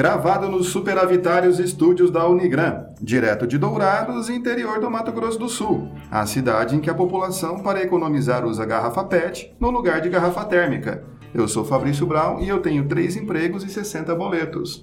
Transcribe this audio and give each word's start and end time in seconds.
Gravado 0.00 0.48
nos 0.48 0.68
superavitários 0.68 1.58
estúdios 1.58 2.10
da 2.10 2.26
Unigran, 2.26 2.86
direto 3.02 3.46
de 3.46 3.58
Dourados, 3.58 4.30
interior 4.30 4.80
do 4.80 4.90
Mato 4.90 5.12
Grosso 5.12 5.38
do 5.38 5.46
Sul, 5.46 5.90
a 6.10 6.24
cidade 6.24 6.74
em 6.74 6.80
que 6.80 6.88
a 6.88 6.94
população, 6.94 7.58
para 7.58 7.82
economizar, 7.82 8.46
usa 8.46 8.64
garrafa 8.64 9.04
PET 9.04 9.54
no 9.60 9.70
lugar 9.70 10.00
de 10.00 10.08
garrafa 10.08 10.42
térmica. 10.46 11.04
Eu 11.34 11.46
sou 11.46 11.66
Fabrício 11.66 12.06
Brown 12.06 12.40
e 12.40 12.48
eu 12.48 12.62
tenho 12.62 12.88
três 12.88 13.14
empregos 13.14 13.62
e 13.62 13.68
60 13.68 14.14
boletos. 14.14 14.82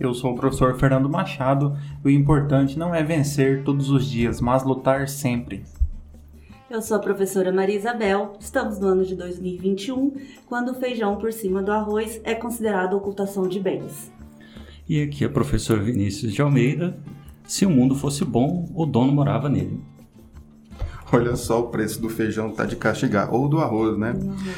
Eu 0.00 0.14
sou 0.14 0.32
o 0.32 0.34
professor 0.34 0.78
Fernando 0.78 1.10
Machado 1.10 1.76
e 2.02 2.08
o 2.08 2.10
importante 2.10 2.78
não 2.78 2.94
é 2.94 3.02
vencer 3.02 3.62
todos 3.64 3.90
os 3.90 4.06
dias, 4.06 4.40
mas 4.40 4.64
lutar 4.64 5.10
sempre. 5.10 5.62
Eu 6.70 6.80
sou 6.80 6.96
a 6.96 7.00
professora 7.00 7.52
Maria 7.52 7.76
Isabel. 7.76 8.32
Estamos 8.40 8.78
no 8.78 8.86
ano 8.86 9.04
de 9.04 9.14
2021, 9.14 10.16
quando 10.46 10.70
o 10.70 10.74
feijão 10.74 11.16
por 11.16 11.34
cima 11.34 11.62
do 11.62 11.70
arroz 11.70 12.18
é 12.24 12.34
considerado 12.34 12.96
ocultação 12.96 13.46
de 13.46 13.60
bens. 13.60 14.10
E 14.92 15.02
aqui 15.02 15.24
é 15.24 15.26
o 15.26 15.30
professor 15.30 15.80
Vinícius 15.80 16.34
de 16.34 16.42
Almeida. 16.42 16.94
Se 17.46 17.64
o 17.64 17.70
mundo 17.70 17.94
fosse 17.94 18.26
bom, 18.26 18.70
o 18.74 18.84
dono 18.84 19.10
morava 19.10 19.48
nele. 19.48 19.80
Olha 21.10 21.34
só 21.34 21.60
o 21.60 21.68
preço 21.68 21.98
do 21.98 22.10
feijão 22.10 22.50
tá 22.50 22.66
de 22.66 22.76
castigar, 22.76 23.32
ou 23.32 23.48
do 23.48 23.58
arroz, 23.58 23.96
né? 23.96 24.14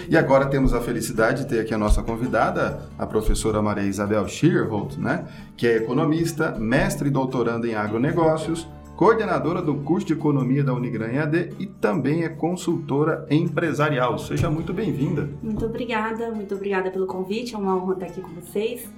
E 0.09 0.17
agora 0.17 0.47
temos 0.47 0.75
a 0.75 0.81
felicidade 0.81 1.45
de 1.45 1.49
ter 1.49 1.61
aqui 1.61 1.73
a 1.73 1.79
nossa 1.79 2.03
convidada, 2.03 2.81
a 2.99 3.07
professora 3.07 3.63
Maria 3.63 3.85
Isabel 3.85 4.27
Schierholt, 4.27 4.97
né? 4.97 5.25
Que 5.57 5.69
é 5.69 5.77
economista, 5.77 6.51
mestre 6.59 7.11
e 7.11 7.13
doutoranda 7.13 7.69
em 7.69 7.77
agronegócios, 7.77 8.67
coordenadora 8.97 9.63
do 9.63 9.77
curso 9.77 10.09
de 10.09 10.15
Economia 10.15 10.65
da 10.65 10.75
Unigran 10.75 11.13
EAD 11.13 11.51
e 11.61 11.67
também 11.67 12.25
é 12.25 12.29
consultora 12.29 13.25
empresarial. 13.31 14.19
Seja 14.19 14.51
muito 14.51 14.75
bem-vinda. 14.75 15.31
Muito 15.41 15.65
obrigada, 15.65 16.33
muito 16.33 16.57
obrigada 16.57 16.91
pelo 16.91 17.07
convite, 17.07 17.55
é 17.55 17.59
uma 17.59 17.77
honra 17.77 17.95
estar 17.95 18.07
aqui 18.07 18.21
com 18.21 18.31
vocês. 18.31 18.91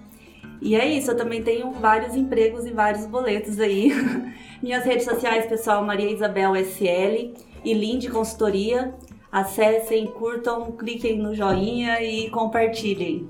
E 0.61 0.75
é 0.75 0.87
isso, 0.87 1.11
eu 1.11 1.17
também 1.17 1.43
tenho 1.43 1.71
vários 1.73 2.15
empregos 2.15 2.65
e 2.67 2.71
vários 2.71 3.07
boletos 3.07 3.61
aí. 3.61 3.93
Minhas 4.63 4.85
redes 4.85 5.05
sociais, 5.05 5.47
pessoal, 5.47 5.85
Maria 5.85 6.11
Isabel 6.11 6.55
SL 6.57 7.35
e 7.65 7.75
Linde 7.75 8.09
Consultoria. 8.09 8.95
Acessem, 9.31 10.07
curtam, 10.07 10.73
cliquem 10.73 11.19
no 11.19 11.35
joinha 11.35 12.03
e 12.03 12.31
compartilhem. 12.31 13.29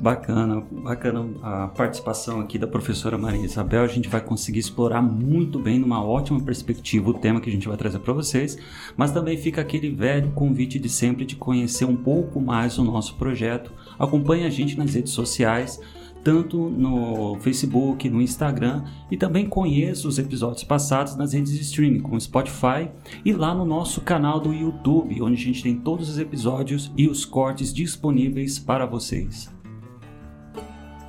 Bacana, 0.00 0.62
bacana 0.70 1.28
a 1.42 1.68
participação 1.68 2.40
aqui 2.40 2.58
da 2.58 2.66
professora 2.66 3.18
Maria 3.18 3.44
Isabel. 3.44 3.82
A 3.82 3.86
gente 3.86 4.08
vai 4.08 4.22
conseguir 4.22 4.60
explorar 4.60 5.02
muito 5.02 5.58
bem, 5.58 5.78
numa 5.78 6.02
ótima 6.02 6.40
perspectiva, 6.40 7.10
o 7.10 7.14
tema 7.14 7.38
que 7.38 7.50
a 7.50 7.52
gente 7.52 7.68
vai 7.68 7.76
trazer 7.76 7.98
para 7.98 8.14
vocês. 8.14 8.56
Mas 8.96 9.10
também 9.10 9.36
fica 9.36 9.60
aquele 9.60 9.90
velho 9.90 10.30
convite 10.30 10.78
de 10.78 10.88
sempre 10.88 11.26
de 11.26 11.36
conhecer 11.36 11.84
um 11.84 11.96
pouco 11.96 12.40
mais 12.40 12.78
o 12.78 12.84
nosso 12.84 13.16
projeto. 13.16 13.72
Acompanhe 13.98 14.46
a 14.46 14.50
gente 14.50 14.78
nas 14.78 14.94
redes 14.94 15.12
sociais 15.12 15.78
tanto 16.22 16.58
no 16.58 17.36
Facebook, 17.40 18.08
no 18.08 18.20
Instagram 18.20 18.84
e 19.10 19.16
também 19.16 19.46
conheça 19.46 20.06
os 20.06 20.18
episódios 20.18 20.64
passados 20.64 21.16
nas 21.16 21.32
redes 21.32 21.52
de 21.52 21.62
streaming, 21.62 22.00
como 22.00 22.20
Spotify 22.20 22.90
e 23.24 23.32
lá 23.32 23.54
no 23.54 23.64
nosso 23.64 24.00
canal 24.00 24.40
do 24.40 24.52
YouTube, 24.52 25.20
onde 25.22 25.34
a 25.34 25.44
gente 25.44 25.62
tem 25.62 25.76
todos 25.76 26.08
os 26.08 26.18
episódios 26.18 26.92
e 26.96 27.08
os 27.08 27.24
cortes 27.24 27.72
disponíveis 27.72 28.58
para 28.58 28.86
vocês. 28.86 29.50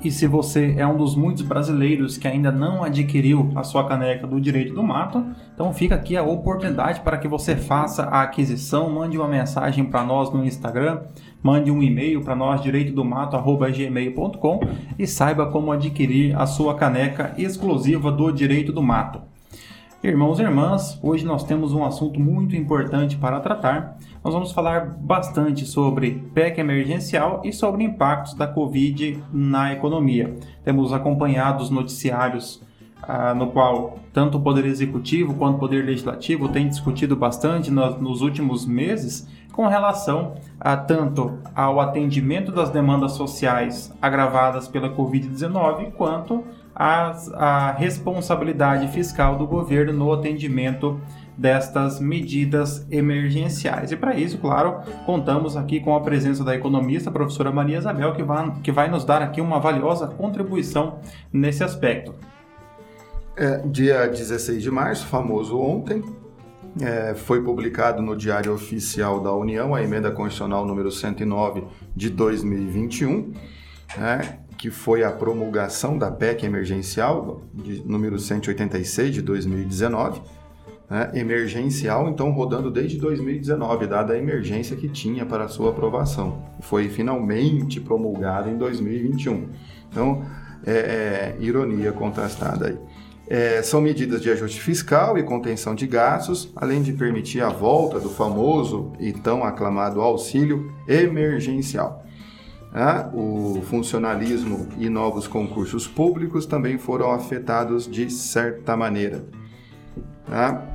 E 0.04 0.10
se 0.10 0.26
você 0.26 0.74
é 0.78 0.88
um 0.88 0.98
dos 0.98 1.16
muitos 1.16 1.44
brasileiros 1.44 2.18
que 2.18 2.28
ainda 2.28 2.52
não 2.52 2.84
adquiriu 2.84 3.52
a 3.56 3.64
sua 3.64 3.88
caneca 3.88 4.26
do 4.26 4.42
Direito 4.42 4.74
do 4.74 4.82
Mato, 4.82 5.24
então 5.54 5.72
fica 5.72 5.94
aqui 5.94 6.18
a 6.18 6.24
oportunidade 6.24 7.02
para 7.02 7.20
que 7.20 7.28
você 7.28 7.56
faça 7.56 8.06
a 8.06 8.24
aquisição, 8.24 8.90
mande 8.90 9.16
uma 9.16 9.28
mensagem 9.28 9.86
para 9.86 10.04
nós 10.04 10.34
no 10.34 10.44
Instagram, 10.44 11.02
mande 11.42 11.72
um 11.72 11.82
e-mail 11.82 12.22
para 12.22 12.36
nós 12.36 12.62
direitodomato@gmail.com 12.62 14.60
e 14.98 15.08
saiba 15.08 15.48
como 15.48 15.72
adquirir 15.72 16.36
a 16.40 16.46
sua 16.46 16.76
caneca 16.76 17.34
exclusiva 17.38 18.12
do 18.12 18.32
Direito 18.32 18.72
do 18.72 18.84
Mato. 18.84 19.22
Irmãos 20.04 20.40
e 20.40 20.42
irmãs, 20.42 21.00
hoje 21.04 21.24
nós 21.24 21.44
temos 21.44 21.74
um 21.74 21.86
assunto 21.86 22.20
muito 22.20 22.56
importante 22.56 23.18
para 23.18 23.40
tratar. 23.40 24.00
Nós 24.24 24.34
vamos 24.34 24.52
falar 24.52 24.98
bastante 25.00 25.64
sobre 25.64 26.24
PEC 26.34 26.60
emergencial 26.60 27.42
e 27.46 27.54
sobre 27.54 27.84
impactos 27.84 28.34
da 28.34 28.48
Covid 28.48 29.24
na 29.32 29.72
economia. 29.72 30.36
Temos 30.64 30.92
acompanhado 30.92 31.62
os 31.62 31.70
noticiários 31.70 32.64
ah, 33.04 33.34
no 33.34 33.48
qual 33.48 34.00
tanto 34.14 34.38
o 34.38 34.42
Poder 34.42 34.66
Executivo 34.66 35.34
quanto 35.36 35.56
o 35.56 35.60
Poder 35.60 35.86
Legislativo 35.86 36.50
têm 36.50 36.68
discutido 36.68 37.16
bastante 37.16 37.72
nos, 37.72 38.22
últimos 38.22 38.66
meses 38.66 39.28
com 39.52 39.68
relação 39.68 40.36
a 40.60 40.78
tanto 40.78 41.40
ao 41.56 41.80
atendimento 41.80 42.52
das 42.52 42.70
demandas 42.70 43.14
sociais 43.14 43.94
agravadas 44.02 44.68
pela 44.68 44.90
Covid-19 44.90 45.92
quanto 45.92 46.44
a 46.74 47.76
responsabilidade 47.78 48.88
fiscal 48.88 49.38
do 49.38 49.46
governo 49.46 49.92
no 49.94 50.14
atendimento 50.14 51.00
destas 51.38 52.00
medidas 52.00 52.86
emergenciais. 52.92 53.92
E 53.92 53.98
para 53.98 54.16
isso, 54.16 54.38
claro, 54.38 54.82
contamos 55.06 55.58
aqui 55.58 55.80
com 55.80 55.96
a 55.96 56.02
presença 56.02 56.44
da 56.44 56.56
economista, 56.56 57.12
professora 57.12 57.52
Maria 57.52 57.78
Isabel, 57.78 58.14
que 58.14 58.24
vai, 58.24 58.52
que 58.64 58.72
vai 58.72 58.90
nos 58.90 59.04
dar 59.04 59.22
aqui 59.22 59.42
uma 59.42 59.60
valiosa 59.60 60.08
contribuição 60.08 61.00
nesse 61.34 61.64
aspecto. 61.64 62.14
É, 63.36 63.58
dia 63.60 64.08
16 64.08 64.62
de 64.62 64.70
março, 64.70 65.08
famoso 65.08 65.58
ontem, 65.58 66.04
é, 66.82 67.16
foi 67.16 67.42
publicado 67.42 68.02
no 68.02 68.16
Diário 68.16 68.54
Oficial 68.54 69.22
da 69.22 69.34
União 69.34 69.74
a 69.74 69.82
emenda 69.82 70.12
constitucional 70.12 70.66
número 70.66 70.92
109 70.92 71.64
de 71.96 72.10
2021, 72.10 73.34
né, 73.98 74.40
que 74.58 74.70
foi 74.70 75.04
a 75.04 75.12
promulgação 75.12 75.98
da 75.98 76.12
PEC 76.12 76.46
emergencial, 76.46 77.42
de, 77.54 77.82
número 77.86 78.20
186 78.20 79.14
de 79.14 79.22
2019, 79.22 80.22
né, 80.90 81.12
emergencial, 81.14 82.10
então 82.10 82.32
rodando 82.32 82.70
desde 82.70 82.98
2019, 82.98 83.88
dada 83.88 84.14
a 84.14 84.18
emergência 84.18 84.76
que 84.76 84.90
tinha 84.90 85.26
para 85.26 85.48
sua 85.48 85.70
aprovação. 85.72 86.44
Foi 86.60 86.90
finalmente 86.90 87.80
promulgada 87.80 88.50
em 88.50 88.58
2021. 88.58 89.48
Então, 89.90 90.26
é, 90.66 90.74
é 90.74 91.38
ironia 91.40 91.94
contrastada 91.94 92.68
aí. 92.68 92.78
É, 93.34 93.64
são 93.64 93.80
medidas 93.80 94.22
de 94.22 94.30
ajuste 94.30 94.60
fiscal 94.60 95.18
e 95.18 95.24
contenção 95.24 95.74
de 95.74 95.88
gastos, 95.88 96.52
além 96.54 96.82
de 96.82 96.92
permitir 96.92 97.40
a 97.40 97.48
volta 97.48 97.98
do 97.98 98.10
famoso 98.10 98.92
e 99.00 99.14
tão 99.14 99.46
aclamado 99.46 100.02
auxílio 100.02 100.70
emergencial. 100.86 102.06
Ah, 102.74 103.10
o 103.14 103.62
funcionalismo 103.62 104.68
e 104.78 104.90
novos 104.90 105.30
concursos 105.30 105.88
públicos 105.88 106.46
também 106.46 106.78
foram 106.78 107.10
afetados 107.10 107.90
de 107.90 108.10
certa 108.10 108.76
maneira. 108.76 109.24
Ah, 110.30 110.66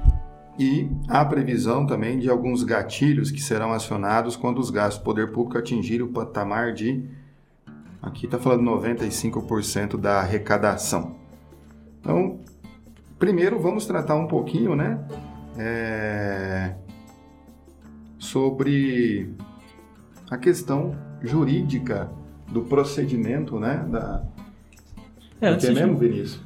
e 0.58 0.88
há 1.08 1.22
previsão 1.26 1.84
também 1.84 2.18
de 2.18 2.30
alguns 2.30 2.64
gatilhos 2.64 3.30
que 3.30 3.42
serão 3.42 3.70
acionados 3.70 4.34
quando 4.34 4.60
os 4.60 4.70
gastos 4.70 4.98
do 5.02 5.04
poder 5.04 5.30
público 5.30 5.58
atingirem 5.58 6.06
o 6.06 6.10
patamar 6.10 6.72
de. 6.72 7.04
Aqui 8.00 8.24
está 8.24 8.38
falando 8.38 8.62
95% 8.62 9.98
da 9.98 10.20
arrecadação. 10.20 11.16
Então, 12.06 12.38
primeiro 13.18 13.58
vamos 13.58 13.86
tratar 13.86 14.14
um 14.14 14.26
pouquinho, 14.26 14.74
né? 14.74 14.98
É, 15.58 16.74
sobre 18.18 19.34
a 20.30 20.36
questão 20.36 20.94
jurídica 21.22 22.10
do 22.48 22.62
procedimento, 22.62 23.58
né? 23.58 23.84
Da... 23.88 24.22
É, 25.40 25.50
o 25.50 25.56
que 25.56 25.66
é 25.66 25.70
mesmo, 25.70 25.96
Vinícius? 25.96 26.40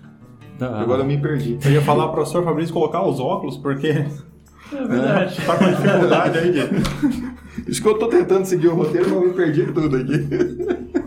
Da... 0.59 0.81
Agora 0.81 1.03
eu 1.03 1.07
me 1.07 1.19
perdi. 1.19 1.59
Eu 1.65 1.73
ia 1.73 1.83
falar 1.83 2.05
para 2.05 2.13
o 2.13 2.15
professor 2.17 2.45
Fabrício 2.45 2.73
colocar 2.73 3.03
os 3.07 3.21
óculos, 3.21 3.57
porque... 3.57 4.07
É 4.73 4.87
verdade. 4.87 5.41
É, 5.41 5.45
tá 5.47 5.57
com 5.57 5.65
dificuldade 5.65 6.39
aí 6.39 6.53
de... 6.53 7.69
Isso 7.69 7.83
que 7.83 7.89
eu 7.89 7.99
tô 7.99 8.07
tentando 8.07 8.45
seguir 8.45 8.69
o 8.69 8.77
roteiro, 8.77 9.11
mas 9.11 9.21
eu 9.21 9.29
me 9.29 9.35
perdi 9.35 9.67
tudo 9.73 9.97
aqui. 9.97 11.00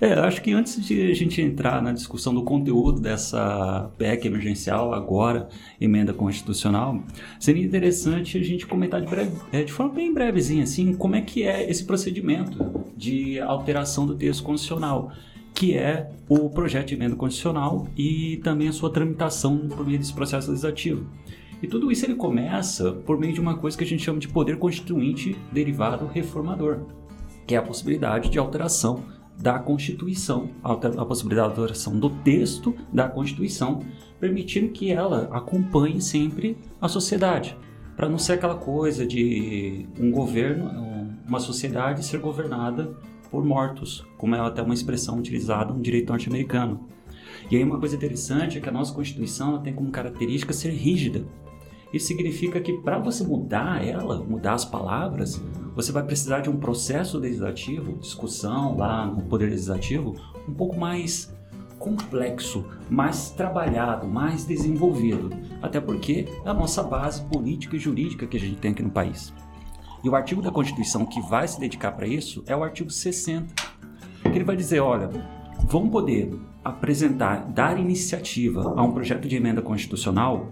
É, 0.00 0.14
acho 0.14 0.40
que 0.40 0.50
antes 0.52 0.82
de 0.82 1.10
a 1.10 1.14
gente 1.14 1.42
entrar 1.42 1.82
na 1.82 1.92
discussão 1.92 2.32
do 2.32 2.42
conteúdo 2.42 3.00
dessa 3.00 3.90
PEC 3.98 4.26
emergencial, 4.26 4.94
agora, 4.94 5.48
emenda 5.78 6.14
constitucional, 6.14 7.02
seria 7.38 7.62
interessante 7.62 8.38
a 8.38 8.42
gente 8.42 8.66
comentar 8.66 9.02
de, 9.02 9.06
breve, 9.06 9.32
é, 9.52 9.62
de 9.62 9.70
forma 9.70 9.92
bem 9.92 10.14
brevezinha, 10.14 10.64
assim, 10.64 10.94
como 10.94 11.16
é 11.16 11.20
que 11.20 11.42
é 11.42 11.68
esse 11.68 11.84
procedimento 11.84 12.82
de 12.96 13.38
alteração 13.40 14.06
do 14.06 14.14
texto 14.14 14.42
constitucional 14.42 15.12
que 15.52 15.76
é 15.76 16.08
o 16.28 16.48
projeto 16.48 16.88
de 16.88 16.94
emenda 16.94 17.16
constitucional 17.16 17.86
e 17.96 18.38
também 18.42 18.68
a 18.68 18.72
sua 18.72 18.88
tramitação 18.90 19.68
por 19.68 19.84
meio 19.84 19.98
desse 19.98 20.14
processo 20.14 20.48
legislativo. 20.48 21.06
E 21.62 21.66
tudo 21.66 21.92
isso 21.92 22.06
ele 22.06 22.14
começa 22.14 22.92
por 22.92 23.18
meio 23.18 23.34
de 23.34 23.40
uma 23.40 23.56
coisa 23.58 23.76
que 23.76 23.84
a 23.84 23.86
gente 23.86 24.02
chama 24.02 24.18
de 24.18 24.28
poder 24.28 24.56
constituinte 24.58 25.36
derivado 25.52 26.06
reformador, 26.06 26.86
que 27.46 27.54
é 27.54 27.58
a 27.58 27.62
possibilidade 27.62 28.30
de 28.30 28.38
alteração 28.38 29.02
da 29.40 29.58
Constituição, 29.58 30.50
a, 30.62 30.76
possibilidade 31.04 31.54
de 31.54 31.60
alteração 31.60 31.98
do 31.98 32.10
texto 32.10 32.74
da 32.92 33.08
Constituição, 33.08 33.80
permitindo 34.18 34.70
que 34.70 34.92
ela 34.92 35.28
acompanhe 35.32 36.00
sempre 36.00 36.58
a 36.80 36.88
sociedade, 36.88 37.56
para 37.96 38.08
não 38.08 38.18
ser 38.18 38.34
aquela 38.34 38.56
coisa 38.56 39.06
de 39.06 39.86
um 39.98 40.10
governo, 40.10 40.70
uma 41.26 41.40
sociedade 41.40 42.04
ser 42.04 42.18
governada 42.18 42.94
por 43.30 43.44
mortos, 43.44 44.04
como 44.18 44.34
é 44.34 44.40
até 44.40 44.60
uma 44.60 44.74
expressão 44.74 45.18
utilizada 45.18 45.72
no 45.72 45.80
direito 45.80 46.10
norte-americano. 46.10 46.86
E 47.50 47.56
aí 47.56 47.64
uma 47.64 47.78
coisa 47.78 47.96
interessante 47.96 48.58
é 48.58 48.60
que 48.60 48.68
a 48.68 48.72
nossa 48.72 48.92
Constituição 48.92 49.60
tem 49.62 49.72
como 49.72 49.90
característica 49.90 50.52
ser 50.52 50.70
rígida. 50.70 51.24
Isso 51.92 52.06
significa 52.06 52.60
que 52.60 52.72
para 52.74 52.98
você 52.98 53.24
mudar 53.24 53.84
ela, 53.84 54.22
mudar 54.22 54.54
as 54.54 54.64
palavras, 54.64 55.42
você 55.74 55.90
vai 55.90 56.04
precisar 56.04 56.40
de 56.40 56.48
um 56.48 56.56
processo 56.56 57.18
legislativo, 57.18 57.98
discussão 57.98 58.76
lá 58.76 59.06
no 59.06 59.22
Poder 59.22 59.46
Legislativo, 59.46 60.14
um 60.48 60.54
pouco 60.54 60.78
mais 60.78 61.34
complexo, 61.78 62.64
mais 62.88 63.30
trabalhado, 63.30 64.06
mais 64.06 64.44
desenvolvido. 64.44 65.30
Até 65.60 65.80
porque 65.80 66.28
é 66.44 66.48
a 66.48 66.54
nossa 66.54 66.82
base 66.82 67.22
política 67.22 67.74
e 67.74 67.78
jurídica 67.78 68.26
que 68.26 68.36
a 68.36 68.40
gente 68.40 68.56
tem 68.56 68.72
aqui 68.72 68.82
no 68.82 68.90
país. 68.90 69.32
E 70.04 70.08
o 70.08 70.14
artigo 70.14 70.40
da 70.40 70.50
Constituição 70.50 71.04
que 71.04 71.20
vai 71.20 71.48
se 71.48 71.58
dedicar 71.58 71.92
para 71.92 72.06
isso 72.06 72.44
é 72.46 72.54
o 72.54 72.62
artigo 72.62 72.90
60, 72.90 73.52
que 74.22 74.28
ele 74.28 74.44
vai 74.44 74.56
dizer, 74.56 74.80
olha, 74.80 75.10
vão 75.66 75.88
poder 75.88 76.32
apresentar, 76.64 77.46
dar 77.50 77.78
iniciativa 77.78 78.74
a 78.76 78.82
um 78.82 78.92
projeto 78.92 79.26
de 79.26 79.36
emenda 79.36 79.62
constitucional 79.62 80.50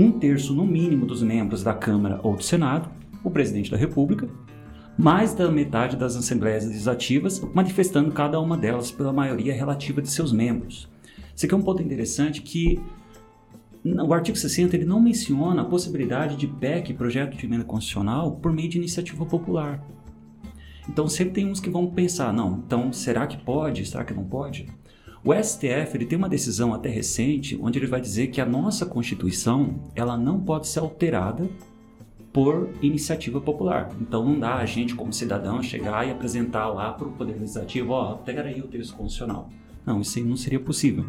um 0.00 0.10
terço 0.10 0.54
no 0.54 0.64
mínimo 0.64 1.04
dos 1.04 1.22
membros 1.22 1.62
da 1.62 1.74
Câmara 1.74 2.20
ou 2.22 2.34
do 2.34 2.42
Senado, 2.42 2.88
o 3.22 3.30
presidente 3.30 3.70
da 3.70 3.76
República, 3.76 4.28
mais 4.96 5.34
da 5.34 5.50
metade 5.50 5.94
das 5.94 6.16
assembleias 6.16 6.66
legislativas, 6.66 7.40
manifestando 7.52 8.10
cada 8.10 8.40
uma 8.40 8.56
delas 8.56 8.90
pela 8.90 9.12
maioria 9.12 9.52
relativa 9.52 10.00
de 10.00 10.10
seus 10.10 10.32
membros. 10.32 10.88
Isso 11.36 11.44
aqui 11.44 11.54
é 11.54 11.58
um 11.58 11.62
ponto 11.62 11.82
interessante 11.82 12.40
que 12.40 12.80
o 13.84 14.12
artigo 14.14 14.38
60 14.38 14.74
ele 14.74 14.86
não 14.86 15.00
menciona 15.00 15.62
a 15.62 15.64
possibilidade 15.66 16.36
de 16.36 16.46
PEC, 16.46 16.94
projeto 16.94 17.36
de 17.36 17.44
emenda 17.44 17.64
constitucional, 17.64 18.32
por 18.36 18.52
meio 18.52 18.70
de 18.70 18.78
iniciativa 18.78 19.26
popular. 19.26 19.82
Então 20.88 21.08
sempre 21.08 21.34
tem 21.34 21.46
uns 21.46 21.60
que 21.60 21.68
vão 21.68 21.86
pensar, 21.86 22.32
não, 22.32 22.62
então 22.66 22.90
será 22.90 23.26
que 23.26 23.36
pode? 23.36 23.84
Será 23.84 24.02
que 24.02 24.14
não 24.14 24.24
pode? 24.24 24.66
O 25.22 25.34
STF 25.34 25.94
ele 25.94 26.06
tem 26.06 26.16
uma 26.16 26.30
decisão 26.30 26.72
até 26.72 26.88
recente 26.88 27.58
onde 27.60 27.78
ele 27.78 27.86
vai 27.86 28.00
dizer 28.00 28.28
que 28.28 28.40
a 28.40 28.46
nossa 28.46 28.86
Constituição 28.86 29.74
ela 29.94 30.16
não 30.16 30.40
pode 30.40 30.66
ser 30.66 30.78
alterada 30.78 31.46
por 32.32 32.70
iniciativa 32.80 33.38
popular. 33.38 33.90
Então 34.00 34.24
não 34.24 34.38
dá 34.38 34.54
a 34.54 34.64
gente 34.64 34.94
como 34.94 35.12
cidadão 35.12 35.62
chegar 35.62 36.06
e 36.06 36.10
apresentar 36.10 36.68
lá 36.68 36.92
para 36.92 37.06
o 37.06 37.12
Poder 37.12 37.34
Legislativo, 37.34 37.92
ó, 37.92 38.14
oh, 38.14 38.16
pega 38.18 38.42
aí 38.42 38.60
o 38.60 38.68
texto 38.68 38.96
constitucional. 38.96 39.50
Não, 39.84 40.00
isso 40.00 40.18
aí 40.18 40.24
não 40.24 40.36
seria 40.36 40.60
possível. 40.60 41.04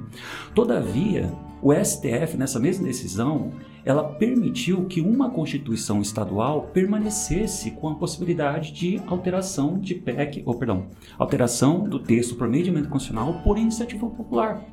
Todavia, 0.55 1.31
o 1.61 1.73
STF, 1.73 2.37
nessa 2.37 2.59
mesma 2.59 2.87
decisão, 2.87 3.51
ela 3.83 4.03
permitiu 4.03 4.85
que 4.85 5.01
uma 5.01 5.29
Constituição 5.29 6.01
estadual 6.01 6.69
permanecesse 6.73 7.71
com 7.71 7.89
a 7.89 7.95
possibilidade 7.95 8.71
de 8.71 9.01
alteração 9.07 9.79
de 9.79 9.95
PEC, 9.95 10.43
ou 10.45 10.55
perdão, 10.55 10.87
alteração 11.17 11.83
do 11.83 11.99
texto 11.99 12.35
por 12.35 12.47
meio 12.47 12.63
de 12.63 12.69
emenda 12.69 12.87
constitucional 12.87 13.41
por 13.43 13.57
iniciativa 13.57 14.07
popular. 14.09 14.63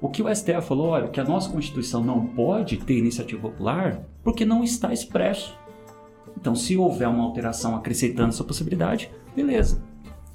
O 0.00 0.08
que 0.08 0.22
o 0.22 0.34
STF 0.34 0.62
falou, 0.62 0.88
olha, 0.88 1.08
que 1.08 1.20
a 1.20 1.24
nossa 1.24 1.50
Constituição 1.50 2.02
não 2.02 2.26
pode 2.26 2.78
ter 2.78 2.96
iniciativa 2.96 3.40
popular 3.40 4.02
porque 4.22 4.46
não 4.46 4.64
está 4.64 4.92
expresso. 4.92 5.58
Então, 6.38 6.54
se 6.54 6.76
houver 6.76 7.06
uma 7.06 7.24
alteração 7.24 7.76
acrescentando 7.76 8.30
essa 8.30 8.42
possibilidade, 8.42 9.10
beleza. 9.36 9.82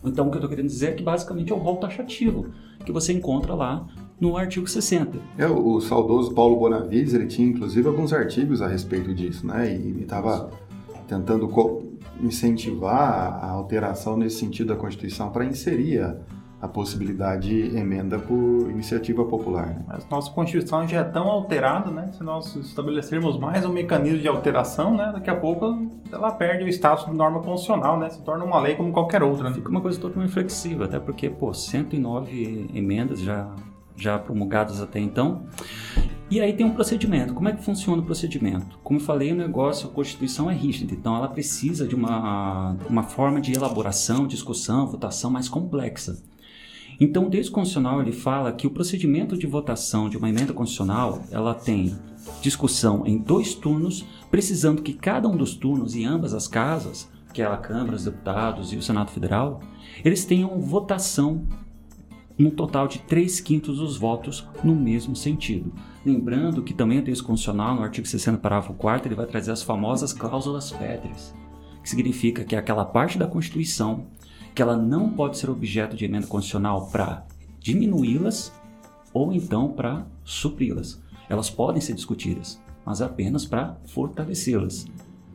Então, 0.03 0.27
o 0.27 0.30
que 0.30 0.36
eu 0.36 0.39
estou 0.39 0.50
querendo 0.50 0.68
dizer 0.68 0.89
é 0.89 0.92
que 0.92 1.01
basicamente 1.01 1.51
é 1.51 1.56
o 1.56 1.57
rol 1.57 1.77
taxativo 1.77 2.51
que 2.85 2.91
você 2.91 3.11
encontra 3.11 3.53
lá 3.53 3.85
no 4.19 4.37
artigo 4.37 4.67
60. 4.67 5.17
É, 5.37 5.47
o, 5.47 5.81
saudoso 5.81 6.33
Paulo 6.33 6.57
Bonavides, 6.57 7.13
ele 7.13 7.27
tinha 7.27 7.47
inclusive 7.47 7.87
alguns 7.87 8.13
artigos 8.13 8.61
a 8.61 8.67
respeito 8.67 9.13
disso, 9.13 9.45
né? 9.45 9.75
E 9.75 10.01
estava 10.01 10.49
tentando 11.07 11.47
incentivar 12.21 13.43
a 13.43 13.49
alteração 13.51 14.15
nesse 14.15 14.37
sentido 14.37 14.67
da 14.67 14.75
Constituição 14.75 15.29
para 15.31 15.45
inserir 15.45 16.15
a 16.62 16.68
possibilidade 16.68 17.50
de 17.50 17.78
emenda 17.78 18.18
por 18.18 18.69
iniciativa 18.69 19.24
popular. 19.25 19.68
Né? 19.68 19.86
Mas 19.88 20.07
nossa 20.10 20.31
Constituição 20.31 20.88
já 20.88 21.02
é 21.02 21.04
tão 21.04 21.28
alterada, 21.28 21.92
né? 21.92 22.10
Se 22.13 22.24
nós 22.24 22.56
estabelecermos 22.56 23.38
mais 23.38 23.66
um 23.66 23.69
mecanismo 23.72 24.19
de 24.19 24.28
alteração, 24.28 24.96
né? 24.96 25.12
Daqui 25.13 25.30
a 25.30 25.36
pouco 25.36 25.88
ela 26.12 26.31
perde 26.31 26.63
o 26.63 26.68
status 26.68 27.06
de 27.06 27.13
norma 27.13 27.42
constitucional, 27.42 28.00
né? 28.00 28.10
Se 28.10 28.22
torna 28.24 28.44
uma 28.46 28.60
lei 28.60 28.75
como 28.75 28.92
qualquer 28.92 29.22
outra. 29.22 29.50
Né? 29.50 29.56
Fica 29.56 29.69
uma 29.69 29.81
coisa 29.81 30.00
totalmente 30.00 30.31
flexível, 30.31 30.86
até 30.86 31.00
porque, 31.00 31.30
pô, 31.30 31.54
109 31.54 32.72
emendas 32.74 33.19
já, 33.19 33.54
já 33.96 34.18
promulgadas 34.18 34.81
até 34.81 35.00
então. 35.00 35.44
E 36.30 36.42
aí 36.42 36.54
tem 36.54 36.66
um 36.66 36.72
procedimento. 36.72 37.34
Como 37.36 37.48
é 37.48 37.54
que 37.54 37.63
funciona 37.63 38.02
o 38.02 38.06
procedimento? 38.06 38.80
Como 38.84 39.00
eu 39.00 39.04
falei, 39.04 39.31
o 39.31 39.36
negócio, 39.36 39.88
a 39.88 39.92
Constituição 39.92 40.50
é 40.50 40.56
rígida, 40.56 40.94
então 40.94 41.16
ela 41.16 41.28
precisa 41.28 41.88
de 41.88 41.94
uma, 41.94 42.75
uma 42.90 43.04
forma 43.04 43.40
de 43.40 43.54
elaboração, 43.54 44.25
discussão, 44.25 44.88
votação 44.88 45.30
mais 45.30 45.48
complexa. 45.48 46.18
Então, 47.00 47.27
o 47.27 47.30
texto 47.30 47.51
constitucional 47.51 48.01
ele 48.01 48.12
fala 48.12 48.51
que 48.51 48.68
o 48.68 48.71
procedimento 48.71 49.38
de 49.38 49.45
votação 49.45 50.09
de 50.09 50.18
uma 50.18 50.30
emenda 50.30 50.53
constitucional 50.53 51.24
ela 51.31 51.53
tem 51.53 51.95
discussão 52.42 53.06
em 53.06 53.18
dois 53.18 53.53
turnos, 53.53 54.06
precisando 54.31 54.81
que 54.81 54.94
cada 54.94 55.27
um 55.27 55.36
dos 55.36 55.56
turnos 55.56 55.95
em 55.95 56.06
ambas 56.06 56.33
as 56.33 56.47
casas, 56.47 57.09
que 57.33 57.42
é 57.42 57.45
a 57.45 57.57
Câmara, 57.57 57.95
os 57.95 58.06
deputados 58.06 58.71
e 58.71 58.77
o 58.77 58.81
Senado 58.81 59.12
Federal, 59.12 59.62
eles 60.03 60.25
tenham 60.25 60.59
votação 60.59 61.45
no 62.38 62.51
total 62.51 62.88
de 62.88 63.00
3 63.00 63.39
quintos 63.39 63.77
dos 63.77 63.97
votos 63.97 64.45
no 64.63 64.75
mesmo 64.75 65.15
sentido. 65.15 65.74
Lembrando 66.06 66.63
que 66.63 66.74
também 66.74 67.00
o 67.00 67.03
texto 67.03 67.24
constitucional, 67.24 67.75
no 67.75 67.83
artigo 67.83 68.07
60, 68.07 68.38
parágrafo 68.39 68.74
4 68.74 69.07
ele 69.07 69.15
vai 69.15 69.25
trazer 69.25 69.51
as 69.51 69.63
famosas 69.63 70.13
cláusulas 70.13 70.71
pétreas, 70.71 71.33
que 71.81 71.89
significa 71.89 72.44
que 72.44 72.56
aquela 72.56 72.86
parte 72.86 73.18
da 73.18 73.27
Constituição 73.27 74.07
que 74.56 74.62
ela 74.62 74.78
não 74.78 75.10
pode 75.10 75.38
ser 75.38 75.50
objeto 75.50 75.98
de 75.98 76.06
emenda 76.06 76.25
constitucional 76.28 76.88
para 76.88 77.25
diminuí-las 77.60 78.54
ou 79.13 79.34
então 79.34 79.74
para 79.74 80.07
supri-las. 80.24 81.02
Elas 81.30 81.50
podem 81.50 81.81
ser 81.81 81.94
discutidas, 81.94 82.62
mas 82.86 83.02
apenas 83.02 83.46
para 83.46 83.75
fortalecê-las. 83.88 84.88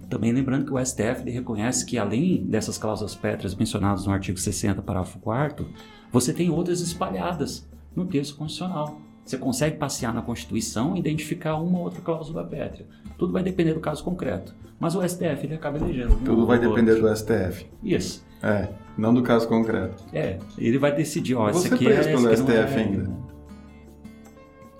Também 0.08 0.32
lembrando 0.32 0.64
que 0.64 0.72
o 0.72 0.84
STF 0.84 1.28
reconhece 1.30 1.84
que, 1.84 1.98
além 1.98 2.44
dessas 2.46 2.78
cláusulas 2.78 3.14
pétreas 3.14 3.54
mencionadas 3.54 4.06
no 4.06 4.12
artigo 4.12 4.38
60, 4.38 4.80
parágrafo 4.80 5.18
4, 5.18 5.68
você 6.10 6.32
tem 6.32 6.50
outras 6.50 6.80
espalhadas 6.80 7.68
no 7.94 8.06
texto 8.06 8.36
constitucional. 8.36 9.00
Você 9.30 9.38
consegue 9.38 9.76
passear 9.76 10.12
na 10.12 10.22
Constituição 10.22 10.96
e 10.96 10.98
identificar 10.98 11.54
uma 11.54 11.78
ou 11.78 11.84
outra 11.84 12.00
cláusula 12.00 12.42
pétrea. 12.42 12.84
Tudo 13.16 13.32
vai 13.32 13.44
depender 13.44 13.74
do 13.74 13.78
caso 13.78 14.02
concreto. 14.02 14.52
Mas 14.80 14.96
o 14.96 15.08
STF 15.08 15.44
ele 15.44 15.54
acaba 15.54 15.78
elegendo. 15.78 16.16
Tudo 16.24 16.44
vai 16.44 16.58
depender 16.58 16.96
do 16.96 17.16
STF. 17.16 17.64
Isso. 17.80 18.26
É, 18.42 18.66
não 18.98 19.14
do 19.14 19.22
caso 19.22 19.46
concreto. 19.46 20.02
É, 20.12 20.40
ele 20.58 20.78
vai 20.78 20.92
decidir, 20.92 21.36
ó, 21.36 21.48
esse 21.48 21.72
aqui 21.72 21.84
preso 21.84 22.08
é 22.08 22.12
pelo 22.12 22.36
STF 22.36 22.50
é, 22.50 22.76
ainda. 22.76 23.10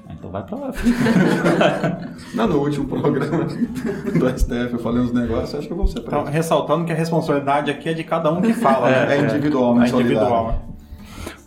Ah, 0.09 0.15
então 0.19 0.31
vai 0.33 0.43
pra 0.45 0.59
lá. 0.59 0.73
não, 2.35 2.49
no 2.49 2.59
último 2.59 2.89
programa 2.89 3.45
do 3.45 4.37
STF 4.37 4.73
eu 4.73 4.79
falei 4.81 5.01
uns 5.01 5.13
negócios, 5.13 5.55
acho 5.55 5.69
que 5.69 5.73
eu 5.73 5.77
vou 5.77 5.87
ser 5.87 6.01
preso. 6.01 6.09
Então, 6.09 6.25
ressaltando 6.25 6.85
que 6.85 6.91
a 6.91 6.97
responsabilidade 6.97 7.71
aqui 7.71 7.89
é 7.89 7.95
de 7.95 8.03
cada 8.03 8.33
um 8.33 8.43
que 8.43 8.53
fala. 8.53 8.91
é, 8.91 9.07
né? 9.07 9.17
é 9.17 9.21
individual, 9.21 9.81
é, 9.81 9.87
é 9.87 9.89
individual. 9.91 10.71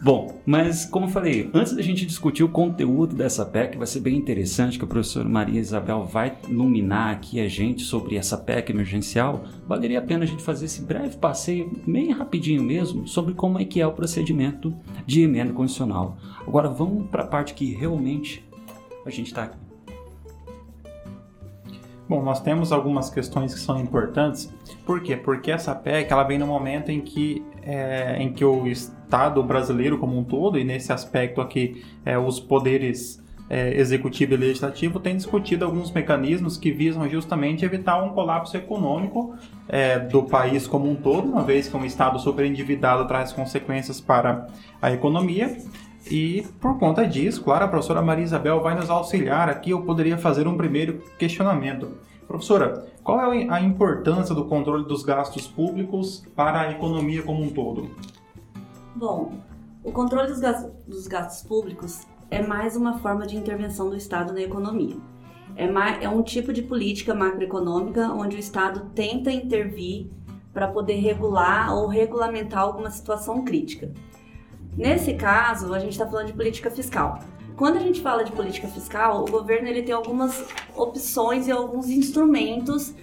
Bom, 0.03 0.41
mas 0.45 0.83
como 0.83 1.05
eu 1.05 1.09
falei, 1.09 1.49
antes 1.53 1.73
da 1.73 1.81
gente 1.81 2.05
discutir 2.05 2.43
o 2.43 2.49
conteúdo 2.49 3.15
dessa 3.15 3.45
PEC, 3.45 3.77
vai 3.77 3.87
ser 3.87 4.01
bem 4.01 4.17
interessante 4.17 4.77
que 4.77 4.83
o 4.83 4.87
professor 4.87 5.23
Maria 5.23 5.61
Isabel 5.61 6.03
vai 6.03 6.37
iluminar 6.49 7.11
aqui 7.11 7.39
a 7.39 7.47
gente 7.47 7.83
sobre 7.83 8.17
essa 8.17 8.37
PEC 8.37 8.69
emergencial. 8.69 9.45
Valeria 9.65 9.99
a 9.99 10.01
pena 10.01 10.25
a 10.25 10.27
gente 10.27 10.43
fazer 10.43 10.65
esse 10.65 10.81
breve 10.81 11.15
passeio, 11.15 11.71
bem 11.87 12.11
rapidinho 12.11 12.61
mesmo, 12.61 13.07
sobre 13.07 13.33
como 13.33 13.57
é 13.59 13.63
que 13.63 13.79
é 13.79 13.87
o 13.87 13.93
procedimento 13.93 14.75
de 15.05 15.21
emenda 15.21 15.53
constitucional. 15.53 16.17
Agora 16.45 16.67
vamos 16.67 17.07
para 17.07 17.23
a 17.23 17.27
parte 17.27 17.53
que 17.53 17.73
realmente 17.73 18.45
a 19.05 19.09
gente 19.09 19.27
está 19.27 19.43
aqui. 19.43 19.57
Bom, 22.09 22.21
nós 22.21 22.41
temos 22.41 22.73
algumas 22.73 23.09
questões 23.09 23.53
que 23.53 23.59
são 23.61 23.79
importantes. 23.79 24.53
Por 24.85 25.01
quê? 25.01 25.15
Porque 25.15 25.49
essa 25.49 25.73
PEC 25.73 26.11
ela 26.11 26.25
vem 26.25 26.37
no 26.37 26.45
momento 26.45 26.91
em 26.91 26.99
que, 26.99 27.41
é, 27.61 28.21
em 28.21 28.33
que 28.33 28.43
o 28.43 28.67
Estado 28.67 29.02
brasileiro 29.43 29.97
como 29.97 30.17
um 30.17 30.23
todo, 30.23 30.57
e 30.57 30.63
nesse 30.63 30.91
aspecto 30.91 31.41
aqui, 31.41 31.83
é, 32.05 32.17
os 32.17 32.39
poderes 32.39 33.23
é, 33.49 33.79
executivo 33.79 34.33
e 34.33 34.37
legislativo 34.37 34.99
têm 34.99 35.15
discutido 35.15 35.65
alguns 35.65 35.91
mecanismos 35.91 36.57
que 36.57 36.71
visam 36.71 37.07
justamente 37.07 37.63
evitar 37.63 38.01
um 38.01 38.09
colapso 38.09 38.57
econômico 38.57 39.35
é, 39.67 39.99
do 39.99 40.23
país 40.23 40.65
como 40.65 40.89
um 40.89 40.95
todo, 40.95 41.27
uma 41.27 41.43
vez 41.43 41.67
que 41.67 41.77
um 41.77 41.85
Estado 41.85 42.17
superendividado 42.19 43.07
traz 43.07 43.31
consequências 43.31 44.01
para 44.01 44.47
a 44.81 44.91
economia. 44.91 45.57
E 46.09 46.45
por 46.59 46.79
conta 46.79 47.07
disso, 47.07 47.43
claro, 47.43 47.65
a 47.65 47.67
professora 47.67 48.01
Maria 48.01 48.23
Isabel 48.23 48.61
vai 48.61 48.75
nos 48.75 48.89
auxiliar 48.89 49.49
aqui. 49.49 49.69
Eu 49.69 49.83
poderia 49.83 50.17
fazer 50.17 50.47
um 50.47 50.57
primeiro 50.57 51.01
questionamento. 51.17 51.91
Professora, 52.27 52.87
qual 53.03 53.33
é 53.33 53.47
a 53.49 53.61
importância 53.61 54.33
do 54.33 54.45
controle 54.45 54.85
dos 54.85 55.03
gastos 55.03 55.47
públicos 55.47 56.25
para 56.35 56.61
a 56.61 56.71
economia 56.71 57.21
como 57.21 57.43
um 57.43 57.49
todo? 57.49 57.91
Bom, 58.95 59.33
o 59.83 59.91
controle 59.91 60.27
dos 60.27 60.39
gastos, 60.39 60.71
dos 60.85 61.07
gastos 61.07 61.47
públicos 61.47 62.05
é 62.29 62.45
mais 62.45 62.75
uma 62.75 62.99
forma 62.99 63.25
de 63.25 63.35
intervenção 63.35 63.89
do 63.89 63.95
Estado 63.95 64.31
na 64.33 64.41
economia. 64.41 64.95
É, 65.55 65.69
mais, 65.69 66.03
é 66.03 66.07
um 66.07 66.21
tipo 66.21 66.53
de 66.53 66.61
política 66.61 67.13
macroeconômica 67.13 68.11
onde 68.11 68.35
o 68.35 68.39
Estado 68.39 68.91
tenta 68.93 69.31
intervir 69.31 70.07
para 70.53 70.67
poder 70.67 70.95
regular 70.95 71.75
ou 71.75 71.87
regulamentar 71.87 72.61
alguma 72.61 72.91
situação 72.91 73.43
crítica. 73.43 73.91
Nesse 74.77 75.15
caso, 75.15 75.73
a 75.73 75.79
gente 75.79 75.93
está 75.93 76.07
falando 76.07 76.27
de 76.27 76.33
política 76.33 76.69
fiscal. 76.69 77.19
Quando 77.55 77.77
a 77.77 77.81
gente 77.81 77.99
fala 77.99 78.23
de 78.23 78.31
política 78.31 78.67
fiscal, 78.67 79.23
o 79.23 79.31
governo 79.31 79.67
ele 79.67 79.81
tem 79.81 79.93
algumas 79.93 80.45
opções 80.75 81.47
e 81.47 81.51
alguns 81.51 81.89
instrumentos 81.89 82.93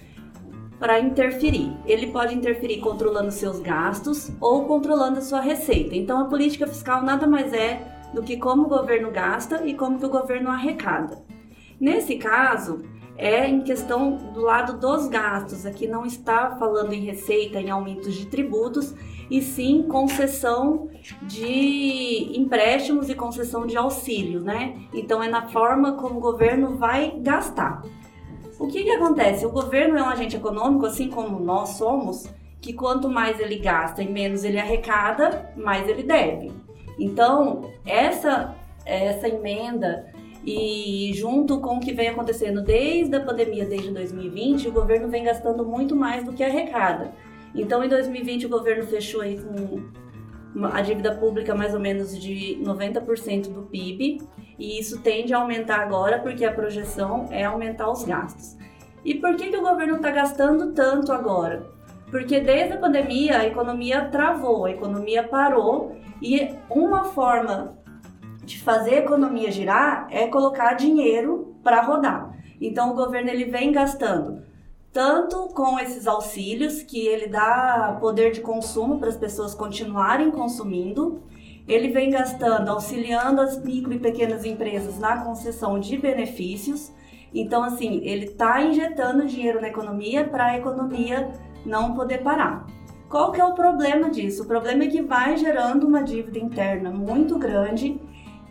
para 0.81 0.99
interferir. 0.99 1.71
Ele 1.85 2.07
pode 2.07 2.33
interferir 2.33 2.79
controlando 2.79 3.29
seus 3.29 3.59
gastos 3.59 4.31
ou 4.41 4.65
controlando 4.65 5.19
a 5.19 5.21
sua 5.21 5.39
receita. 5.39 5.95
Então, 5.95 6.19
a 6.19 6.25
política 6.25 6.65
fiscal 6.65 7.03
nada 7.03 7.27
mais 7.27 7.53
é 7.53 8.09
do 8.11 8.23
que 8.23 8.35
como 8.35 8.63
o 8.63 8.67
governo 8.67 9.11
gasta 9.11 9.63
e 9.63 9.75
como 9.75 9.99
que 9.99 10.05
o 10.07 10.09
governo 10.09 10.49
arrecada. 10.49 11.23
Nesse 11.79 12.15
caso, 12.15 12.79
é 13.15 13.47
em 13.47 13.61
questão 13.61 14.15
do 14.33 14.41
lado 14.41 14.79
dos 14.79 15.07
gastos. 15.07 15.67
Aqui 15.67 15.85
não 15.85 16.03
está 16.03 16.55
falando 16.57 16.93
em 16.93 17.05
receita, 17.05 17.61
em 17.61 17.69
aumentos 17.69 18.15
de 18.15 18.25
tributos, 18.25 18.95
e 19.29 19.39
sim 19.39 19.83
concessão 19.83 20.89
de 21.21 22.33
empréstimos 22.35 23.07
e 23.07 23.13
concessão 23.13 23.67
de 23.67 23.77
auxílio, 23.77 24.41
né? 24.41 24.79
Então 24.91 25.21
é 25.21 25.29
na 25.29 25.47
forma 25.47 25.93
como 25.93 26.17
o 26.17 26.21
governo 26.21 26.75
vai 26.75 27.13
gastar. 27.19 27.83
O 28.61 28.67
que, 28.67 28.83
que 28.83 28.91
acontece? 28.91 29.43
O 29.43 29.49
governo 29.49 29.97
é 29.97 30.03
um 30.03 30.09
agente 30.09 30.35
econômico, 30.35 30.85
assim 30.85 31.09
como 31.09 31.39
nós 31.39 31.69
somos, 31.69 32.29
que 32.61 32.71
quanto 32.73 33.09
mais 33.09 33.39
ele 33.39 33.55
gasta 33.57 34.03
e 34.03 34.07
menos 34.07 34.43
ele 34.43 34.59
arrecada, 34.59 35.51
mais 35.57 35.89
ele 35.89 36.03
deve. 36.03 36.51
Então, 36.99 37.71
essa, 37.83 38.55
essa 38.85 39.27
emenda 39.27 40.05
e 40.45 41.11
junto 41.15 41.59
com 41.59 41.77
o 41.77 41.79
que 41.79 41.91
vem 41.91 42.09
acontecendo 42.09 42.61
desde 42.61 43.15
a 43.15 43.21
pandemia, 43.21 43.65
desde 43.65 43.89
2020, 43.89 44.67
o 44.67 44.71
governo 44.71 45.07
vem 45.07 45.23
gastando 45.23 45.65
muito 45.65 45.95
mais 45.95 46.23
do 46.23 46.31
que 46.31 46.43
arrecada. 46.43 47.15
Então, 47.55 47.83
em 47.83 47.89
2020, 47.89 48.45
o 48.45 48.49
governo 48.49 48.85
fechou 48.85 49.21
aí 49.21 49.39
com 49.41 50.67
a 50.67 50.81
dívida 50.81 51.15
pública 51.15 51.55
mais 51.55 51.73
ou 51.73 51.79
menos 51.79 52.15
de 52.15 52.59
90% 52.61 53.51
do 53.51 53.63
PIB, 53.63 54.21
e 54.61 54.79
isso 54.79 55.01
tende 55.01 55.33
a 55.33 55.39
aumentar 55.39 55.79
agora 55.79 56.19
porque 56.19 56.45
a 56.45 56.53
projeção 56.53 57.27
é 57.31 57.43
aumentar 57.43 57.89
os 57.89 58.03
gastos. 58.03 58.55
E 59.03 59.15
por 59.15 59.35
que, 59.35 59.49
que 59.49 59.57
o 59.57 59.63
governo 59.63 59.95
está 59.95 60.11
gastando 60.11 60.71
tanto 60.73 61.11
agora? 61.11 61.65
Porque 62.11 62.39
desde 62.39 62.73
a 62.73 62.77
pandemia 62.77 63.39
a 63.39 63.47
economia 63.47 64.05
travou, 64.05 64.65
a 64.65 64.71
economia 64.71 65.23
parou, 65.23 65.95
e 66.21 66.53
uma 66.69 67.05
forma 67.05 67.75
de 68.43 68.61
fazer 68.61 68.95
a 68.95 68.99
economia 68.99 69.51
girar 69.51 70.05
é 70.11 70.27
colocar 70.27 70.75
dinheiro 70.75 71.55
para 71.63 71.81
rodar. 71.81 72.37
Então 72.61 72.91
o 72.91 72.95
governo 72.95 73.31
ele 73.31 73.45
vem 73.45 73.71
gastando 73.71 74.43
tanto 74.93 75.47
com 75.55 75.79
esses 75.79 76.05
auxílios 76.05 76.83
que 76.83 77.07
ele 77.07 77.27
dá 77.27 77.97
poder 77.99 78.31
de 78.31 78.41
consumo 78.41 78.99
para 78.99 79.09
as 79.09 79.17
pessoas 79.17 79.55
continuarem 79.55 80.29
consumindo, 80.29 81.23
ele 81.67 81.89
vem 81.89 82.09
gastando, 82.09 82.69
auxiliando 82.69 83.41
as 83.41 83.61
micro 83.63 83.93
e 83.93 83.99
pequenas 83.99 84.45
empresas 84.45 84.99
na 84.99 85.17
concessão 85.23 85.79
de 85.79 85.97
benefícios. 85.97 86.91
Então, 87.33 87.63
assim, 87.63 88.01
ele 88.03 88.25
está 88.25 88.61
injetando 88.61 89.25
dinheiro 89.25 89.61
na 89.61 89.69
economia 89.69 90.25
para 90.25 90.45
a 90.45 90.57
economia 90.57 91.31
não 91.65 91.93
poder 91.93 92.19
parar. 92.19 92.65
Qual 93.09 93.31
que 93.31 93.41
é 93.41 93.45
o 93.45 93.53
problema 93.53 94.09
disso? 94.09 94.43
O 94.43 94.47
problema 94.47 94.83
é 94.83 94.87
que 94.87 95.01
vai 95.01 95.37
gerando 95.37 95.85
uma 95.85 96.01
dívida 96.01 96.39
interna 96.39 96.89
muito 96.89 97.37
grande 97.37 97.99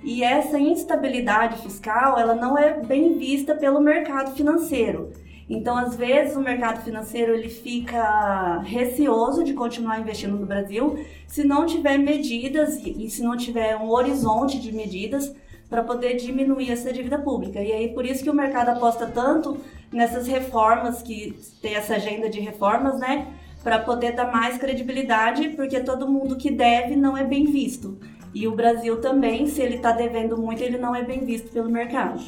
e 0.03 0.23
essa 0.23 0.59
instabilidade 0.59 1.59
fiscal, 1.63 2.19
ela 2.19 2.35
não 2.35 2.57
é 2.57 2.81
bem 2.81 3.19
vista 3.19 3.55
pelo 3.55 3.81
mercado 3.81 4.35
financeiro. 4.35 5.13
Então, 5.51 5.77
às 5.77 5.97
vezes, 5.97 6.37
o 6.37 6.41
mercado 6.41 6.81
financeiro 6.85 7.35
ele 7.35 7.49
fica 7.49 8.61
receoso 8.61 9.43
de 9.43 9.53
continuar 9.53 9.99
investindo 9.99 10.37
no 10.39 10.47
Brasil 10.47 11.05
se 11.27 11.43
não 11.43 11.67
tiver 11.67 11.99
medidas 11.99 12.81
e 12.87 13.11
se 13.11 13.21
não 13.21 13.37
tiver 13.37 13.77
um 13.77 13.91
horizonte 13.91 14.61
de 14.61 14.71
medidas 14.71 15.35
para 15.69 15.83
poder 15.83 16.15
diminuir 16.15 16.71
essa 16.71 16.93
dívida 16.93 17.19
pública. 17.19 17.61
E 17.61 17.73
aí, 17.73 17.89
por 17.89 18.07
isso 18.07 18.23
que 18.23 18.31
o 18.31 18.35
mercado 18.35 18.69
aposta 18.69 19.09
tanto 19.09 19.59
nessas 19.93 20.29
reformas, 20.29 21.03
que 21.03 21.37
tem 21.61 21.75
essa 21.75 21.97
agenda 21.97 22.31
de 22.31 22.39
reformas, 22.39 23.01
né? 23.01 23.27
Para 23.61 23.81
poder 23.81 24.13
dar 24.13 24.31
mais 24.31 24.57
credibilidade, 24.57 25.49
porque 25.51 25.81
todo 25.81 26.09
mundo 26.09 26.37
que 26.37 26.51
deve 26.53 26.95
não 26.95 27.17
é 27.17 27.25
bem 27.25 27.47
visto. 27.47 27.99
E 28.33 28.47
o 28.47 28.55
Brasil 28.55 29.01
também, 29.01 29.49
se 29.49 29.61
ele 29.61 29.77
está 29.77 29.91
devendo 29.91 30.39
muito, 30.39 30.63
ele 30.63 30.79
não 30.79 30.95
é 30.95 31.03
bem 31.03 31.25
visto 31.25 31.51
pelo 31.51 31.69
mercado. 31.69 32.23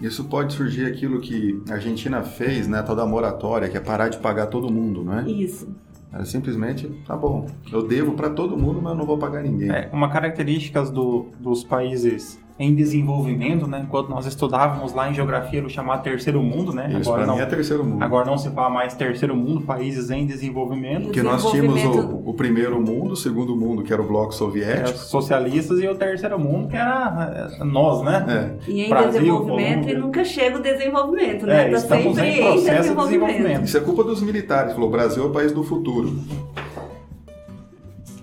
Isso 0.00 0.24
pode 0.24 0.52
surgir 0.52 0.86
aquilo 0.86 1.20
que 1.20 1.62
a 1.70 1.74
Argentina 1.74 2.22
fez, 2.22 2.68
né, 2.68 2.82
toda 2.82 3.02
a 3.02 3.06
moratória, 3.06 3.68
que 3.68 3.76
é 3.76 3.80
parar 3.80 4.08
de 4.08 4.18
pagar 4.18 4.46
todo 4.46 4.70
mundo, 4.70 5.02
não 5.02 5.18
é? 5.18 5.28
Isso. 5.28 5.68
Era 6.12 6.24
simplesmente, 6.24 6.88
tá 7.06 7.16
bom, 7.16 7.46
eu 7.70 7.86
devo 7.86 8.12
para 8.12 8.30
todo 8.30 8.56
mundo, 8.56 8.80
mas 8.80 8.92
eu 8.92 8.98
não 8.98 9.06
vou 9.06 9.18
pagar 9.18 9.42
ninguém. 9.42 9.70
É, 9.70 9.90
uma 9.92 10.08
característica 10.08 10.82
do, 10.82 11.26
dos 11.40 11.64
países 11.64 12.38
em 12.58 12.74
desenvolvimento, 12.74 13.66
né? 13.66 13.86
Quando 13.90 14.08
nós 14.08 14.24
estudávamos 14.24 14.94
lá 14.94 15.10
em 15.10 15.14
geografia, 15.14 15.58
era 15.58 15.66
o 15.66 15.70
chamado 15.70 16.02
terceiro 16.02 16.42
mundo, 16.42 16.72
né? 16.72 16.88
Isso, 16.98 17.10
agora 17.10 17.26
não, 17.26 17.38
é 17.38 17.44
terceiro 17.44 17.84
mundo. 17.84 18.02
Agora 18.02 18.24
não 18.24 18.38
se 18.38 18.48
fala 18.50 18.70
mais 18.70 18.94
terceiro 18.94 19.36
mundo, 19.36 19.60
países 19.60 20.10
em 20.10 20.24
desenvolvimento. 20.24 21.04
Porque 21.04 21.22
nós 21.22 21.44
tínhamos 21.50 21.84
o, 21.84 22.30
o, 22.30 22.32
primeiro 22.32 22.80
mundo, 22.80 23.12
o 23.12 23.16
segundo 23.16 23.54
mundo, 23.54 23.82
que 23.82 23.92
era 23.92 24.00
o 24.00 24.06
bloco 24.06 24.34
soviético. 24.34 24.98
socialistas, 24.98 25.80
e 25.80 25.86
o 25.86 25.94
terceiro 25.94 26.38
mundo, 26.38 26.68
que 26.68 26.76
era 26.76 27.50
é, 27.60 27.64
nós, 27.64 28.02
né? 28.02 28.56
É. 28.66 28.70
E 28.70 28.84
em 28.84 28.88
Brasil, 28.88 29.20
desenvolvimento, 29.20 29.72
Colômbia. 29.74 29.92
e 29.92 29.98
nunca 29.98 30.24
chega 30.24 30.58
o 30.58 30.62
desenvolvimento, 30.62 31.46
né? 31.46 31.66
É, 31.66 31.70
tá 31.70 31.76
estamos 31.76 32.18
em 32.18 32.36
processo 32.36 32.64
de 32.64 32.70
desenvolvimento. 32.70 33.26
desenvolvimento. 33.26 33.64
Isso 33.64 33.76
é 33.76 33.80
culpa 33.80 34.02
dos 34.02 34.22
militares, 34.22 34.72
falou, 34.72 34.88
o 34.88 34.92
Brasil 34.92 35.22
é 35.22 35.26
o 35.26 35.30
país 35.30 35.52
do 35.52 35.62
futuro. 35.62 36.18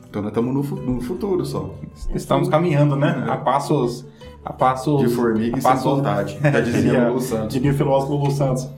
Então 0.09 0.23
nós 0.23 0.31
estamos 0.31 0.53
no, 0.53 0.75
no 0.81 1.01
futuro 1.01 1.45
só. 1.45 1.73
Estamos 2.15 2.49
caminhando, 2.49 2.95
né? 2.95 3.25
A 3.27 3.37
passos 3.37 4.05
a 4.43 4.53
passos... 4.53 5.01
De 5.01 5.09
formiga 5.09 5.57
e 5.57 5.61
sem 5.61 5.75
vontade, 5.75 6.37
já 6.41 6.59
dizia 6.61 7.07
Lulu 7.07 7.21
Santos. 7.21 7.55
O 7.55 7.73
filósofo 7.73 8.13
Lulu 8.13 8.31
Santos. 8.31 8.69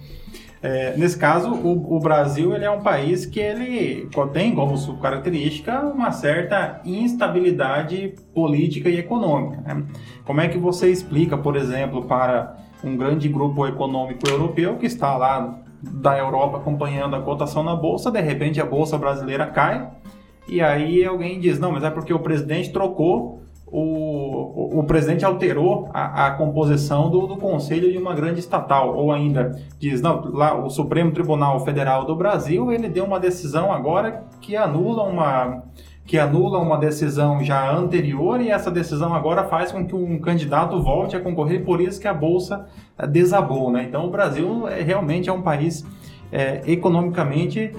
É, 0.62 0.98
nesse 0.98 1.18
caso, 1.18 1.52
o, 1.54 1.96
o, 1.96 2.00
Brasil 2.00 2.56
ele 2.56 2.66
é 2.66 2.72
um 2.72 2.82
país 2.82 3.26
que 3.26 3.40
ele 3.40 4.10
tem 4.34 4.56
como 4.56 4.76
sua 4.78 4.98
característica 4.98 5.82
uma 5.82 6.12
certa 6.12 6.82
instabilidade 6.84 8.16
política 8.34 8.90
e 8.90 8.98
econômica. 8.98 9.62
Né? 9.62 9.84
Como 10.24 10.42
é 10.42 10.48
que 10.48 10.58
você 10.58 10.90
explica, 10.90 11.38
por 11.38 11.56
exemplo, 11.56 12.06
para 12.06 12.58
um 12.84 12.98
grande 12.98 13.30
grupo 13.30 13.68
econômico 13.68 14.28
europeu 14.28 14.78
que 14.78 14.88
está 14.88 15.16
lá 15.16 15.60
da 15.82 16.18
Europa 16.18 16.58
acompanhando 16.58 17.16
a 17.16 17.22
cotação 17.22 17.62
na 17.62 17.76
bolsa, 17.76 18.10
de 18.10 18.22
repente 18.22 18.60
a 18.60 18.66
bolsa 18.66 18.98
brasileira 18.98 19.46
cai 19.46 19.88
e 20.48 20.62
aí 20.62 21.04
alguém 21.04 21.40
diz 21.40 21.60
não, 21.60 21.72
mas 21.72 21.84
é 21.84 21.90
porque 21.90 22.14
o 22.14 22.20
presidente 22.20 22.72
trocou 22.72 23.42
o, 23.78 24.80
o, 24.80 24.84
presidente 24.86 25.26
alterou 25.26 25.90
a, 25.94 26.28
a 26.28 26.32
composição 26.32 27.10
do, 27.10 27.28
do, 27.28 27.36
conselho 27.36 27.92
de 27.92 27.98
uma 27.98 28.16
grande 28.16 28.40
estatal, 28.40 28.96
ou 28.96 29.12
ainda 29.12 29.52
diz, 29.78 30.02
não, 30.02 30.32
lá 30.32 30.56
o 30.56 30.70
Supremo 30.70 31.12
Tribunal 31.12 31.60
Federal 31.66 32.06
do 32.06 32.16
Brasil, 32.16 32.72
ele 32.72 32.88
deu 32.88 33.04
uma 33.04 33.20
decisão 33.20 33.74
agora 33.74 34.24
que 34.40 34.56
anula 34.56 35.04
uma 35.04 35.64
que 36.06 36.20
anula 36.20 36.60
uma 36.60 36.78
decisão 36.78 37.44
já 37.44 37.76
anterior 37.76 38.40
e 38.40 38.50
essa 38.50 38.70
decisão 38.70 39.12
agora 39.12 39.44
faz 39.46 39.72
com 39.72 39.84
que 39.86 39.96
um 39.96 40.20
candidato 40.20 40.80
volte 40.82 41.16
a 41.16 41.20
concorrer, 41.20 41.66
por 41.66 41.82
isso 41.82 42.00
que 42.00 42.08
a 42.08 42.14
bolsa 42.14 42.68
eh, 42.96 43.08
desabou, 43.08 43.72
né? 43.72 43.86
Então 43.90 44.06
o 44.06 44.12
Brasil 44.12 44.68
é, 44.68 44.84
realmente 44.84 45.30
é 45.30 45.34
um 45.34 45.42
país 45.42 45.84
é, 46.32 46.62
economicamente 46.68 47.72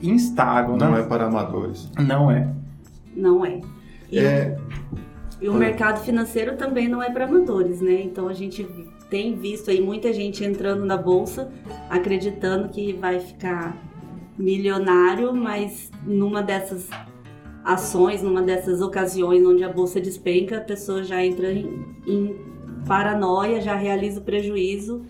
instável, 0.00 0.76
Não 0.76 0.92
né? 0.92 1.00
é 1.00 1.02
para 1.02 1.26
amadores. 1.26 1.90
Não 1.98 2.30
é. 2.30 2.48
Não 3.16 3.44
é. 3.44 3.60
E... 4.12 4.18
é 4.20 4.56
e 5.40 5.48
o 5.48 5.54
mercado 5.54 6.00
financeiro 6.00 6.56
também 6.56 6.88
não 6.88 7.02
é 7.02 7.10
para 7.10 7.24
amadores, 7.24 7.80
né? 7.80 8.00
Então 8.02 8.28
a 8.28 8.32
gente 8.32 8.66
tem 9.10 9.36
visto 9.36 9.70
aí 9.70 9.80
muita 9.80 10.12
gente 10.12 10.44
entrando 10.44 10.84
na 10.84 10.96
bolsa 10.96 11.50
acreditando 11.90 12.68
que 12.68 12.92
vai 12.94 13.20
ficar 13.20 13.76
milionário, 14.38 15.34
mas 15.34 15.90
numa 16.04 16.42
dessas 16.42 16.88
ações, 17.64 18.22
numa 18.22 18.42
dessas 18.42 18.80
ocasiões 18.80 19.44
onde 19.44 19.64
a 19.64 19.68
bolsa 19.68 20.00
despenca, 20.00 20.58
a 20.58 20.60
pessoa 20.60 21.02
já 21.02 21.24
entra 21.24 21.52
em, 21.52 21.84
em 22.06 22.36
paranoia, 22.86 23.60
já 23.60 23.74
realiza 23.74 24.20
o 24.20 24.22
prejuízo 24.22 25.02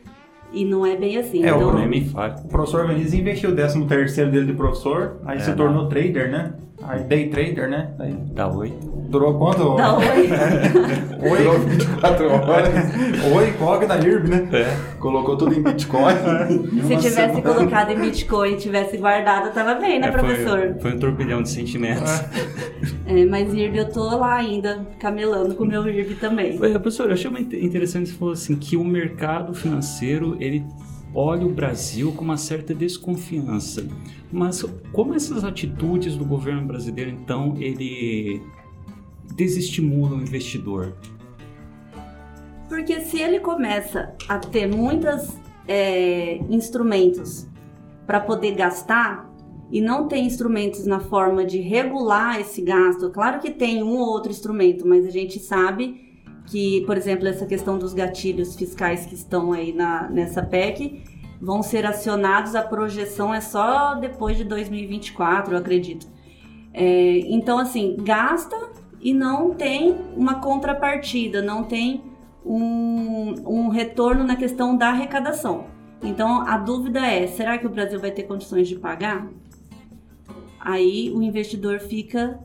e 0.53 0.65
não 0.65 0.87
é 0.87 0.97
bem 0.97 1.19
assim. 1.19 1.45
É, 1.45 1.49
então, 1.49 1.69
o, 1.69 2.45
o 2.45 2.49
professor 2.49 2.89
Vinícius 2.89 3.15
investiu 3.15 3.51
o 3.51 3.55
13 3.55 3.85
terceiro 3.87 4.31
dele 4.31 4.47
de 4.47 4.53
professor, 4.55 5.21
aí 5.25 5.39
é, 5.39 5.41
se 5.41 5.55
tornou 5.55 5.83
não. 5.83 5.89
trader, 5.89 6.31
né? 6.31 6.55
Aí 6.83 7.03
day 7.05 7.29
trader, 7.29 7.69
né? 7.69 7.95
Aí, 7.99 8.13
Dá 8.33 8.49
oi. 8.49 8.73
Durou 9.09 9.39
quanto? 9.39 9.77
Dá 9.77 9.97
oi. 9.97 10.05
oi. 11.31 11.39
Durou 11.39 11.59
24 11.61 12.31
horas. 12.31 12.75
oi, 13.35 13.53
coloca 13.53 13.87
na 13.87 13.97
IRB, 13.97 14.29
né? 14.29 14.49
É. 14.53 14.97
Colocou 14.99 15.37
tudo 15.37 15.55
em 15.55 15.63
Bitcoin. 15.63 16.15
Se 16.87 16.97
tivesse 16.97 17.35
semana. 17.37 17.43
colocado 17.43 17.91
em 17.93 18.01
Bitcoin 18.01 18.53
e 18.53 18.57
tivesse 18.57 18.97
guardado, 18.97 19.53
tava 19.53 19.75
bem, 19.75 20.01
né, 20.01 20.09
é, 20.09 20.11
professor? 20.11 20.59
Foi, 20.59 20.81
foi, 20.81 20.95
um 20.95 20.99
turbilhão 20.99 21.43
de 21.43 21.51
sentimentos. 21.51 22.11
É, 23.07 23.25
mas 23.25 23.53
IRB 23.53 23.79
eu 23.79 23.93
tô 23.93 24.03
lá 24.17 24.35
ainda, 24.35 24.87
camelando 24.99 25.55
com 25.55 25.65
o 25.65 25.67
meu 25.67 25.87
IRB 25.87 26.15
também. 26.17 26.57
É, 26.63 26.71
professor, 26.71 27.07
eu 27.07 27.13
achei 27.13 27.31
interessante 27.31 28.11
você 28.11 28.17
falou 28.17 28.35
assim, 28.35 28.57
que 28.57 28.77
o 28.77 28.85
mercado 28.85 29.55
financeiro, 29.55 30.37
ele 30.41 30.65
olha 31.15 31.47
o 31.47 31.51
Brasil 31.51 32.13
com 32.13 32.25
uma 32.25 32.37
certa 32.37 32.75
desconfiança. 32.75 33.87
Mas 34.31 34.63
como 34.93 35.15
essas 35.15 35.45
atitudes 35.45 36.17
do 36.17 36.25
governo 36.25 36.67
brasileiro, 36.67 37.11
então, 37.11 37.55
ele 37.59 38.43
desestimula 39.35 40.17
o 40.17 40.21
investidor? 40.21 40.95
Porque 42.69 43.01
se 43.01 43.21
ele 43.21 43.41
começa 43.41 44.15
a 44.29 44.39
ter 44.39 44.67
muitos 44.67 45.37
é, 45.69 46.39
instrumentos 46.51 47.47
para 48.07 48.21
poder 48.21 48.55
gastar 48.55 49.31
e 49.71 49.81
não 49.81 50.07
tem 50.07 50.27
instrumentos 50.27 50.87
na 50.87 51.01
forma 51.01 51.45
de 51.45 51.59
regular 51.59 52.41
esse 52.41 52.63
gasto, 52.63 53.11
claro 53.11 53.41
que 53.41 53.51
tem 53.51 53.83
um 53.83 53.99
ou 53.99 54.09
outro 54.09 54.31
instrumento, 54.31 54.87
mas 54.87 55.05
a 55.05 55.11
gente 55.11 55.39
sabe 55.39 56.07
que, 56.47 56.83
por 56.87 56.97
exemplo, 56.97 57.27
essa 57.27 57.45
questão 57.45 57.77
dos 57.77 57.93
gatilhos 57.93 58.55
fiscais 58.55 59.07
que 59.07 59.15
estão 59.15 59.53
aí 59.53 59.73
na, 59.73 60.09
nessa 60.09 60.43
PEC 60.43 61.03
vão 61.41 61.63
ser 61.63 61.85
acionados, 61.85 62.55
a 62.55 62.63
projeção 62.63 63.35
é 63.35 63.41
só 63.41 63.95
depois 63.97 64.37
de 64.37 64.45
2024, 64.45 65.55
eu 65.55 65.59
acredito. 65.59 66.07
É, 66.73 67.19
então, 67.27 67.59
assim, 67.59 67.97
gasta 68.01 68.57
e 69.01 69.13
não 69.13 69.55
tem 69.55 69.97
uma 70.17 70.41
contrapartida, 70.41 71.43
não 71.43 71.65
tem 71.65 72.03
um, 72.45 73.35
um 73.47 73.69
retorno 73.69 74.25
na 74.25 74.37
questão 74.37 74.77
da 74.77 74.89
arrecadação. 74.89 75.65
Então, 76.03 76.43
a 76.43 76.57
dúvida 76.57 77.01
é: 77.01 77.27
será 77.27 77.59
que 77.59 77.67
o 77.67 77.71
Brasil 77.71 78.01
vai 78.01 78.11
ter 78.11 78.25
condições 78.25 78.69
de 78.69 78.77
pagar? 78.77 79.29
Aí 80.61 81.13
o 81.15 81.23
investidor 81.23 81.81
fica 81.81 82.39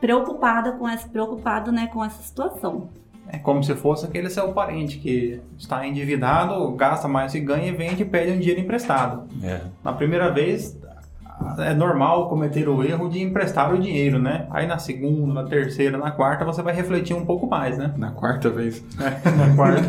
preocupada 0.00 0.72
com 0.72 0.88
essa, 0.88 1.08
preocupado 1.08 1.72
né, 1.72 1.88
com 1.88 2.04
essa 2.04 2.22
situação. 2.22 2.88
É 3.30 3.36
como 3.36 3.62
se 3.62 3.74
fosse 3.74 4.06
aquele 4.06 4.30
seu 4.30 4.52
parente 4.52 4.98
que 4.98 5.40
está 5.58 5.86
endividado, 5.86 6.70
gasta 6.72 7.06
mais 7.06 7.32
que 7.32 7.40
ganha 7.40 7.68
e 7.68 7.72
vende 7.72 8.02
e 8.02 8.06
pede 8.06 8.32
um 8.32 8.38
dinheiro 8.38 8.60
emprestado. 8.60 9.28
É. 9.42 9.60
Na 9.84 9.92
primeira 9.92 10.32
vez, 10.32 10.78
é 11.58 11.74
normal 11.74 12.28
cometer 12.28 12.68
o 12.68 12.82
erro 12.82 13.08
de 13.08 13.22
emprestar 13.22 13.72
o 13.72 13.78
dinheiro, 13.78 14.18
né? 14.18 14.46
Aí 14.50 14.66
na 14.66 14.78
segunda, 14.78 15.32
na 15.34 15.48
terceira, 15.48 15.96
na 15.96 16.10
quarta, 16.10 16.44
você 16.44 16.62
vai 16.62 16.74
refletir 16.74 17.14
um 17.14 17.24
pouco 17.24 17.46
mais, 17.46 17.78
né? 17.78 17.94
Na 17.96 18.10
quarta 18.10 18.50
vez. 18.50 18.84
É, 19.00 19.30
na 19.30 19.54
quarta. 19.54 19.82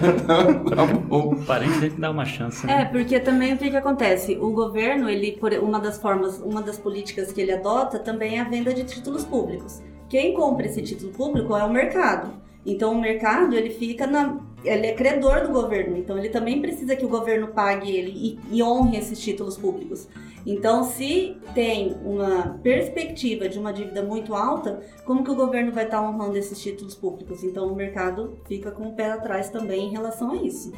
o 1.09 1.35
parente 1.45 1.79
tem 1.79 1.89
que 1.91 1.99
dar 1.99 2.11
uma 2.11 2.25
chance. 2.25 2.65
Né? 2.65 2.81
É, 2.81 2.85
porque 2.85 3.19
também 3.19 3.53
o 3.53 3.57
que, 3.57 3.69
que 3.69 3.77
acontece? 3.77 4.37
O 4.37 4.51
governo, 4.51 5.09
ele, 5.09 5.33
por 5.33 5.51
uma 5.53 5.79
das 5.79 5.97
formas, 5.97 6.39
uma 6.39 6.61
das 6.61 6.77
políticas 6.77 7.31
que 7.31 7.41
ele 7.41 7.51
adota 7.51 7.99
também 7.99 8.37
é 8.37 8.41
a 8.41 8.43
venda 8.43 8.73
de 8.73 8.83
títulos 8.83 9.25
públicos. 9.25 9.81
Quem 10.07 10.33
compra 10.33 10.65
esse 10.65 10.81
título 10.81 11.11
público 11.11 11.55
é 11.55 11.63
o 11.63 11.69
mercado. 11.69 12.29
Então 12.65 12.93
o 12.93 13.01
mercado 13.01 13.55
ele 13.55 13.69
fica 13.69 14.05
na, 14.05 14.37
ele 14.63 14.87
é 14.87 14.93
credor 14.93 15.47
do 15.47 15.53
governo, 15.53 15.97
então 15.97 16.17
ele 16.17 16.29
também 16.29 16.61
precisa 16.61 16.95
que 16.95 17.05
o 17.05 17.09
governo 17.09 17.47
pague 17.49 17.91
ele 17.91 18.11
e, 18.11 18.57
e 18.57 18.63
honre 18.63 18.97
esses 18.97 19.19
títulos 19.19 19.57
públicos. 19.57 20.07
Então, 20.45 20.83
se 20.83 21.37
tem 21.53 21.97
uma 22.03 22.59
perspectiva 22.63 23.47
de 23.47 23.59
uma 23.59 23.73
dívida 23.73 24.01
muito 24.01 24.33
alta, 24.33 24.81
como 25.05 25.23
que 25.23 25.31
o 25.31 25.35
governo 25.35 25.71
vai 25.71 25.85
estar 25.85 26.01
honrando 26.01 26.37
esses 26.37 26.59
títulos 26.61 26.95
públicos? 26.95 27.43
Então, 27.43 27.67
o 27.67 27.75
mercado 27.75 28.37
fica 28.47 28.71
com 28.71 28.89
o 28.89 28.93
pé 28.93 29.11
atrás 29.11 29.49
também 29.49 29.87
em 29.87 29.91
relação 29.91 30.31
a 30.31 30.35
isso. 30.37 30.71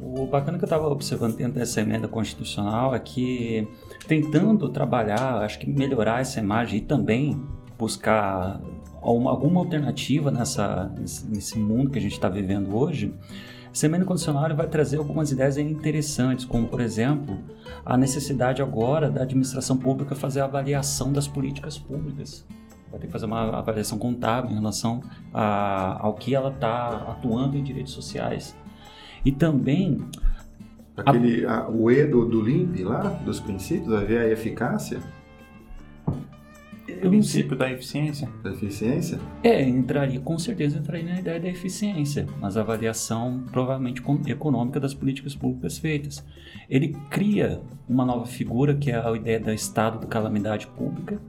O 0.00 0.26
bacana 0.26 0.58
que 0.58 0.64
eu 0.64 0.66
estava 0.66 0.88
observando 0.88 1.36
dentro 1.36 1.54
dessa 1.54 1.80
emenda 1.80 2.06
constitucional 2.06 2.94
é 2.94 3.00
que, 3.00 3.66
tentando 4.06 4.68
trabalhar, 4.68 5.42
acho 5.42 5.58
que 5.58 5.68
melhorar 5.68 6.20
essa 6.20 6.38
imagem 6.38 6.78
e 6.78 6.82
também 6.82 7.40
buscar 7.76 8.60
alguma 9.00 9.60
alternativa 9.60 10.30
nessa, 10.30 10.92
nesse 11.28 11.58
mundo 11.58 11.90
que 11.90 11.98
a 11.98 12.02
gente 12.02 12.12
está 12.12 12.28
vivendo 12.28 12.76
hoje, 12.76 13.14
essa 13.72 13.86
emenda 13.86 14.04
condicional 14.04 14.54
vai 14.56 14.66
trazer 14.66 14.96
algumas 14.96 15.30
ideias 15.30 15.56
interessantes, 15.56 16.44
como, 16.44 16.66
por 16.66 16.80
exemplo, 16.80 17.38
a 17.84 17.96
necessidade 17.96 18.62
agora 18.62 19.10
da 19.10 19.22
administração 19.22 19.76
pública 19.76 20.14
fazer 20.14 20.40
a 20.40 20.44
avaliação 20.44 21.12
das 21.12 21.28
políticas 21.28 21.78
públicas. 21.78 22.46
Vai 22.90 22.98
ter 22.98 23.06
que 23.06 23.12
fazer 23.12 23.26
uma 23.26 23.58
avaliação 23.58 23.98
contábil 23.98 24.50
em 24.50 24.54
relação 24.54 25.02
a, 25.32 25.98
ao 26.04 26.14
que 26.14 26.34
ela 26.34 26.50
está 26.50 26.88
atuando 27.10 27.56
em 27.56 27.62
direitos 27.62 27.92
sociais. 27.92 28.56
E 29.24 29.30
também. 29.30 30.02
Aquele, 30.96 31.46
a, 31.46 31.68
o 31.68 31.90
E 31.90 32.04
do, 32.04 32.24
do 32.24 32.40
LIMP 32.40 32.82
lá, 32.82 33.02
dos 33.24 33.38
princípios, 33.38 33.88
vai 33.88 34.04
ver 34.04 34.18
a 34.18 34.28
eficácia? 34.28 35.00
O 36.96 37.08
princípio 37.08 37.56
da 37.56 37.70
eficiência. 37.70 38.28
Da 38.42 38.50
eficiência? 38.50 39.18
É, 39.42 39.62
entraria, 39.62 40.20
com 40.20 40.38
certeza 40.38 40.78
entraria 40.78 41.12
na 41.12 41.20
ideia 41.20 41.38
da 41.38 41.48
eficiência, 41.48 42.26
mas 42.40 42.56
a 42.56 42.60
avaliação 42.60 43.44
provavelmente 43.52 44.02
econômica 44.26 44.80
das 44.80 44.94
políticas 44.94 45.34
públicas 45.34 45.78
feitas. 45.78 46.24
Ele 46.68 46.96
cria 47.10 47.60
uma 47.88 48.04
nova 48.04 48.26
figura 48.26 48.74
que 48.74 48.90
é 48.90 48.96
a 48.96 49.12
ideia 49.14 49.38
do 49.38 49.52
estado 49.52 50.00
de 50.00 50.06
calamidade 50.06 50.66
pública, 50.68 51.20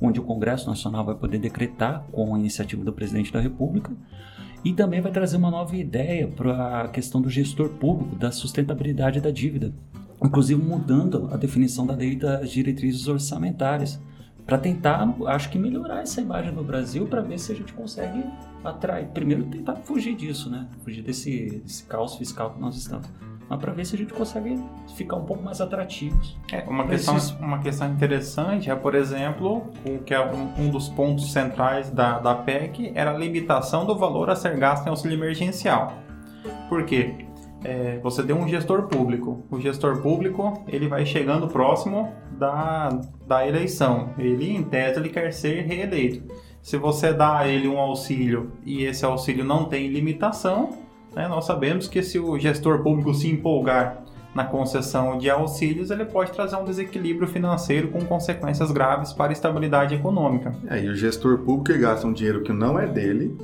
onde 0.00 0.18
o 0.18 0.24
Congresso 0.24 0.68
Nacional 0.68 1.04
vai 1.04 1.14
poder 1.14 1.38
decretar 1.38 2.04
com 2.10 2.34
a 2.34 2.38
iniciativa 2.38 2.84
do 2.84 2.92
presidente 2.92 3.32
da 3.32 3.40
República 3.40 3.92
e 4.64 4.72
também 4.72 5.00
vai 5.00 5.12
trazer 5.12 5.36
uma 5.36 5.50
nova 5.50 5.76
ideia 5.76 6.26
para 6.28 6.82
a 6.82 6.88
questão 6.88 7.20
do 7.20 7.30
gestor 7.30 7.70
público, 7.70 8.16
da 8.16 8.30
sustentabilidade 8.30 9.20
da 9.20 9.30
dívida, 9.30 9.72
inclusive 10.22 10.62
mudando 10.62 11.28
a 11.32 11.36
definição 11.36 11.86
da 11.86 11.94
lei 11.94 12.16
das 12.16 12.50
diretrizes 12.50 13.08
orçamentárias 13.08 14.00
para 14.50 14.58
tentar, 14.58 15.08
acho 15.28 15.48
que 15.48 15.56
melhorar 15.56 16.02
essa 16.02 16.20
imagem 16.20 16.52
do 16.52 16.64
Brasil 16.64 17.06
para 17.06 17.20
ver 17.20 17.38
se 17.38 17.52
a 17.52 17.54
gente 17.54 17.72
consegue 17.72 18.24
atrair. 18.64 19.06
Primeiro 19.14 19.44
tentar 19.44 19.76
fugir 19.76 20.16
disso, 20.16 20.50
né? 20.50 20.66
Fugir 20.82 21.02
desse, 21.02 21.62
desse 21.64 21.84
caos 21.84 22.16
fiscal 22.16 22.50
que 22.50 22.60
nós 22.60 22.76
estamos. 22.76 23.08
Mas 23.48 23.60
para 23.60 23.72
ver 23.72 23.84
se 23.84 23.94
a 23.94 23.98
gente 23.98 24.12
consegue 24.12 24.60
ficar 24.96 25.18
um 25.18 25.24
pouco 25.24 25.40
mais 25.40 25.60
atrativos. 25.60 26.36
É, 26.50 26.68
uma, 26.68 26.84
questão, 26.84 27.16
uma 27.38 27.60
questão 27.60 27.92
interessante 27.92 28.68
é, 28.68 28.74
por 28.74 28.96
exemplo, 28.96 29.70
o 29.86 29.98
que 30.00 30.12
é 30.12 30.20
um, 30.20 30.64
um 30.64 30.68
dos 30.68 30.88
pontos 30.88 31.32
centrais 31.32 31.88
da, 31.88 32.18
da 32.18 32.34
PEC 32.34 32.90
era 32.96 33.12
a 33.12 33.16
limitação 33.16 33.86
do 33.86 33.96
valor 33.96 34.30
a 34.30 34.34
ser 34.34 34.56
gasto 34.56 34.84
em 34.84 34.90
auxílio 34.90 35.16
emergencial. 35.16 35.96
Por 36.68 36.84
quê? 36.84 37.29
É, 37.64 37.98
você 38.02 38.22
deu 38.22 38.36
um 38.36 38.48
gestor 38.48 38.84
público. 38.84 39.44
O 39.50 39.60
gestor 39.60 40.00
público 40.00 40.64
ele 40.66 40.88
vai 40.88 41.04
chegando 41.04 41.48
próximo 41.48 42.12
da, 42.38 42.88
da 43.26 43.46
eleição. 43.46 44.10
Ele, 44.18 44.56
em 44.56 44.62
tese, 44.62 44.98
ele 44.98 45.08
quer 45.08 45.32
ser 45.32 45.64
reeleito. 45.66 46.22
Se 46.62 46.76
você 46.76 47.12
dá 47.12 47.38
a 47.38 47.48
ele 47.48 47.68
um 47.68 47.78
auxílio 47.78 48.52
e 48.64 48.84
esse 48.84 49.04
auxílio 49.04 49.44
não 49.44 49.64
tem 49.64 49.88
limitação, 49.88 50.70
né, 51.14 51.26
nós 51.26 51.46
sabemos 51.46 51.88
que 51.88 52.02
se 52.02 52.18
o 52.18 52.38
gestor 52.38 52.82
público 52.82 53.14
se 53.14 53.28
empolgar 53.28 54.04
na 54.34 54.44
concessão 54.44 55.18
de 55.18 55.28
auxílios, 55.28 55.90
ele 55.90 56.04
pode 56.04 56.30
trazer 56.30 56.56
um 56.56 56.64
desequilíbrio 56.64 57.26
financeiro 57.26 57.88
com 57.88 58.00
consequências 58.04 58.70
graves 58.70 59.12
para 59.12 59.30
a 59.30 59.32
estabilidade 59.32 59.94
econômica. 59.94 60.54
É, 60.68 60.80
e 60.80 60.88
o 60.88 60.94
gestor 60.94 61.38
público 61.38 61.78
gasta 61.80 62.06
um 62.06 62.12
dinheiro 62.12 62.42
que 62.42 62.52
não 62.52 62.78
é 62.78 62.86
dele 62.86 63.36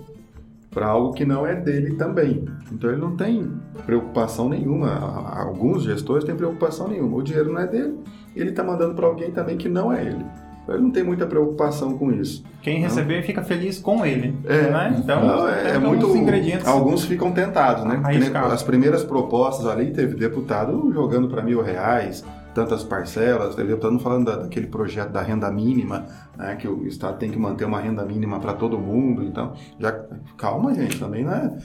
para 0.76 0.88
algo 0.88 1.14
que 1.14 1.24
não 1.24 1.46
é 1.46 1.54
dele 1.54 1.94
também. 1.94 2.44
Então 2.70 2.90
ele 2.90 3.00
não 3.00 3.16
tem 3.16 3.50
preocupação 3.86 4.46
nenhuma. 4.46 4.90
Alguns 5.34 5.84
gestores 5.84 6.22
têm 6.22 6.36
preocupação 6.36 6.86
nenhuma. 6.86 7.16
O 7.16 7.22
dinheiro 7.22 7.50
não 7.50 7.58
é 7.58 7.66
dele, 7.66 7.98
ele 8.36 8.50
está 8.50 8.62
mandando 8.62 8.94
para 8.94 9.06
alguém 9.06 9.30
também 9.30 9.56
que 9.56 9.70
não 9.70 9.90
é 9.90 10.04
ele. 10.04 10.22
Então, 10.62 10.74
ele 10.74 10.84
não 10.84 10.90
tem 10.90 11.02
muita 11.02 11.24
preocupação 11.24 11.96
com 11.96 12.12
isso. 12.12 12.44
Quem 12.60 12.78
receber 12.80 13.22
fica 13.22 13.42
feliz 13.42 13.78
com 13.78 14.04
ele. 14.04 14.36
É, 14.44 14.70
né? 14.70 14.96
Então, 14.98 15.24
não, 15.24 15.48
é, 15.48 15.76
é 15.76 15.78
muito. 15.78 16.14
Ingredientes 16.14 16.66
alguns 16.66 17.06
ficam 17.06 17.32
tentados, 17.32 17.84
né? 17.84 18.02
As 18.52 18.62
primeiras 18.62 19.02
propostas 19.02 19.66
ali 19.66 19.92
teve 19.92 20.14
deputado 20.14 20.92
jogando 20.92 21.26
para 21.28 21.42
mil 21.42 21.62
reais, 21.62 22.22
tantas 22.56 22.82
parcelas, 22.82 23.54
estamos 23.58 24.02
falando 24.02 24.24
da, 24.24 24.36
daquele 24.36 24.66
projeto 24.66 25.10
da 25.10 25.20
renda 25.20 25.50
mínima, 25.50 26.06
né, 26.34 26.56
que 26.56 26.66
o 26.66 26.86
Estado 26.86 27.18
tem 27.18 27.30
que 27.30 27.38
manter 27.38 27.66
uma 27.66 27.78
renda 27.78 28.02
mínima 28.02 28.40
para 28.40 28.54
todo 28.54 28.78
mundo, 28.78 29.22
então, 29.22 29.52
já 29.78 29.92
calma 30.38 30.74
gente, 30.74 30.98
também 30.98 31.22
não 31.22 31.32
é 31.32 31.58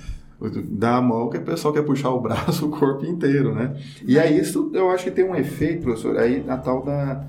dá 0.67 0.97
a 0.97 1.01
mão 1.01 1.30
que 1.30 1.38
o 1.38 1.43
pessoal 1.43 1.73
quer 1.73 1.84
puxar 1.84 2.10
o 2.10 2.19
braço, 2.19 2.65
o 2.67 2.69
corpo 2.69 3.06
inteiro, 3.06 3.54
né? 3.54 3.75
E 4.06 4.19
aí 4.19 4.38
isso 4.39 4.71
eu 4.73 4.89
acho 4.89 5.06
que 5.06 5.12
tem 5.12 5.23
um 5.23 5.36
efeito, 5.36 5.84
professor, 5.84 6.17
aí 6.17 6.43
a 6.47 6.58
tal 6.58 6.84
da, 6.84 7.23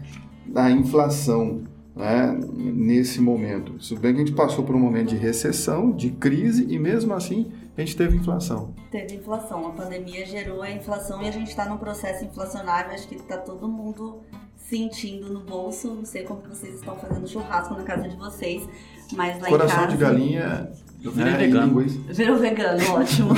da 0.46 0.70
inflação, 0.70 1.60
né, 1.94 2.36
nesse 2.56 3.20
momento. 3.20 3.80
Se 3.84 3.94
bem 3.94 4.14
que 4.14 4.22
a 4.22 4.24
gente 4.24 4.34
passou 4.34 4.64
por 4.64 4.74
um 4.74 4.80
momento 4.80 5.10
de 5.10 5.16
recessão, 5.16 5.92
de 5.92 6.10
crise, 6.10 6.66
e 6.68 6.78
mesmo 6.78 7.12
assim 7.12 7.52
a 7.76 7.80
gente 7.80 7.96
teve 7.96 8.16
inflação. 8.16 8.74
Teve 8.90 9.16
inflação. 9.16 9.66
A 9.66 9.70
pandemia 9.70 10.26
gerou 10.26 10.62
a 10.62 10.70
inflação 10.70 11.22
e 11.22 11.28
a 11.28 11.30
gente 11.30 11.48
está 11.48 11.64
num 11.64 11.78
processo 11.78 12.24
inflacionário. 12.24 12.92
Acho 12.92 13.08
que 13.08 13.14
está 13.14 13.38
todo 13.38 13.66
mundo 13.68 14.20
sentindo 14.56 15.32
no 15.32 15.40
bolso. 15.40 15.94
Não 15.94 16.04
sei 16.04 16.24
como 16.24 16.42
vocês 16.42 16.74
estão 16.74 16.96
fazendo 16.96 17.26
churrasco 17.26 17.74
na 17.74 17.82
casa 17.82 18.08
de 18.08 18.16
vocês, 18.16 18.68
mas 19.14 19.40
lá 19.40 19.48
Coração 19.48 19.76
em 19.76 19.80
casa... 19.80 19.96
de 19.96 19.96
galinha... 19.96 20.72
Eu 21.02 21.10
virei 21.10 21.32
né, 21.32 21.38
vegano. 21.38 21.80
Virou 21.80 22.36
vegano, 22.38 22.92
ótimo. 22.92 23.30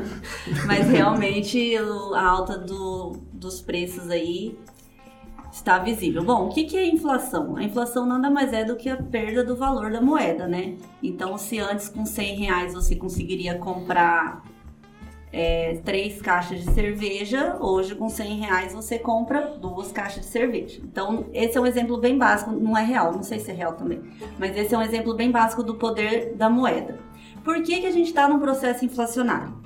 mas 0.66 0.88
realmente 0.88 1.76
a 1.76 2.26
alta 2.26 2.56
do, 2.56 3.18
dos 3.34 3.60
preços 3.60 4.08
aí 4.08 4.58
está 5.52 5.78
visível. 5.78 6.24
Bom, 6.24 6.46
o 6.46 6.48
que, 6.48 6.76
é 6.76 6.88
inflação? 6.88 7.56
A 7.56 7.62
inflação 7.62 8.06
nada 8.06 8.30
mais 8.30 8.52
é 8.54 8.64
do 8.64 8.74
que 8.74 8.88
a 8.88 8.96
perda 8.96 9.44
do 9.44 9.54
valor 9.54 9.92
da 9.92 10.00
moeda, 10.00 10.48
né? 10.48 10.76
Então, 11.02 11.36
se 11.36 11.58
antes 11.58 11.90
com 11.90 12.06
100 12.06 12.36
reais 12.36 12.74
você 12.74 12.96
conseguiria 12.96 13.58
comprar 13.58 14.42
é, 15.30 15.78
três 15.84 16.22
caixas 16.22 16.64
de 16.64 16.70
cerveja, 16.72 17.58
hoje 17.60 17.94
com 17.94 18.08
100 18.08 18.38
reais 18.38 18.72
você 18.72 18.98
compra 18.98 19.54
duas 19.58 19.92
caixas 19.92 20.24
de 20.24 20.30
cerveja. 20.30 20.80
Então, 20.82 21.26
esse 21.34 21.58
é 21.58 21.60
um 21.60 21.66
exemplo 21.66 21.98
bem 21.98 22.16
básico, 22.16 22.50
não 22.50 22.76
é 22.76 22.82
real, 22.82 23.12
não 23.12 23.22
sei 23.22 23.38
se 23.38 23.50
é 23.50 23.54
real 23.54 23.74
também, 23.74 24.00
mas 24.38 24.56
esse 24.56 24.74
é 24.74 24.78
um 24.78 24.82
exemplo 24.82 25.14
bem 25.14 25.30
básico 25.30 25.62
do 25.62 25.74
poder 25.74 26.34
da 26.34 26.48
moeda. 26.48 26.98
Por 27.44 27.62
que, 27.62 27.80
que 27.80 27.86
a 27.86 27.92
gente 27.92 28.06
está 28.06 28.26
num 28.26 28.38
processo 28.38 28.84
inflacionário? 28.86 29.60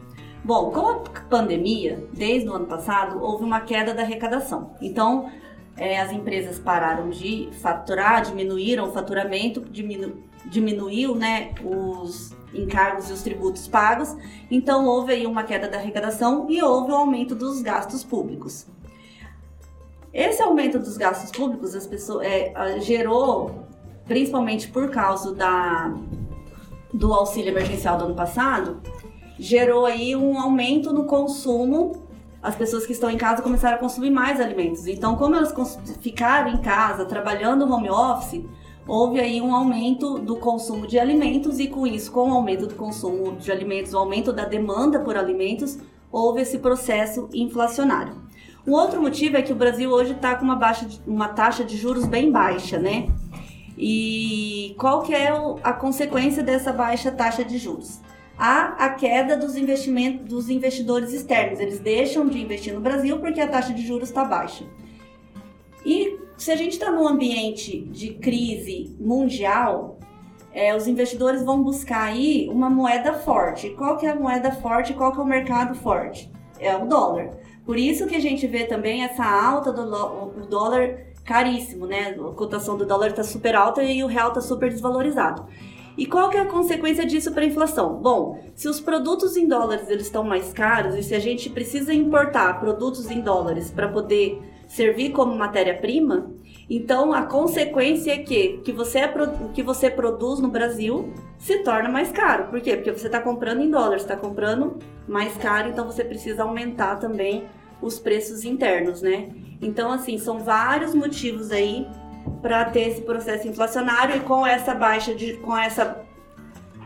Bom, 0.44 0.70
com 0.70 0.80
a 0.80 0.94
pandemia, 1.28 2.08
desde 2.12 2.48
o 2.48 2.54
ano 2.54 2.66
passado, 2.66 3.20
houve 3.20 3.44
uma 3.44 3.60
queda 3.60 3.92
da 3.92 4.02
arrecadação. 4.02 4.76
Então, 4.80 5.28
é, 5.76 6.00
as 6.00 6.10
empresas 6.10 6.58
pararam 6.58 7.10
de 7.10 7.50
faturar, 7.60 8.22
diminuíram 8.22 8.88
o 8.88 8.92
faturamento, 8.92 9.60
diminu, 9.60 10.22
diminuiu 10.46 11.14
né, 11.14 11.54
os 11.62 12.34
encargos 12.54 13.10
e 13.10 13.12
os 13.12 13.22
tributos 13.22 13.68
pagos. 13.68 14.16
Então, 14.50 14.86
houve 14.86 15.12
aí 15.12 15.26
uma 15.26 15.42
queda 15.42 15.68
da 15.68 15.78
arrecadação 15.78 16.46
e 16.48 16.62
houve 16.62 16.90
o 16.90 16.94
um 16.94 16.98
aumento 16.98 17.34
dos 17.34 17.60
gastos 17.60 18.02
públicos. 18.02 18.66
Esse 20.12 20.42
aumento 20.42 20.78
dos 20.78 20.96
gastos 20.96 21.30
públicos 21.30 21.74
as 21.74 21.86
pessoas, 21.86 22.26
é, 22.26 22.80
gerou, 22.80 23.66
principalmente 24.06 24.68
por 24.68 24.90
causa 24.90 25.34
da, 25.34 25.94
do 26.92 27.12
auxílio 27.12 27.50
emergencial 27.50 27.98
do 27.98 28.06
ano 28.06 28.14
passado, 28.14 28.80
gerou 29.38 29.84
aí 29.84 30.16
um 30.16 30.40
aumento 30.40 30.90
no 30.90 31.04
consumo. 31.04 32.05
As 32.46 32.54
pessoas 32.54 32.86
que 32.86 32.92
estão 32.92 33.10
em 33.10 33.16
casa 33.16 33.42
começaram 33.42 33.74
a 33.74 33.80
consumir 33.80 34.08
mais 34.08 34.40
alimentos. 34.40 34.86
Então, 34.86 35.16
como 35.16 35.34
elas 35.34 35.52
ficaram 36.00 36.48
em 36.48 36.58
casa, 36.58 37.04
trabalhando 37.04 37.68
home 37.68 37.90
office, 37.90 38.44
houve 38.86 39.18
aí 39.18 39.42
um 39.42 39.52
aumento 39.52 40.20
do 40.20 40.36
consumo 40.36 40.86
de 40.86 40.96
alimentos 40.96 41.58
e 41.58 41.66
com 41.66 41.84
isso, 41.84 42.12
com 42.12 42.30
o 42.30 42.34
aumento 42.34 42.68
do 42.68 42.76
consumo 42.76 43.32
de 43.32 43.50
alimentos, 43.50 43.94
o 43.94 43.98
aumento 43.98 44.32
da 44.32 44.44
demanda 44.44 45.00
por 45.00 45.16
alimentos, 45.16 45.76
houve 46.12 46.42
esse 46.42 46.58
processo 46.58 47.28
inflacionário. 47.34 48.14
Um 48.64 48.74
outro 48.74 49.02
motivo 49.02 49.36
é 49.36 49.42
que 49.42 49.52
o 49.52 49.56
Brasil 49.56 49.90
hoje 49.90 50.12
está 50.12 50.36
com 50.36 50.44
uma, 50.44 50.54
baixa, 50.54 50.86
uma 51.04 51.26
taxa 51.26 51.64
de 51.64 51.76
juros 51.76 52.06
bem 52.06 52.30
baixa, 52.30 52.78
né? 52.78 53.08
E 53.76 54.72
qual 54.78 55.02
que 55.02 55.12
é 55.12 55.32
a 55.64 55.72
consequência 55.72 56.44
dessa 56.44 56.72
baixa 56.72 57.10
taxa 57.10 57.44
de 57.44 57.58
juros? 57.58 58.00
Há 58.38 58.84
a 58.84 58.90
queda 58.90 59.36
dos 59.36 59.56
investimentos 59.56 60.26
dos 60.26 60.50
investidores 60.50 61.12
externos. 61.12 61.60
Eles 61.60 61.78
deixam 61.78 62.28
de 62.28 62.40
investir 62.40 62.74
no 62.74 62.80
Brasil 62.80 63.18
porque 63.18 63.40
a 63.40 63.48
taxa 63.48 63.72
de 63.72 63.86
juros 63.86 64.08
está 64.08 64.24
baixa. 64.24 64.64
E 65.84 66.18
se 66.36 66.50
a 66.50 66.56
gente 66.56 66.72
está 66.72 66.90
num 66.90 67.06
ambiente 67.06 67.80
de 67.80 68.14
crise 68.14 68.94
mundial, 68.98 69.98
é, 70.52 70.74
os 70.74 70.86
investidores 70.86 71.42
vão 71.42 71.62
buscar 71.62 72.04
aí 72.04 72.48
uma 72.50 72.68
moeda 72.68 73.14
forte. 73.14 73.70
Qual 73.70 73.96
que 73.96 74.06
é 74.06 74.10
a 74.10 74.14
moeda 74.14 74.52
forte? 74.52 74.94
Qual 74.94 75.12
que 75.12 75.18
é 75.18 75.22
o 75.22 75.26
mercado 75.26 75.74
forte? 75.74 76.30
É 76.58 76.74
o 76.76 76.86
dólar. 76.86 77.38
Por 77.64 77.78
isso 77.78 78.06
que 78.06 78.14
a 78.16 78.20
gente 78.20 78.46
vê 78.46 78.64
também 78.64 79.02
essa 79.02 79.24
alta 79.24 79.72
do 79.72 80.46
dólar 80.48 81.06
caríssimo, 81.24 81.86
né? 81.86 82.10
A 82.10 82.32
cotação 82.32 82.76
do 82.76 82.86
dólar 82.86 83.08
está 83.08 83.22
super 83.22 83.54
alta 83.54 83.82
e 83.82 84.02
o 84.02 84.06
real 84.06 84.28
está 84.28 84.40
super 84.40 84.70
desvalorizado. 84.70 85.46
E 85.96 86.04
qual 86.04 86.28
que 86.28 86.36
é 86.36 86.40
a 86.40 86.46
consequência 86.46 87.06
disso 87.06 87.32
para 87.32 87.42
a 87.42 87.46
inflação? 87.46 87.96
Bom, 87.96 88.38
se 88.54 88.68
os 88.68 88.80
produtos 88.80 89.36
em 89.36 89.48
dólares 89.48 89.88
eles 89.88 90.06
estão 90.06 90.22
mais 90.22 90.52
caros 90.52 90.94
e 90.94 91.02
se 91.02 91.14
a 91.14 91.18
gente 91.18 91.48
precisa 91.48 91.92
importar 91.92 92.60
produtos 92.60 93.10
em 93.10 93.20
dólares 93.20 93.70
para 93.70 93.88
poder 93.88 94.40
servir 94.68 95.10
como 95.12 95.34
matéria-prima, 95.34 96.30
então 96.68 97.12
a 97.12 97.22
consequência 97.22 98.12
é 98.12 98.18
que 98.18 98.58
que 98.58 98.72
você 98.72 98.98
é, 98.98 99.14
o 99.42 99.48
que 99.50 99.62
você 99.62 99.88
produz 99.88 100.40
no 100.40 100.48
Brasil 100.48 101.12
se 101.38 101.58
torna 101.58 101.88
mais 101.88 102.10
caro. 102.10 102.48
Por 102.48 102.60
quê? 102.60 102.76
Porque 102.76 102.92
você 102.92 103.06
está 103.06 103.20
comprando 103.20 103.62
em 103.62 103.70
dólares, 103.70 104.02
está 104.02 104.16
comprando 104.16 104.76
mais 105.08 105.34
caro, 105.36 105.68
então 105.68 105.86
você 105.86 106.04
precisa 106.04 106.42
aumentar 106.42 106.96
também 106.96 107.44
os 107.80 107.98
preços 107.98 108.44
internos, 108.44 109.00
né? 109.00 109.28
Então 109.62 109.90
assim 109.92 110.18
são 110.18 110.40
vários 110.40 110.94
motivos 110.94 111.50
aí 111.50 111.86
para 112.46 112.64
ter 112.66 112.90
esse 112.90 113.02
processo 113.02 113.48
inflacionário 113.48 114.18
e 114.18 114.20
com 114.20 114.46
essa 114.46 114.72
baixa 114.72 115.12
de 115.12 115.32
com 115.38 115.58
essa 115.58 116.00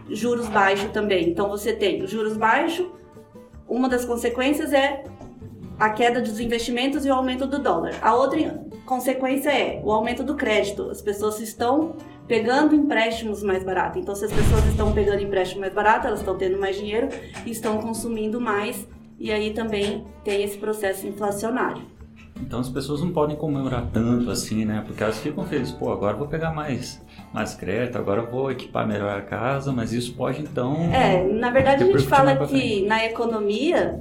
juros 0.08 0.48
baixos 0.48 0.90
também. 0.90 1.28
Então 1.28 1.50
você 1.50 1.74
tem 1.74 2.06
juros 2.06 2.34
baixos, 2.34 2.86
uma 3.68 3.86
das 3.86 4.06
consequências 4.06 4.72
é 4.72 5.04
a 5.78 5.90
queda 5.90 6.18
dos 6.22 6.40
investimentos 6.40 7.04
e 7.04 7.10
o 7.10 7.12
aumento 7.12 7.46
do 7.46 7.58
dólar. 7.58 7.94
A 8.00 8.14
outra 8.14 8.64
consequência 8.86 9.50
é 9.50 9.82
o 9.84 9.92
aumento 9.92 10.24
do 10.24 10.34
crédito. 10.34 10.88
As 10.88 11.02
pessoas 11.02 11.38
estão 11.40 11.94
pegando 12.26 12.74
empréstimos 12.74 13.42
mais 13.42 13.62
baratos. 13.62 14.00
Então, 14.00 14.14
se 14.14 14.24
as 14.24 14.32
pessoas 14.32 14.64
estão 14.64 14.92
pegando 14.92 15.22
empréstimo 15.22 15.60
mais 15.60 15.74
barato, 15.74 16.06
elas 16.06 16.20
estão 16.20 16.38
tendo 16.38 16.58
mais 16.58 16.74
dinheiro 16.76 17.10
e 17.44 17.50
estão 17.50 17.76
consumindo 17.82 18.40
mais. 18.40 18.88
E 19.18 19.30
aí 19.30 19.52
também 19.52 20.06
tem 20.24 20.42
esse 20.42 20.56
processo 20.56 21.06
inflacionário. 21.06 21.99
Então 22.40 22.60
as 22.60 22.68
pessoas 22.68 23.00
não 23.00 23.12
podem 23.12 23.36
comemorar 23.36 23.86
tanto 23.92 24.30
assim, 24.30 24.64
né? 24.64 24.82
Porque 24.86 25.02
elas 25.02 25.18
ficam 25.18 25.44
felizes, 25.44 25.72
pô, 25.72 25.92
agora 25.92 26.16
vou 26.16 26.26
pegar 26.26 26.52
mais, 26.52 27.00
mais 27.32 27.54
crédito, 27.54 27.98
agora 27.98 28.22
vou 28.22 28.50
equipar 28.50 28.86
melhor 28.86 29.16
a 29.16 29.22
casa, 29.22 29.72
mas 29.72 29.92
isso 29.92 30.14
pode 30.14 30.40
então. 30.42 30.76
É, 30.92 31.22
na 31.24 31.50
verdade 31.50 31.84
a 31.84 31.86
gente 31.86 32.06
fala 32.06 32.36
que 32.46 32.86
na 32.86 33.04
economia 33.04 34.00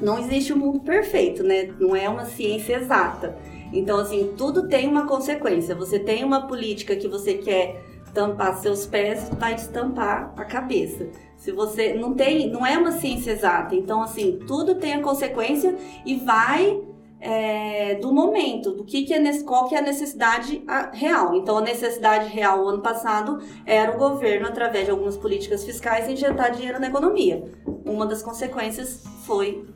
não 0.00 0.18
existe 0.18 0.52
um 0.52 0.56
mundo 0.56 0.80
perfeito, 0.80 1.42
né? 1.42 1.70
Não 1.78 1.94
é 1.94 2.08
uma 2.08 2.24
ciência 2.24 2.76
exata. 2.76 3.36
Então, 3.72 3.98
assim, 3.98 4.32
tudo 4.36 4.66
tem 4.66 4.88
uma 4.88 5.06
consequência. 5.06 5.74
Você 5.74 5.98
tem 5.98 6.24
uma 6.24 6.46
política 6.46 6.96
que 6.96 7.06
você 7.06 7.34
quer 7.34 7.84
tampar 8.12 8.56
seus 8.56 8.86
pés, 8.86 9.30
vai 9.38 9.54
estampar 9.54 10.32
a 10.36 10.44
cabeça. 10.44 11.08
Se 11.36 11.52
você 11.52 11.94
não 11.94 12.14
tem, 12.14 12.50
não 12.50 12.66
é 12.66 12.76
uma 12.76 12.92
ciência 12.92 13.30
exata. 13.30 13.74
Então, 13.74 14.02
assim, 14.02 14.40
tudo 14.46 14.74
tem 14.74 14.94
a 14.94 15.00
consequência 15.00 15.76
e 16.04 16.16
vai 16.16 16.80
é, 17.20 17.96
do 17.96 18.12
momento, 18.12 18.72
do 18.72 18.84
que, 18.84 19.02
que 19.02 19.12
é, 19.12 19.42
qual 19.42 19.68
que 19.68 19.74
é 19.74 19.78
a 19.78 19.82
necessidade 19.82 20.64
real. 20.92 21.34
Então, 21.34 21.58
a 21.58 21.60
necessidade 21.60 22.28
real, 22.28 22.66
ano 22.66 22.80
passado, 22.80 23.38
era 23.66 23.94
o 23.94 23.98
governo, 23.98 24.48
através 24.48 24.86
de 24.86 24.90
algumas 24.90 25.16
políticas 25.16 25.64
fiscais, 25.64 26.08
injetar 26.08 26.52
dinheiro 26.52 26.80
na 26.80 26.88
economia. 26.88 27.44
Uma 27.84 28.06
das 28.06 28.22
consequências 28.22 29.04
foi 29.26 29.66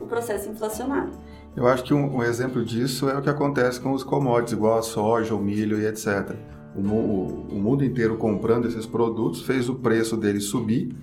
o 0.00 0.06
processo 0.06 0.48
inflacionário. 0.48 1.12
Eu 1.54 1.66
acho 1.66 1.84
que 1.84 1.94
um, 1.94 2.16
um 2.16 2.22
exemplo 2.22 2.64
disso 2.64 3.08
é 3.08 3.16
o 3.16 3.22
que 3.22 3.30
acontece 3.30 3.80
com 3.80 3.92
os 3.92 4.02
commodities, 4.02 4.52
igual 4.52 4.78
a 4.78 4.82
soja, 4.82 5.34
o 5.34 5.38
milho 5.38 5.80
e 5.80 5.86
etc. 5.86 6.34
O, 6.74 6.80
o, 6.80 7.46
o, 7.52 7.54
mundo 7.54 7.82
inteiro 7.82 8.18
comprando 8.18 8.68
esses 8.68 8.84
produtos 8.84 9.40
fez 9.40 9.66
o 9.68 9.76
preço 9.76 10.18
dele 10.18 10.40
subir, 10.40 10.94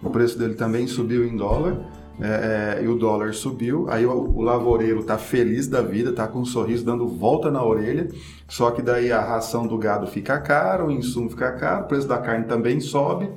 o 0.00 0.08
preço 0.08 0.38
dele 0.38 0.54
também 0.54 0.86
subiu 0.86 1.26
em 1.26 1.36
dólar, 1.36 1.84
é, 2.20 2.78
é, 2.78 2.84
e 2.84 2.88
o 2.88 2.96
dólar 2.96 3.34
subiu, 3.34 3.86
aí 3.90 4.06
o, 4.06 4.12
o 4.12 4.40
lavoureiro 4.40 5.00
está 5.00 5.18
feliz 5.18 5.66
da 5.66 5.82
vida, 5.82 6.10
está 6.10 6.26
com 6.26 6.40
um 6.40 6.44
sorriso 6.44 6.84
dando 6.84 7.06
volta 7.06 7.50
na 7.50 7.62
orelha, 7.62 8.08
só 8.48 8.70
que 8.70 8.80
daí 8.80 9.12
a 9.12 9.20
ração 9.20 9.66
do 9.66 9.76
gado 9.76 10.06
fica 10.06 10.38
cara, 10.40 10.84
o 10.84 10.90
insumo 10.90 11.28
fica 11.28 11.52
caro, 11.52 11.84
o 11.84 11.88
preço 11.88 12.08
da 12.08 12.18
carne 12.18 12.46
também 12.46 12.80
sobe, 12.80 13.30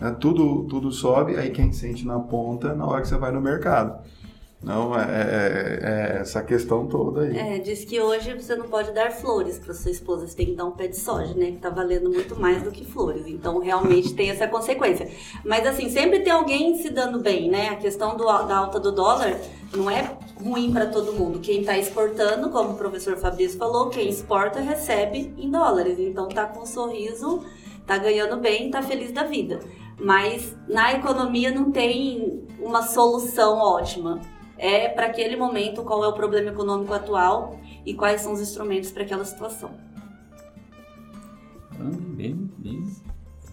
né, 0.00 0.14
tudo, 0.20 0.64
tudo 0.64 0.92
sobe, 0.92 1.36
aí 1.36 1.50
quem 1.50 1.72
sente 1.72 2.06
na 2.06 2.20
ponta 2.20 2.72
na 2.72 2.86
hora 2.86 3.02
que 3.02 3.08
você 3.08 3.18
vai 3.18 3.32
no 3.32 3.40
mercado. 3.40 4.00
Não, 4.62 4.94
é, 4.94 5.00
é, 5.00 5.80
é, 5.82 6.20
essa 6.20 6.42
questão 6.42 6.86
toda 6.86 7.22
aí. 7.22 7.36
É, 7.36 7.58
diz 7.58 7.82
que 7.82 7.98
hoje 7.98 8.34
você 8.34 8.54
não 8.54 8.68
pode 8.68 8.92
dar 8.92 9.10
flores 9.10 9.58
para 9.58 9.72
sua 9.72 9.90
esposa, 9.90 10.26
você 10.26 10.36
tem 10.36 10.46
que 10.46 10.54
dar 10.54 10.66
um 10.66 10.72
pé 10.72 10.86
de 10.86 10.98
soja, 10.98 11.32
né? 11.32 11.52
Que 11.52 11.56
tá 11.56 11.70
valendo 11.70 12.10
muito 12.10 12.38
mais 12.38 12.62
do 12.62 12.70
que 12.70 12.84
flores. 12.84 13.26
Então, 13.26 13.58
realmente 13.58 14.12
tem 14.12 14.28
essa 14.28 14.46
consequência. 14.46 15.10
Mas, 15.46 15.66
assim, 15.66 15.88
sempre 15.88 16.20
tem 16.20 16.30
alguém 16.30 16.76
se 16.76 16.90
dando 16.90 17.20
bem, 17.20 17.50
né? 17.50 17.70
A 17.70 17.76
questão 17.76 18.18
do, 18.18 18.24
da 18.24 18.58
alta 18.58 18.78
do 18.78 18.92
dólar 18.92 19.34
não 19.74 19.90
é 19.90 20.14
ruim 20.38 20.70
para 20.70 20.86
todo 20.86 21.14
mundo. 21.14 21.40
Quem 21.40 21.60
está 21.60 21.78
exportando, 21.78 22.50
como 22.50 22.72
o 22.72 22.76
professor 22.76 23.16
Fabrício 23.16 23.58
falou, 23.58 23.88
quem 23.88 24.10
exporta 24.10 24.60
recebe 24.60 25.32
em 25.38 25.50
dólares. 25.50 25.98
Então, 25.98 26.28
tá 26.28 26.44
com 26.44 26.64
um 26.64 26.66
sorriso, 26.66 27.42
tá 27.86 27.96
ganhando 27.96 28.36
bem, 28.36 28.70
tá 28.70 28.82
feliz 28.82 29.10
da 29.10 29.24
vida. 29.24 29.60
Mas 29.98 30.54
na 30.68 30.92
economia 30.92 31.50
não 31.50 31.70
tem 31.70 32.46
uma 32.60 32.82
solução 32.82 33.56
ótima 33.56 34.20
é 34.60 34.88
para 34.88 35.06
aquele 35.06 35.36
momento 35.36 35.82
qual 35.82 36.04
é 36.04 36.08
o 36.08 36.12
problema 36.12 36.50
econômico 36.50 36.92
atual 36.92 37.58
e 37.84 37.94
quais 37.94 38.20
são 38.20 38.32
os 38.32 38.40
instrumentos 38.40 38.90
para 38.90 39.02
aquela 39.02 39.24
situação. 39.24 39.70
Bem, 42.14 42.50
bem 42.58 42.84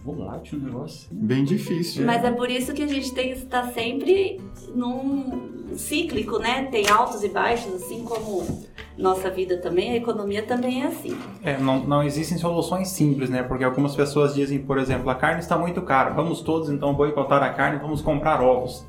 volátil 0.04 0.58
o 0.58 0.62
negócio. 0.62 1.08
Bem 1.10 1.44
difícil. 1.44 2.04
Mas 2.04 2.24
é 2.24 2.30
por 2.30 2.50
isso 2.50 2.72
que 2.72 2.82
a 2.82 2.86
gente 2.86 3.12
tem 3.12 3.32
que 3.32 3.38
estar 3.38 3.72
sempre 3.72 4.40
num 4.74 5.76
cíclico, 5.76 6.38
né? 6.38 6.64
Tem 6.64 6.88
altos 6.88 7.22
e 7.22 7.28
baixos, 7.28 7.74
assim 7.74 8.04
como 8.04 8.66
nossa 8.96 9.30
vida 9.30 9.58
também, 9.58 9.92
a 9.92 9.96
economia 9.96 10.42
também 10.42 10.82
é 10.82 10.86
assim. 10.86 11.16
É, 11.42 11.56
não, 11.58 11.80
não 11.84 12.02
existem 12.02 12.36
soluções 12.36 12.88
simples, 12.88 13.30
né? 13.30 13.42
Porque 13.42 13.64
algumas 13.64 13.94
pessoas 13.94 14.34
dizem, 14.34 14.58
por 14.58 14.78
exemplo, 14.78 15.08
a 15.08 15.14
carne 15.14 15.40
está 15.40 15.56
muito 15.56 15.82
cara, 15.82 16.10
vamos 16.10 16.40
todos 16.40 16.68
então 16.68 16.94
boicotar 16.94 17.42
a 17.42 17.50
carne, 17.50 17.78
vamos 17.78 18.00
comprar 18.00 18.40
ovos. 18.42 18.84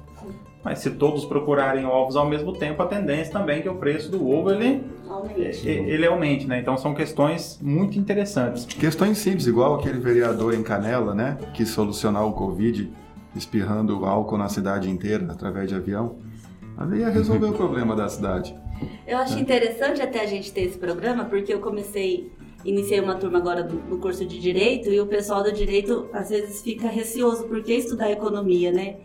Mas 0.69 0.79
se 0.79 0.91
todos 0.91 1.25
procurarem 1.25 1.83
ovos 1.83 2.15
ao 2.15 2.29
mesmo 2.29 2.53
tempo, 2.53 2.79
a 2.83 2.85
tendência 2.85 3.33
também 3.33 3.57
é 3.57 3.61
que 3.63 3.69
o 3.69 3.77
preço 3.77 4.11
do 4.11 4.29
ovo 4.29 4.51
ele 4.51 4.83
aumente, 5.09 5.67
ele 5.67 6.05
aumente 6.05 6.45
né? 6.45 6.59
Então 6.59 6.77
são 6.77 6.93
questões 6.93 7.57
muito 7.59 7.97
interessantes. 7.97 8.65
Questões 8.65 9.17
simples, 9.17 9.47
igual 9.47 9.73
aquele 9.73 9.97
vereador 9.97 10.53
em 10.53 10.61
Canela, 10.61 11.15
né, 11.15 11.39
que 11.55 11.65
solucionar 11.65 12.23
o 12.23 12.33
Covid 12.33 12.87
espirrando 13.35 14.05
álcool 14.05 14.37
na 14.37 14.47
cidade 14.47 14.91
inteira 14.91 15.25
através 15.31 15.69
de 15.69 15.73
avião. 15.73 16.17
Ali 16.77 16.99
ia 16.99 17.09
resolver 17.09 17.47
o 17.47 17.53
problema 17.57 17.95
da 17.95 18.07
cidade. 18.07 18.55
Eu 19.07 19.17
acho 19.17 19.39
interessante 19.39 20.03
até 20.03 20.21
a 20.21 20.27
gente 20.27 20.53
ter 20.53 20.61
esse 20.61 20.77
programa, 20.77 21.25
porque 21.25 21.51
eu 21.51 21.61
comecei, 21.61 22.31
iniciei 22.63 22.99
uma 22.99 23.15
turma 23.15 23.39
agora 23.39 23.63
do, 23.63 23.73
no 23.89 23.97
curso 23.97 24.23
de 24.23 24.39
Direito, 24.39 24.89
e 24.89 25.01
o 25.01 25.07
pessoal 25.07 25.41
do 25.41 25.51
Direito 25.51 26.07
às 26.13 26.29
vezes 26.29 26.61
fica 26.61 26.87
receoso, 26.89 27.45
porque 27.45 27.73
estudar 27.73 28.11
economia, 28.11 28.71
né? 28.71 28.97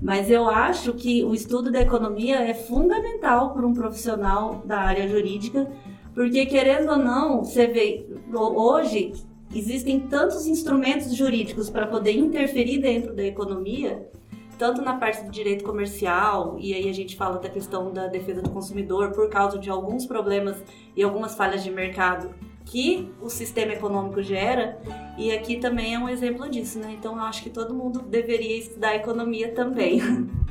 Mas 0.00 0.30
eu 0.30 0.48
acho 0.48 0.92
que 0.94 1.24
o 1.24 1.34
estudo 1.34 1.72
da 1.72 1.80
economia 1.80 2.36
é 2.36 2.54
fundamental 2.54 3.52
para 3.52 3.66
um 3.66 3.74
profissional 3.74 4.62
da 4.64 4.78
área 4.78 5.08
jurídica, 5.08 5.70
porque 6.14 6.46
querendo 6.46 6.90
ou 6.90 6.98
não, 6.98 7.44
você 7.44 7.66
vê, 7.66 8.06
hoje 8.32 9.12
existem 9.54 10.00
tantos 10.00 10.46
instrumentos 10.46 11.14
jurídicos 11.14 11.68
para 11.68 11.86
poder 11.86 12.12
interferir 12.12 12.78
dentro 12.78 13.14
da 13.14 13.24
economia, 13.24 14.08
tanto 14.56 14.82
na 14.82 14.96
parte 14.96 15.24
do 15.24 15.30
direito 15.30 15.64
comercial, 15.64 16.56
e 16.60 16.74
aí 16.74 16.88
a 16.88 16.92
gente 16.92 17.16
fala 17.16 17.38
da 17.38 17.48
questão 17.48 17.92
da 17.92 18.06
defesa 18.06 18.42
do 18.42 18.50
consumidor 18.50 19.12
por 19.12 19.28
causa 19.28 19.58
de 19.58 19.70
alguns 19.70 20.06
problemas 20.06 20.62
e 20.96 21.02
algumas 21.02 21.34
falhas 21.34 21.62
de 21.62 21.70
mercado 21.70 22.34
que 22.68 23.10
o 23.20 23.30
sistema 23.30 23.72
econômico 23.72 24.22
gera, 24.22 24.78
e 25.16 25.32
aqui 25.32 25.56
também 25.56 25.94
é 25.94 25.98
um 25.98 26.08
exemplo 26.08 26.48
disso, 26.50 26.78
né? 26.78 26.94
Então 26.98 27.16
eu 27.16 27.22
acho 27.22 27.42
que 27.42 27.50
todo 27.50 27.74
mundo 27.74 28.00
deveria 28.00 28.58
estudar 28.58 28.94
economia 28.94 29.52
também. 29.52 30.00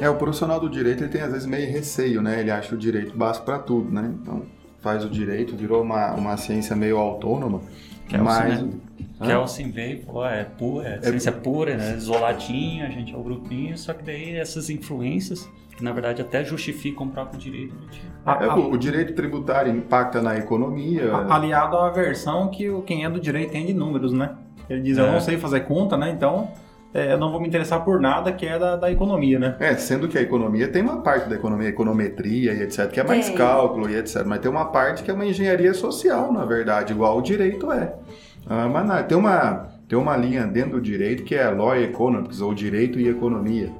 É, 0.00 0.10
o 0.10 0.16
profissional 0.16 0.58
do 0.58 0.68
direito 0.68 1.04
ele 1.04 1.12
tem 1.12 1.20
às 1.20 1.30
vezes 1.30 1.46
meio 1.46 1.70
receio, 1.70 2.20
né? 2.20 2.40
Ele 2.40 2.50
acha 2.50 2.74
o 2.74 2.76
direito 2.76 3.16
básico 3.16 3.46
para 3.46 3.60
tudo, 3.60 3.92
né? 3.92 4.12
Então 4.20 4.42
faz 4.80 5.04
o 5.04 5.08
direito, 5.08 5.56
virou 5.56 5.82
uma, 5.82 6.14
uma 6.14 6.36
ciência 6.36 6.74
meio 6.74 6.98
autônoma. 6.98 7.62
Kelsen, 8.08 8.24
mas... 8.24 8.62
né? 8.62 8.70
Kelsen 9.24 9.70
veio 9.70 9.98
e 9.98 10.02
falou, 10.02 10.26
é, 10.26 10.42
pura, 10.42 10.88
é, 10.88 11.00
ciência 11.00 11.30
pura, 11.30 11.76
né? 11.76 11.94
isoladinha, 11.96 12.88
a 12.88 12.90
gente 12.90 13.14
é 13.14 13.16
o 13.16 13.22
grupinho, 13.22 13.78
só 13.78 13.94
que 13.94 14.02
daí 14.02 14.34
essas 14.34 14.68
influências, 14.68 15.48
que 15.76 15.82
na 15.82 15.92
verdade 15.92 16.22
até 16.22 16.44
justificam 16.44 17.06
o 17.06 17.10
próprio 17.10 17.38
direito. 17.38 17.74
É, 18.26 18.46
o, 18.48 18.72
o, 18.72 18.78
direito 18.78 19.14
tributário 19.14 19.72
impacta 19.72 20.22
na 20.22 20.36
economia. 20.36 21.14
Aliado 21.28 21.76
à 21.76 21.90
versão 21.90 22.48
que 22.48 22.70
quem 22.86 23.04
é 23.04 23.10
do 23.10 23.20
direito 23.20 23.52
tem 23.52 23.66
de 23.66 23.74
números, 23.74 24.12
né? 24.12 24.36
Ele 24.68 24.80
diz, 24.80 24.96
eu 24.96 25.06
não 25.10 25.20
sei 25.20 25.36
fazer 25.36 25.60
conta, 25.60 25.96
né? 25.96 26.10
Então 26.10 26.48
é, 26.94 27.12
eu 27.12 27.18
não 27.18 27.32
vou 27.32 27.40
me 27.40 27.48
interessar 27.48 27.84
por 27.84 28.00
nada 28.00 28.32
que 28.32 28.46
é 28.46 28.56
da, 28.56 28.76
da, 28.76 28.90
economia, 28.90 29.36
né? 29.36 29.56
É, 29.58 29.74
sendo 29.74 30.06
que 30.06 30.16
a 30.16 30.22
economia 30.22 30.68
tem 30.68 30.80
uma 30.80 31.02
parte 31.02 31.28
da 31.28 31.34
economia, 31.34 31.68
econometria 31.68 32.52
e 32.54 32.62
etc, 32.62 32.88
que 32.88 33.00
é 33.00 33.04
mais 33.04 33.26
tem. 33.26 33.36
cálculo 33.36 33.90
e 33.90 33.96
etc, 33.96 34.24
mas 34.24 34.38
tem 34.38 34.48
uma 34.48 34.66
parte 34.66 35.02
que 35.02 35.10
é 35.10 35.14
uma 35.14 35.26
engenharia 35.26 35.74
social, 35.74 36.32
na 36.32 36.44
verdade, 36.44 36.92
igual 36.92 37.18
o 37.18 37.20
direito 37.20 37.72
é. 37.72 37.94
Ah, 38.46 38.68
mas 38.68 38.86
não, 38.86 39.02
tem 39.02 39.18
uma 39.18 39.74
tem 39.88 39.98
uma 39.98 40.16
linha 40.16 40.46
dentro 40.46 40.72
do 40.72 40.80
direito 40.80 41.24
que 41.24 41.34
é 41.34 41.48
Law 41.50 41.76
Economics, 41.76 42.40
ou 42.40 42.54
Direito 42.54 42.98
e 42.98 43.08
Economia, 43.08 43.72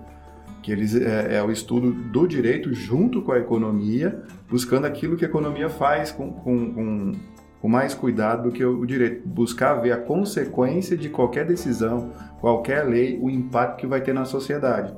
que 0.65 0.73
eles 0.73 0.97
é, 0.97 1.37
é, 1.37 1.43
o 1.43 1.51
estudo 1.51 1.93
do 1.93 2.27
direito 2.27 2.73
junto 2.73 3.21
com 3.21 3.33
a 3.33 3.39
economia, 3.39 4.23
buscando 4.49 4.87
aquilo 4.87 5.15
que 5.15 5.25
a 5.25 5.29
economia 5.29 5.69
faz 5.69 6.11
com, 6.11 6.33
com, 6.33 6.73
com 6.73 7.13
com 7.61 7.69
mais 7.69 7.95
cuidado 7.95 8.43
do 8.43 8.53
que 8.53 8.63
o 8.63 8.85
direito, 8.85 9.27
buscar 9.27 9.73
ver 9.77 9.93
a 9.93 9.97
consequência 9.97 10.99
de 10.99 11.09
qualquer 11.09 11.47
decisão, 11.47 12.13
qualquer 12.39 12.83
lei, 12.83 13.19
o 13.19 13.31
impacto 13.31 13.79
que 13.79 13.87
vai 13.87 14.03
ter 14.03 14.13
na 14.13 14.27
sociedade. 14.27 14.95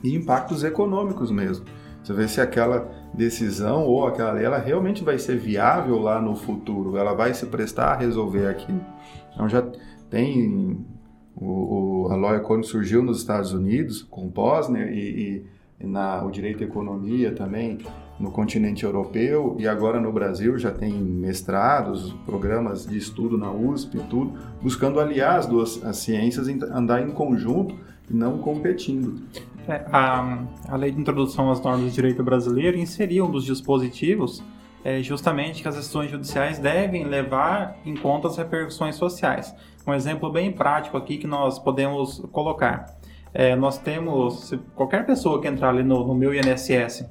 E 0.00 0.14
impactos 0.14 0.62
econômicos 0.62 1.32
mesmo. 1.32 1.66
Você 2.00 2.12
vê 2.12 2.28
se 2.28 2.40
aquela 2.40 2.88
decisão 3.12 3.82
ou 3.82 4.06
aquela 4.06 4.30
lei 4.30 4.44
ela 4.44 4.58
realmente 4.58 5.02
vai 5.02 5.18
ser 5.18 5.38
viável 5.38 5.98
lá 5.98 6.20
no 6.20 6.36
futuro, 6.36 6.96
ela 6.96 7.14
vai 7.14 7.34
se 7.34 7.46
prestar 7.46 7.94
a 7.94 7.96
resolver 7.96 8.46
aquilo. 8.46 8.80
Então 9.32 9.48
já 9.48 9.66
tem 10.08 10.86
o, 11.36 12.06
o 12.06 12.12
a 12.12 12.16
Law 12.16 12.34
Economy 12.34 12.64
surgiu 12.64 13.02
nos 13.02 13.18
Estados 13.18 13.52
Unidos 13.52 14.02
com 14.02 14.30
Posner 14.30 14.92
e, 14.92 14.98
e, 14.98 15.42
e 15.80 15.86
na 15.86 16.22
o 16.24 16.30
direito 16.30 16.62
à 16.62 16.66
economia 16.66 17.32
também 17.32 17.78
no 18.18 18.30
continente 18.30 18.84
europeu 18.84 19.56
e 19.58 19.66
agora 19.66 20.00
no 20.00 20.12
Brasil 20.12 20.56
já 20.56 20.70
tem 20.70 20.92
mestrados, 20.92 22.12
programas 22.24 22.86
de 22.86 22.96
estudo 22.96 23.36
na 23.36 23.50
USP 23.50 23.98
e 23.98 24.02
tudo, 24.02 24.38
buscando 24.62 25.00
aliar 25.00 25.38
as 25.38 25.46
duas 25.46 25.84
as 25.84 25.96
ciências, 25.96 26.46
andar 26.48 27.02
em 27.02 27.10
conjunto 27.10 27.74
e 28.08 28.14
não 28.14 28.38
competindo. 28.38 29.20
É, 29.66 29.84
a, 29.90 30.44
a 30.68 30.76
Lei 30.76 30.90
de 30.90 31.00
Introdução 31.00 31.50
às 31.50 31.60
Normas 31.60 31.86
de 31.86 31.92
Direito 31.92 32.22
Brasileiro 32.22 32.76
inseriu 32.76 33.24
um 33.24 33.30
dos 33.30 33.44
dispositivos 33.44 34.42
é, 34.84 35.02
justamente 35.02 35.62
que 35.62 35.68
as 35.68 35.74
decisões 35.74 36.10
judiciais 36.10 36.58
devem 36.58 37.04
levar 37.04 37.76
em 37.86 37.96
conta 37.96 38.28
as 38.28 38.36
repercussões 38.36 38.96
sociais. 38.96 39.54
Um 39.86 39.94
exemplo 39.94 40.30
bem 40.30 40.52
prático 40.52 40.96
aqui 40.96 41.16
que 41.16 41.26
nós 41.26 41.58
podemos 41.58 42.22
colocar. 42.30 42.94
É, 43.32 43.56
nós 43.56 43.78
temos, 43.78 44.52
qualquer 44.74 45.06
pessoa 45.06 45.40
que 45.40 45.48
entrar 45.48 45.70
ali 45.70 45.82
no, 45.82 46.06
no 46.06 46.14
meu 46.14 46.34
INSS, 46.34 47.06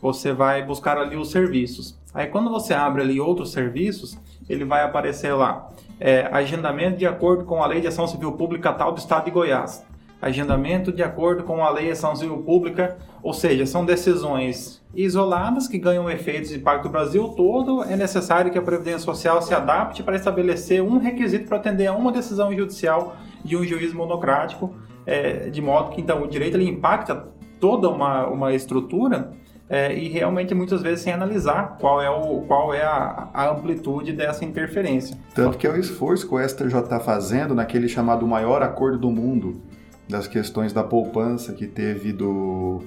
você 0.00 0.32
vai 0.32 0.64
buscar 0.64 0.96
ali 0.96 1.16
os 1.16 1.30
serviços. 1.30 1.98
Aí 2.14 2.26
quando 2.26 2.50
você 2.50 2.72
abre 2.72 3.02
ali 3.02 3.20
outros 3.20 3.52
serviços, 3.52 4.18
ele 4.48 4.64
vai 4.64 4.82
aparecer 4.82 5.32
lá, 5.34 5.68
é, 6.00 6.28
agendamento 6.32 6.96
de 6.96 7.06
acordo 7.06 7.44
com 7.44 7.62
a 7.62 7.66
Lei 7.66 7.80
de 7.80 7.86
Ação 7.86 8.06
Civil 8.06 8.32
Pública 8.32 8.72
tal 8.72 8.92
do 8.92 8.98
Estado 8.98 9.26
de 9.26 9.30
Goiás. 9.30 9.86
Agendamento 10.20 10.90
de 10.90 11.02
acordo 11.02 11.44
com 11.44 11.64
a 11.64 11.70
Lei 11.70 11.90
Ação 11.90 12.16
Civil 12.16 12.38
Pública, 12.38 12.96
ou 13.22 13.32
seja, 13.32 13.64
são 13.66 13.84
decisões 13.84 14.82
isoladas 14.94 15.68
que 15.68 15.78
ganham 15.78 16.10
efeitos 16.10 16.50
de 16.50 16.56
impacto 16.56 16.84
do 16.84 16.88
Brasil 16.88 17.28
todo. 17.28 17.84
É 17.84 17.96
necessário 17.96 18.50
que 18.50 18.58
a 18.58 18.62
Previdência 18.62 19.00
Social 19.00 19.40
se 19.40 19.54
adapte 19.54 20.02
para 20.02 20.16
estabelecer 20.16 20.82
um 20.82 20.98
requisito 20.98 21.48
para 21.48 21.58
atender 21.58 21.86
a 21.86 21.92
uma 21.92 22.10
decisão 22.10 22.52
judicial 22.52 23.16
de 23.44 23.56
um 23.56 23.64
juiz 23.64 23.92
monocrático, 23.92 24.74
é, 25.06 25.50
de 25.50 25.62
modo 25.62 25.90
que 25.90 26.00
então 26.00 26.22
o 26.22 26.26
direito 26.26 26.56
ele 26.56 26.68
impacta 26.68 27.28
toda 27.60 27.88
uma, 27.88 28.26
uma 28.26 28.52
estrutura 28.52 29.32
é, 29.68 29.94
e 29.94 30.08
realmente 30.08 30.54
muitas 30.54 30.80
vezes 30.80 31.00
sem 31.00 31.12
analisar 31.12 31.76
qual 31.78 32.00
é, 32.00 32.08
o, 32.08 32.42
qual 32.42 32.72
é 32.72 32.82
a, 32.82 33.28
a 33.32 33.50
amplitude 33.50 34.12
dessa 34.12 34.44
interferência. 34.44 35.16
Tanto 35.34 35.58
que 35.58 35.66
é 35.66 35.70
o 35.70 35.76
esforço 35.76 36.26
que 36.26 36.34
o 36.34 36.48
STJ 36.48 36.78
está 36.80 36.98
fazendo 36.98 37.54
naquele 37.54 37.88
chamado 37.88 38.26
maior 38.26 38.62
acordo 38.62 38.98
do 38.98 39.10
mundo, 39.10 39.60
das 40.08 40.26
questões 40.26 40.72
da 40.72 40.82
poupança 40.82 41.52
que 41.52 41.66
teve 41.66 42.12
do. 42.12 42.82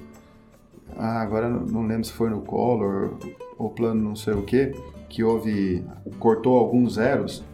Ah, 0.96 1.20
agora 1.22 1.48
não 1.48 1.86
lembro 1.86 2.04
se 2.04 2.12
foi 2.12 2.28
no 2.28 2.40
Collor 2.42 3.16
ou 3.56 3.70
plano 3.70 4.02
não 4.02 4.16
sei 4.16 4.34
o 4.34 4.42
que, 4.42 4.72
que 5.08 5.22
houve. 5.22 5.84
cortou 6.18 6.58
alguns 6.58 6.94
zeros. 6.94 7.44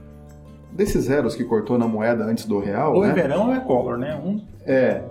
Desses 0.72 1.04
zeros 1.04 1.34
que 1.34 1.44
cortou 1.44 1.78
na 1.78 1.86
moeda 1.86 2.24
antes 2.24 2.44
do 2.44 2.58
real. 2.58 2.94
Ou 2.94 3.02
né? 3.02 3.10
é 3.10 3.12
verão 3.12 3.48
ou 3.48 3.54
é 3.54 3.60
Collor, 3.60 3.98
né? 3.98 4.14
Um... 4.16 4.40
É, 4.64 5.02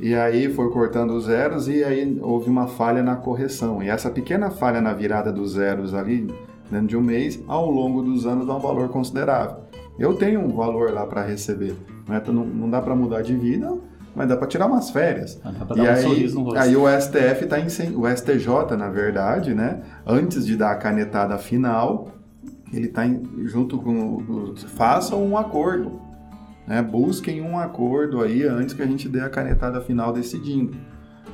e 0.00 0.14
aí 0.14 0.52
foi 0.52 0.70
cortando 0.70 1.12
os 1.12 1.24
zeros 1.24 1.68
e 1.68 1.82
aí 1.82 2.18
houve 2.22 2.50
uma 2.50 2.66
falha 2.66 3.02
na 3.02 3.16
correção. 3.16 3.82
E 3.82 3.88
essa 3.88 4.10
pequena 4.10 4.50
falha 4.50 4.80
na 4.80 4.92
virada 4.92 5.32
dos 5.32 5.52
zeros 5.52 5.94
ali, 5.94 6.26
dentro 6.70 6.86
de 6.88 6.96
um 6.96 7.00
mês, 7.00 7.42
ao 7.48 7.70
longo 7.70 8.02
dos 8.02 8.26
anos 8.26 8.46
dá 8.46 8.54
um 8.54 8.60
valor 8.60 8.88
considerável. 8.90 9.58
Eu 9.98 10.14
tenho 10.14 10.40
um 10.40 10.54
valor 10.54 10.92
lá 10.92 11.06
para 11.06 11.22
receber. 11.22 11.74
Né? 12.06 12.22
Não, 12.26 12.44
não 12.44 12.70
dá 12.70 12.82
para 12.82 12.94
mudar 12.94 13.22
de 13.22 13.34
vida, 13.34 13.74
mas 14.16 14.28
dá 14.28 14.36
para 14.36 14.48
tirar 14.48 14.66
umas 14.66 14.90
férias. 14.90 15.40
Ah, 15.44 15.52
dá 15.52 15.64
pra 15.64 15.76
e 15.76 15.86
dar 15.86 16.08
um 16.08 16.10
aí, 16.10 16.32
no 16.32 16.42
rosto. 16.42 16.58
aí 16.58 16.76
o 16.76 17.00
STF 17.00 17.44
está 17.44 17.56
o 17.94 18.16
STJ, 18.16 18.76
na 18.76 18.88
verdade, 18.88 19.54
né? 19.54 19.82
Antes 20.04 20.44
de 20.44 20.56
dar 20.56 20.72
a 20.72 20.76
canetada 20.76 21.38
final, 21.38 22.08
ele 22.72 22.86
está 22.86 23.02
junto 23.44 23.78
com 23.78 24.54
façam 24.74 25.24
um 25.24 25.36
acordo 25.36 26.06
né? 26.66 26.82
Busquem 26.82 27.40
um 27.40 27.58
acordo 27.58 28.20
aí 28.20 28.42
antes 28.42 28.74
que 28.74 28.82
a 28.82 28.86
gente 28.86 29.08
dê 29.08 29.20
a 29.20 29.30
canetada 29.30 29.80
final 29.80 30.12
decidindo, 30.12 30.76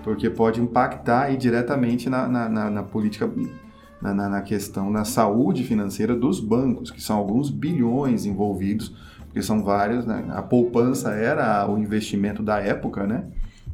porque 0.04 0.28
pode 0.28 0.60
impactar 0.60 1.22
aí 1.22 1.36
diretamente 1.36 2.10
na, 2.10 2.28
na, 2.28 2.48
na, 2.48 2.70
na 2.70 2.82
política, 2.82 3.30
na, 4.00 4.12
na, 4.12 4.42
questão 4.42 4.92
da 4.92 5.04
saúde 5.04 5.64
financeira 5.64 6.14
dos 6.14 6.38
bancos, 6.38 6.90
que 6.90 7.00
são 7.00 7.16
alguns 7.16 7.50
bilhões 7.50 8.26
envolvidos, 8.26 8.94
porque 9.32 9.42
são 9.42 9.64
vários, 9.64 10.04
né? 10.04 10.26
A 10.28 10.42
poupança 10.42 11.10
era 11.12 11.66
o 11.66 11.78
investimento 11.78 12.42
da 12.42 12.60
época, 12.60 13.06
né? 13.06 13.24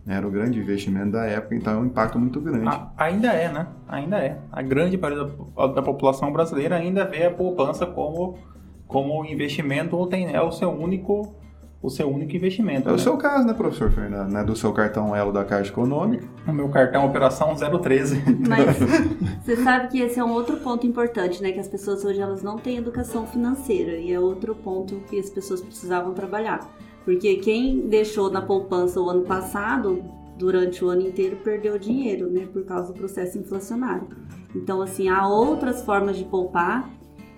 Era 0.07 0.27
o 0.27 0.31
grande 0.31 0.59
investimento 0.59 1.11
da 1.11 1.25
época, 1.27 1.57
então 1.57 1.73
é 1.73 1.77
um 1.77 1.87
impacto 1.87 2.17
muito 2.17 2.41
grande. 2.41 2.69
A, 2.69 2.89
ainda 2.97 3.33
é, 3.33 3.53
né? 3.53 3.67
Ainda 3.89 4.19
é. 4.19 4.39
A 4.53 4.63
grande 4.63 4.97
parte 4.97 5.17
da, 5.17 5.67
da 5.67 5.83
população 5.83 6.33
brasileira 6.33 6.77
ainda 6.77 7.05
vê 7.05 7.25
a 7.25 7.31
poupança 7.33 7.85
como, 7.85 8.39
como 8.87 9.25
investimento 9.25 9.97
ou 9.97 10.07
tem 10.07 10.33
é 10.33 10.41
o 10.41 10.53
seu 10.53 10.71
único 10.71 11.35
o 11.81 11.89
seu 11.89 12.09
único 12.09 12.35
investimento. 12.35 12.89
É 12.89 12.91
né? 12.91 12.97
o 12.97 12.99
seu 12.99 13.17
caso, 13.17 13.47
né, 13.47 13.55
professor 13.55 13.91
Fernando? 13.91 14.31
Né? 14.31 14.43
Do 14.43 14.57
seu 14.57 14.73
cartão 14.73 15.15
Elo 15.15 15.33
da 15.33 15.45
Caixa 15.45 15.71
Econômica. 15.71 16.27
O 16.47 16.53
meu 16.53 16.69
cartão 16.69 17.07
Operação 17.07 17.55
013. 17.55 18.23
Mas 18.49 18.77
você 19.45 19.57
sabe 19.57 19.89
que 19.89 20.01
esse 20.01 20.19
é 20.19 20.25
um 20.25 20.33
outro 20.33 20.57
ponto 20.57 20.87
importante, 20.87 21.43
né? 21.43 21.53
Que 21.53 21.61
as 21.61 21.69
pessoas 21.69 22.05
hoje 22.05 22.21
elas 22.21 22.43
não 22.43 22.57
têm 22.57 22.79
educação 22.79 23.27
financeira. 23.27 23.93
E 23.93 24.13
é 24.13 24.19
outro 24.19 24.55
ponto 24.55 24.97
que 25.09 25.19
as 25.19 25.31
pessoas 25.31 25.61
precisavam 25.61 26.13
trabalhar. 26.15 26.69
Porque 27.05 27.37
quem 27.37 27.89
deixou 27.89 28.31
na 28.31 28.43
poupança 28.43 29.01
o 29.01 29.09
ano 29.09 29.23
passado, 29.23 30.03
durante 30.37 30.85
o 30.85 30.89
ano 30.89 31.03
inteiro, 31.03 31.37
perdeu 31.37 31.79
dinheiro, 31.79 32.29
né? 32.29 32.47
Por 32.53 32.65
causa 32.65 32.93
do 32.93 32.95
processo 32.95 33.39
inflacionário. 33.39 34.09
Então, 34.55 34.83
assim, 34.83 35.09
há 35.09 35.29
outras 35.29 35.83
formas 35.83 36.17
de 36.17 36.25
poupar, 36.25 36.91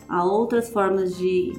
há 0.09 0.25
outras 0.25 0.71
formas 0.71 1.17
de 1.17 1.53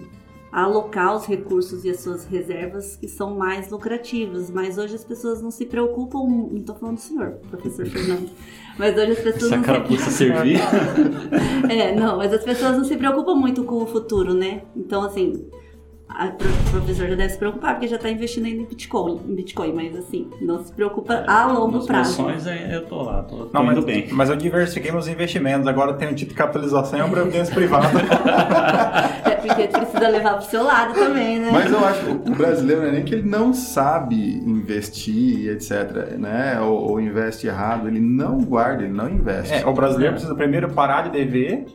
alocar 0.52 1.16
os 1.16 1.26
recursos 1.26 1.86
e 1.86 1.90
as 1.90 2.00
suas 2.02 2.26
reservas 2.26 2.96
que 2.98 3.08
são 3.08 3.36
mais 3.36 3.70
lucrativos. 3.70 4.50
Mas 4.50 4.78
hoje 4.78 4.96
as 4.96 5.04
pessoas 5.04 5.42
não 5.42 5.50
se 5.52 5.66
preocupam, 5.66 6.20
não 6.28 6.58
estou 6.58 6.76
falando 6.76 6.96
do 6.96 7.02
senhor, 7.02 7.32
professor 7.50 7.86
Fernando, 7.88 8.30
mas 8.78 8.98
hoje 8.98 9.12
as 9.12 9.20
pessoas 9.20 9.44
Essa 9.52 9.58
não 9.58 9.64
cara 9.64 9.86
se... 9.88 10.12
servir. 10.12 10.60
É, 11.70 11.96
não, 11.96 12.18
mas 12.18 12.34
as 12.34 12.44
pessoas 12.44 12.78
não 12.78 12.84
se 12.84 12.98
preocupam 12.98 13.36
muito 13.36 13.64
com 13.64 13.76
o 13.84 13.86
futuro, 13.86 14.34
né? 14.34 14.64
Então, 14.76 15.04
assim, 15.04 15.48
a 16.10 16.28
o 16.28 16.72
professor 16.72 17.08
já 17.08 17.16
deve 17.16 17.30
se 17.30 17.38
preocupar 17.38 17.76
porque 17.76 17.88
já 17.88 17.96
está 17.96 18.10
investindo 18.10 18.46
em 18.48 18.66
Bitcoin, 18.66 19.20
em 19.28 19.36
Bitcoin, 19.36 19.74
mas 19.74 19.96
assim, 19.98 20.30
não 20.42 20.62
se 20.64 20.72
preocupa 20.74 21.24
a 21.28 21.48
longo 21.48 21.78
Nos 21.78 21.86
prazo. 21.86 22.14
sonhos, 22.16 22.46
é- 22.48 22.76
eu 22.76 22.86
tô 22.86 23.02
lá, 23.04 23.24
tô, 23.24 23.46
tô 23.46 23.50
Não, 23.54 23.64
mas, 23.64 23.84
bem. 23.86 24.08
mas 24.12 24.30
eu 24.30 24.36
diversifiquei 24.36 24.92
meus 24.92 25.08
investimentos. 25.08 25.66
Agora 25.68 25.94
tenho 25.94 26.12
um 26.12 26.16
título 26.16 26.34
de 26.34 26.38
capitalização 26.38 27.00
e 27.00 27.02
uma 27.02 27.10
previdência 27.12 27.54
privada. 27.54 27.88
Precisa 30.02 30.10
levar 30.10 30.34
pro 30.34 30.46
seu 30.46 30.64
lado 30.64 30.94
também, 30.94 31.40
né? 31.40 31.50
Mas 31.52 31.72
eu 31.72 31.86
acho 31.86 32.06
que 32.06 32.32
o 32.32 32.36
brasileiro 32.36 32.82
não 32.82 32.88
é 32.88 32.92
nem 32.92 33.04
que 33.04 33.14
ele 33.14 33.30
não 33.30 33.54
sabe 33.54 34.16
investir, 34.40 35.52
etc, 35.52 36.18
né? 36.18 36.60
Ou, 36.60 36.92
ou 36.92 37.02
investe 37.02 37.48
errado, 37.48 37.88
ele 37.88 38.00
não 38.00 38.40
guarda, 38.40 38.84
ele 38.84 38.94
não 38.94 39.10
investe. 39.10 39.54
É, 39.54 39.66
o 39.66 39.74
brasileiro 39.74 40.14
precisa 40.14 40.34
primeiro 40.34 40.70
parar 40.70 41.04
de 41.04 41.12
dever, 41.12 41.66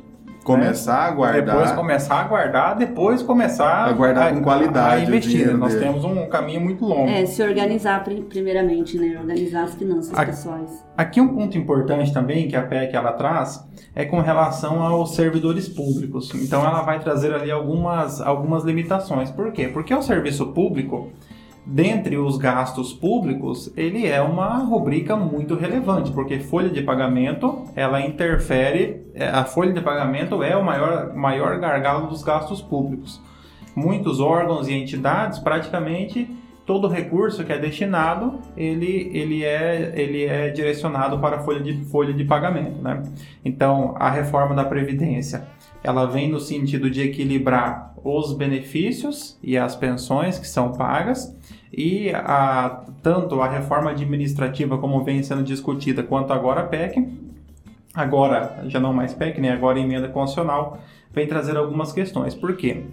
Começar 0.46 1.06
a 1.06 1.10
guardar. 1.10 1.44
depois 1.56 1.72
começar 1.72 2.20
a 2.20 2.24
guardar, 2.24 2.76
depois 2.76 3.22
começar 3.22 3.84
A 3.88 3.92
guardar 3.92 4.32
com 4.32 4.42
qualidade 4.42 5.02
a 5.04 5.06
investir. 5.06 5.56
Nós 5.56 5.74
dele. 5.74 5.86
temos 5.86 6.04
um 6.04 6.26
caminho 6.28 6.60
muito 6.60 6.84
longo. 6.84 7.08
É, 7.08 7.26
se 7.26 7.42
organizar 7.42 8.02
pri- 8.04 8.22
primeiramente, 8.22 8.96
né? 8.98 9.18
Organizar 9.20 9.64
as 9.64 9.74
finanças 9.74 10.16
A- 10.16 10.24
pessoais. 10.24 10.84
Aqui 10.96 11.20
um 11.20 11.28
ponto 11.34 11.58
importante 11.58 12.12
também 12.12 12.48
que 12.48 12.56
a 12.56 12.62
PEC 12.62 12.94
ela 12.94 13.12
traz 13.12 13.62
é 13.94 14.04
com 14.04 14.20
relação 14.20 14.82
aos 14.82 15.14
servidores 15.14 15.68
públicos. 15.68 16.32
Então 16.34 16.64
ela 16.64 16.82
vai 16.82 17.00
trazer 17.00 17.34
ali 17.34 17.50
algumas, 17.50 18.20
algumas 18.20 18.62
limitações. 18.64 19.30
Por 19.30 19.52
quê? 19.52 19.68
Porque 19.68 19.92
o 19.94 20.00
serviço 20.02 20.46
público, 20.52 21.08
dentre 21.66 22.16
os 22.16 22.38
gastos 22.38 22.92
públicos, 22.92 23.72
ele 23.76 24.06
é 24.06 24.22
uma 24.22 24.58
rubrica 24.58 25.16
muito 25.16 25.56
relevante, 25.56 26.12
porque 26.12 26.38
folha 26.38 26.70
de 26.70 26.80
pagamento, 26.80 27.64
ela 27.74 28.00
interfere, 28.00 29.04
é, 29.12 29.26
a 29.28 29.44
folha 29.44 29.72
de 29.72 29.80
pagamento 29.80 30.44
é 30.44 30.56
o 30.56 30.64
maior, 30.64 31.12
maior 31.12 31.58
gargalo 31.58 32.06
dos 32.06 32.22
gastos 32.22 32.62
públicos. 32.62 33.20
Muitos 33.74 34.20
órgãos 34.20 34.68
e 34.68 34.74
entidades, 34.74 35.40
praticamente 35.40 36.30
todo 36.64 36.88
recurso 36.88 37.44
que 37.44 37.52
é 37.52 37.58
destinado, 37.58 38.40
ele, 38.56 39.10
ele, 39.12 39.44
é, 39.44 39.92
ele 39.94 40.24
é 40.24 40.50
direcionado 40.50 41.18
para 41.18 41.36
a 41.36 41.38
folha 41.40 41.60
de, 41.60 41.84
folha 41.84 42.12
de 42.12 42.24
pagamento. 42.24 42.80
Né? 42.82 43.02
Então, 43.44 43.94
a 43.98 44.10
reforma 44.10 44.54
da 44.54 44.64
Previdência, 44.64 45.46
ela 45.82 46.06
vem 46.06 46.28
no 46.28 46.40
sentido 46.40 46.90
de 46.90 47.02
equilibrar 47.02 47.94
os 48.02 48.32
benefícios 48.32 49.38
e 49.42 49.56
as 49.56 49.76
pensões 49.76 50.38
que 50.38 50.46
são 50.46 50.72
pagas, 50.72 51.34
e 51.72 52.10
a, 52.10 52.84
tanto 53.02 53.40
a 53.40 53.48
reforma 53.48 53.90
administrativa, 53.90 54.78
como 54.78 55.02
vem 55.04 55.22
sendo 55.22 55.42
discutida, 55.42 56.02
quanto 56.02 56.32
agora 56.32 56.60
a 56.62 56.64
PEC, 56.64 57.06
agora 57.94 58.62
já 58.66 58.78
não 58.78 58.92
mais 58.92 59.14
PEC, 59.14 59.40
né? 59.40 59.52
agora 59.52 59.78
emenda 59.78 60.08
constitucional, 60.08 60.78
vem 61.12 61.26
trazer 61.26 61.56
algumas 61.56 61.92
questões. 61.92 62.34
Por 62.34 62.56
quê? 62.56 62.84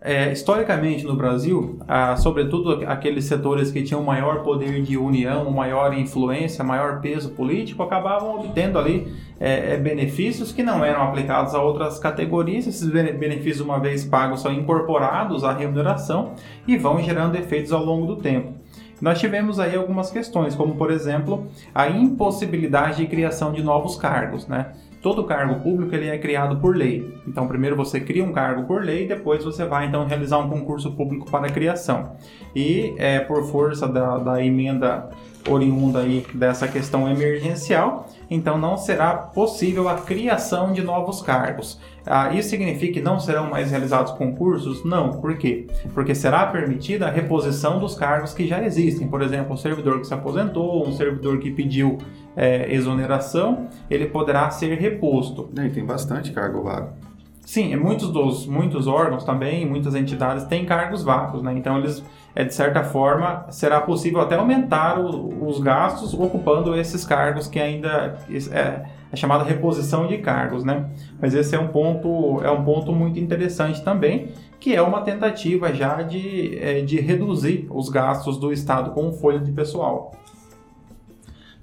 É, 0.00 0.30
historicamente 0.30 1.04
no 1.04 1.16
Brasil, 1.16 1.80
ah, 1.88 2.16
sobretudo 2.16 2.84
aqueles 2.86 3.24
setores 3.24 3.72
que 3.72 3.82
tinham 3.82 4.00
maior 4.00 4.44
poder 4.44 4.80
de 4.82 4.96
união, 4.96 5.50
maior 5.50 5.92
influência, 5.92 6.62
maior 6.62 7.00
peso 7.00 7.30
político, 7.30 7.82
acabavam 7.82 8.38
obtendo 8.38 8.78
ali 8.78 9.12
é, 9.40 9.74
é, 9.74 9.76
benefícios 9.76 10.52
que 10.52 10.62
não 10.62 10.84
eram 10.84 11.02
aplicados 11.02 11.54
a 11.54 11.62
outras 11.62 11.98
categorias. 11.98 12.66
Esses 12.66 12.88
bene- 12.88 13.12
benefícios, 13.12 13.60
uma 13.60 13.78
vez 13.78 14.04
pagos, 14.04 14.40
são 14.40 14.52
incorporados 14.52 15.44
à 15.44 15.52
remuneração 15.52 16.32
e 16.66 16.76
vão 16.76 17.02
gerando 17.02 17.36
efeitos 17.36 17.72
ao 17.72 17.84
longo 17.84 18.06
do 18.06 18.16
tempo. 18.16 18.52
Nós 19.00 19.20
tivemos 19.20 19.60
aí 19.60 19.76
algumas 19.76 20.10
questões, 20.10 20.56
como 20.56 20.74
por 20.74 20.90
exemplo 20.90 21.46
a 21.72 21.88
impossibilidade 21.88 22.96
de 22.96 23.06
criação 23.06 23.52
de 23.52 23.62
novos 23.62 23.96
cargos, 23.96 24.48
né? 24.48 24.72
Todo 25.00 25.22
cargo 25.22 25.60
público 25.60 25.94
ele 25.94 26.08
é 26.08 26.18
criado 26.18 26.56
por 26.56 26.76
lei. 26.76 27.14
Então, 27.24 27.46
primeiro 27.46 27.76
você 27.76 28.00
cria 28.00 28.24
um 28.24 28.32
cargo 28.32 28.64
por 28.64 28.82
lei, 28.82 29.06
depois 29.06 29.44
você 29.44 29.64
vai 29.64 29.86
então 29.86 30.04
realizar 30.04 30.38
um 30.38 30.48
concurso 30.48 30.90
público 30.90 31.30
para 31.30 31.46
a 31.46 31.50
criação. 31.50 32.14
E 32.56 32.96
é, 32.98 33.20
por 33.20 33.44
força 33.44 33.86
da, 33.86 34.18
da 34.18 34.44
emenda 34.44 35.08
oriunda 35.48 36.00
aí 36.00 36.26
dessa 36.34 36.66
questão 36.66 37.08
emergencial, 37.10 38.06
então 38.30 38.58
não 38.58 38.76
será 38.76 39.14
possível 39.14 39.88
a 39.88 39.96
criação 39.96 40.72
de 40.72 40.82
novos 40.82 41.22
cargos. 41.22 41.80
Ah, 42.06 42.32
isso 42.34 42.48
significa 42.50 42.94
que 42.94 43.00
não 43.00 43.20
serão 43.20 43.50
mais 43.50 43.70
realizados 43.70 44.12
concursos? 44.12 44.84
Não. 44.84 45.20
Por 45.20 45.36
quê? 45.36 45.66
Porque 45.92 46.14
será 46.14 46.46
permitida 46.46 47.06
a 47.06 47.10
reposição 47.10 47.78
dos 47.78 47.94
cargos 47.94 48.32
que 48.32 48.46
já 48.46 48.64
existem. 48.64 49.06
Por 49.06 49.20
exemplo, 49.20 49.52
um 49.52 49.56
servidor 49.56 50.00
que 50.00 50.06
se 50.06 50.14
aposentou, 50.14 50.86
um 50.86 50.92
servidor 50.92 51.38
que 51.38 51.50
pediu 51.50 51.98
é, 52.34 52.72
exoneração, 52.72 53.68
ele 53.90 54.06
poderá 54.06 54.50
ser 54.50 54.78
reposto. 54.78 55.50
E 55.54 55.68
tem 55.68 55.84
bastante 55.84 56.32
cargo 56.32 56.62
vago. 56.62 57.08
Sim, 57.48 57.72
e 57.72 57.76
muitos 57.76 58.10
dos 58.10 58.46
muitos 58.46 58.86
órgãos 58.86 59.24
também, 59.24 59.64
muitas 59.64 59.94
entidades 59.94 60.44
têm 60.44 60.66
cargos 60.66 61.02
vagos, 61.02 61.42
né? 61.42 61.54
Então 61.56 61.78
eles, 61.78 62.04
é, 62.38 62.44
de 62.44 62.54
certa 62.54 62.84
forma, 62.84 63.46
será 63.50 63.80
possível 63.80 64.20
até 64.20 64.36
aumentar 64.36 65.00
o- 65.00 65.44
os 65.48 65.58
gastos 65.58 66.14
ocupando 66.14 66.76
esses 66.78 67.04
cargos 67.04 67.48
que 67.48 67.58
ainda 67.58 68.16
é, 68.52 68.84
é 69.10 69.16
chamada 69.16 69.42
reposição 69.42 70.06
de 70.06 70.18
cargos, 70.18 70.62
né? 70.62 70.88
Mas 71.20 71.34
esse 71.34 71.56
é 71.56 71.58
um 71.58 71.66
ponto 71.66 72.40
é 72.40 72.48
um 72.48 72.62
ponto 72.62 72.92
muito 72.92 73.18
interessante 73.18 73.82
também, 73.82 74.28
que 74.60 74.72
é 74.72 74.80
uma 74.80 75.00
tentativa 75.00 75.74
já 75.74 76.00
de, 76.02 76.56
é, 76.60 76.80
de 76.80 77.00
reduzir 77.00 77.66
os 77.70 77.88
gastos 77.88 78.38
do 78.38 78.52
Estado 78.52 78.92
com 78.92 79.12
folha 79.12 79.40
de 79.40 79.50
pessoal. 79.50 80.12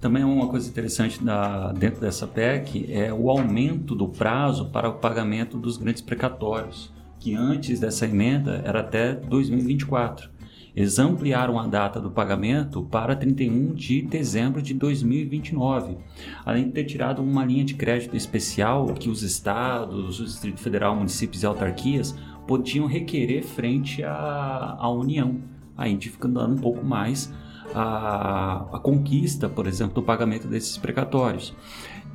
Também 0.02 0.26
uma 0.26 0.48
coisa 0.50 0.70
interessante 0.70 1.24
da, 1.24 1.72
dentro 1.72 2.02
dessa 2.02 2.28
PEC 2.28 2.92
é 2.92 3.14
o 3.14 3.30
aumento 3.30 3.96
do 3.96 4.10
prazo 4.10 4.66
para 4.72 4.90
o 4.90 4.96
pagamento 4.96 5.58
dos 5.58 5.78
grandes 5.78 6.02
precatórios, 6.02 6.94
que 7.18 7.34
antes 7.34 7.80
dessa 7.80 8.06
emenda 8.06 8.62
era 8.66 8.82
até 8.82 9.14
2024. 9.14 10.35
Eles 10.76 11.00
ampliaram 11.00 11.58
a 11.58 11.66
data 11.68 12.02
do 12.02 12.12
pagamento 12.12 12.84
para 12.84 13.16
31 13.16 13.74
de 13.74 14.02
dezembro 14.02 14.62
de 14.62 14.74
2029, 14.74 15.98
além 16.44 16.66
de 16.66 16.72
ter 16.72 16.84
tirado 16.84 17.24
uma 17.24 17.46
linha 17.46 17.64
de 17.64 17.76
crédito 17.76 18.16
especial 18.16 18.88
que 18.88 19.10
os 19.10 19.24
estados, 19.24 20.20
o 20.20 20.26
Distrito 20.26 20.60
Federal, 20.60 20.96
municípios 20.96 21.44
e 21.44 21.46
autarquias 21.46 22.14
podiam 22.46 22.88
requerer 22.88 23.44
frente 23.44 24.04
à, 24.04 24.76
à 24.78 24.90
União. 24.90 25.40
Aí 25.78 25.90
a 25.90 25.94
gente 25.94 26.10
fica 26.10 26.28
dando 26.28 26.56
um 26.56 26.60
pouco 26.60 26.86
mais 26.86 27.34
a, 27.74 28.66
a 28.74 28.80
conquista, 28.80 29.48
por 29.48 29.68
exemplo, 29.68 29.96
do 29.96 30.04
pagamento 30.04 30.48
desses 30.48 30.78
precatórios. 30.78 31.56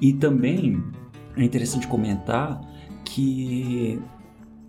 E 0.00 0.12
também 0.12 0.82
é 1.36 1.42
interessante 1.42 1.86
comentar 1.86 2.60
que 3.04 3.98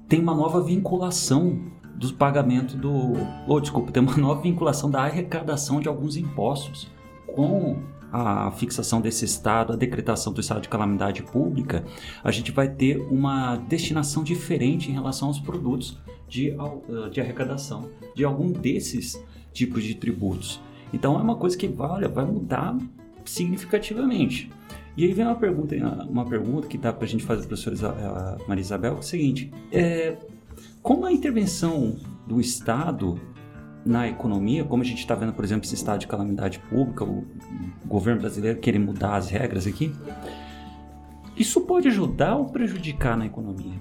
tem 0.08 0.21
uma 0.21 0.34
nova 0.34 0.62
vinculação 0.62 1.60
do 1.95 2.13
pagamento 2.13 2.75
do. 2.77 3.13
Ou, 3.47 3.60
desculpa, 3.60 3.91
tem 3.91 4.01
uma 4.01 4.15
nova 4.17 4.41
vinculação 4.41 4.89
da 4.89 5.01
arrecadação 5.04 5.80
de 5.80 5.88
alguns 5.88 6.15
impostos 6.17 6.88
com 7.27 7.77
a 8.12 8.51
fixação 8.51 8.99
desse 8.99 9.23
estado, 9.23 9.71
a 9.71 9.75
decretação 9.77 10.34
do 10.34 10.41
estado 10.41 10.62
de 10.62 10.67
calamidade 10.67 11.23
pública, 11.23 11.86
a 12.21 12.30
gente 12.30 12.51
vai 12.51 12.67
ter 12.67 12.97
uma 13.10 13.56
destinação 13.56 14.21
diferente 14.21 14.89
em 14.91 14.93
relação 14.93 15.30
aos 15.30 15.39
produtos 15.39 15.97
de, 16.27 16.51
au- 16.58 16.84
de 17.10 17.21
arrecadação 17.21 17.89
de 18.13 18.25
algum 18.25 18.51
desses 18.51 19.23
tipos 19.54 19.84
de 19.84 19.95
tributos. 19.95 20.60
Então 20.91 21.17
é 21.17 21.21
uma 21.21 21.38
coisa 21.38 21.58
que 21.58 21.73
olha, 21.80 22.10
vai 22.10 22.25
mudar 22.25 22.77
significativamente. 23.23 24.51
E 24.97 25.06
aí 25.06 25.13
vem 25.13 25.25
uma 25.25 25.36
pergunta, 25.36 25.75
uma 26.10 26.25
pergunta 26.25 26.67
que 26.67 26.77
dá 26.77 26.91
para 26.91 27.06
a 27.06 27.08
gente 27.08 27.23
fazer 27.23 27.47
para 27.47 27.56
a 27.56 27.62
professora 27.62 28.38
a 28.43 28.47
Maria 28.47 28.62
Isabel, 28.62 28.91
que 28.91 28.97
é 28.97 28.99
o 28.99 29.04
seguinte, 29.04 29.51
é, 29.71 30.17
como 30.81 31.05
a 31.05 31.11
intervenção 31.11 31.95
do 32.27 32.39
Estado 32.39 33.19
na 33.85 34.07
economia, 34.07 34.63
como 34.63 34.83
a 34.83 34.85
gente 34.85 34.99
está 34.99 35.15
vendo, 35.15 35.33
por 35.33 35.43
exemplo, 35.43 35.65
esse 35.65 35.75
estado 35.75 35.99
de 35.99 36.07
calamidade 36.07 36.59
pública, 36.59 37.03
o 37.03 37.25
governo 37.86 38.21
brasileiro 38.21 38.59
querer 38.59 38.79
mudar 38.79 39.15
as 39.15 39.29
regras 39.29 39.65
aqui, 39.65 39.93
isso 41.36 41.61
pode 41.61 41.88
ajudar 41.88 42.36
ou 42.36 42.45
prejudicar 42.45 43.17
na 43.17 43.25
economia? 43.25 43.79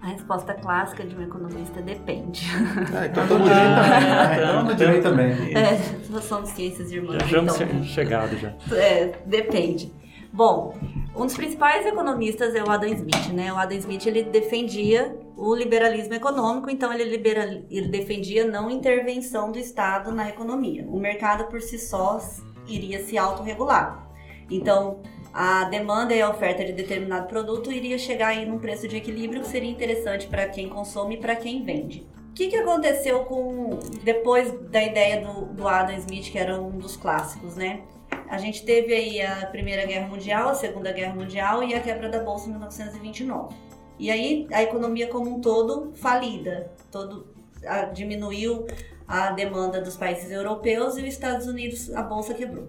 A 0.00 0.06
resposta 0.08 0.54
clássica 0.54 1.04
de 1.04 1.14
um 1.14 1.22
economista 1.22 1.82
depende. 1.82 2.46
É, 2.94 3.06
então, 3.10 3.24
Então, 3.24 3.26
no 3.26 3.28
todo 3.28 3.44
direito 3.44 3.52
dia- 3.72 3.82
também, 3.82 4.08
né? 4.08 4.36
Então, 4.36 4.64
no 4.64 4.74
direito 4.74 5.02
também. 5.02 5.54
É, 5.54 6.10
nós 6.10 6.24
somos 6.24 6.48
ciências 6.50 6.90
irmãs. 6.90 7.18
Já 7.18 7.26
estamos 7.26 7.60
então, 7.60 7.84
chegado 7.84 8.36
já. 8.38 8.54
É, 8.74 9.12
depende. 9.26 9.92
Bom, 10.32 10.74
um 11.14 11.26
dos 11.26 11.34
principais 11.36 11.84
economistas 11.84 12.54
é 12.54 12.62
o 12.62 12.70
Adam 12.70 12.88
Smith, 12.94 13.28
né? 13.34 13.52
O 13.52 13.56
Adam 13.58 13.76
Smith 13.76 14.06
ele 14.06 14.22
defendia 14.22 15.14
o 15.40 15.54
liberalismo 15.54 16.12
econômico, 16.12 16.68
então 16.68 16.92
ele, 16.92 17.04
libera- 17.04 17.64
ele 17.70 17.88
defendia 17.88 18.44
não 18.44 18.70
intervenção 18.70 19.50
do 19.50 19.58
Estado 19.58 20.12
na 20.12 20.28
economia. 20.28 20.86
O 20.86 21.00
mercado 21.00 21.44
por 21.46 21.62
si 21.62 21.78
só 21.78 22.20
iria 22.68 23.02
se 23.02 23.16
autorregular. 23.16 24.06
Então, 24.50 25.00
a 25.32 25.64
demanda 25.64 26.14
e 26.14 26.20
a 26.20 26.28
oferta 26.28 26.62
de 26.62 26.72
determinado 26.72 27.26
produto 27.26 27.72
iria 27.72 27.96
chegar 27.96 28.28
aí 28.28 28.44
num 28.44 28.58
preço 28.58 28.86
de 28.86 28.96
equilíbrio 28.96 29.40
que 29.40 29.48
seria 29.48 29.70
interessante 29.70 30.26
para 30.26 30.46
quem 30.46 30.68
consome 30.68 31.14
e 31.14 31.18
para 31.18 31.34
quem 31.34 31.64
vende. 31.64 32.06
O 32.30 32.34
que, 32.34 32.48
que 32.48 32.56
aconteceu 32.56 33.20
com 33.24 33.78
depois 34.04 34.52
da 34.68 34.82
ideia 34.82 35.22
do, 35.24 35.46
do 35.46 35.66
Adam 35.66 35.96
Smith, 35.96 36.30
que 36.30 36.38
era 36.38 36.60
um 36.60 36.70
dos 36.78 36.96
clássicos, 36.96 37.56
né? 37.56 37.80
A 38.28 38.36
gente 38.36 38.64
teve 38.64 38.94
aí 38.94 39.22
a 39.22 39.46
Primeira 39.46 39.86
Guerra 39.86 40.06
Mundial, 40.06 40.50
a 40.50 40.54
Segunda 40.54 40.92
Guerra 40.92 41.14
Mundial 41.14 41.62
e 41.64 41.74
a 41.74 41.80
quebra 41.80 42.08
da 42.10 42.20
Bolsa 42.20 42.46
em 42.46 42.50
1929. 42.50 43.69
E 44.00 44.10
aí 44.10 44.46
a 44.50 44.62
economia 44.62 45.08
como 45.08 45.36
um 45.36 45.42
todo 45.42 45.92
falida, 45.94 46.72
todo 46.90 47.26
a, 47.66 47.82
diminuiu 47.84 48.66
a 49.06 49.30
demanda 49.32 49.78
dos 49.78 49.94
países 49.94 50.30
europeus 50.30 50.96
e 50.96 51.02
os 51.02 51.08
Estados 51.08 51.46
Unidos 51.46 51.94
a 51.94 52.02
bolsa 52.02 52.32
quebrou. 52.32 52.68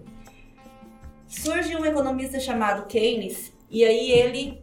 Surge 1.26 1.74
um 1.74 1.86
economista 1.86 2.38
chamado 2.38 2.86
Keynes 2.86 3.50
e 3.70 3.82
aí 3.82 4.12
ele 4.12 4.62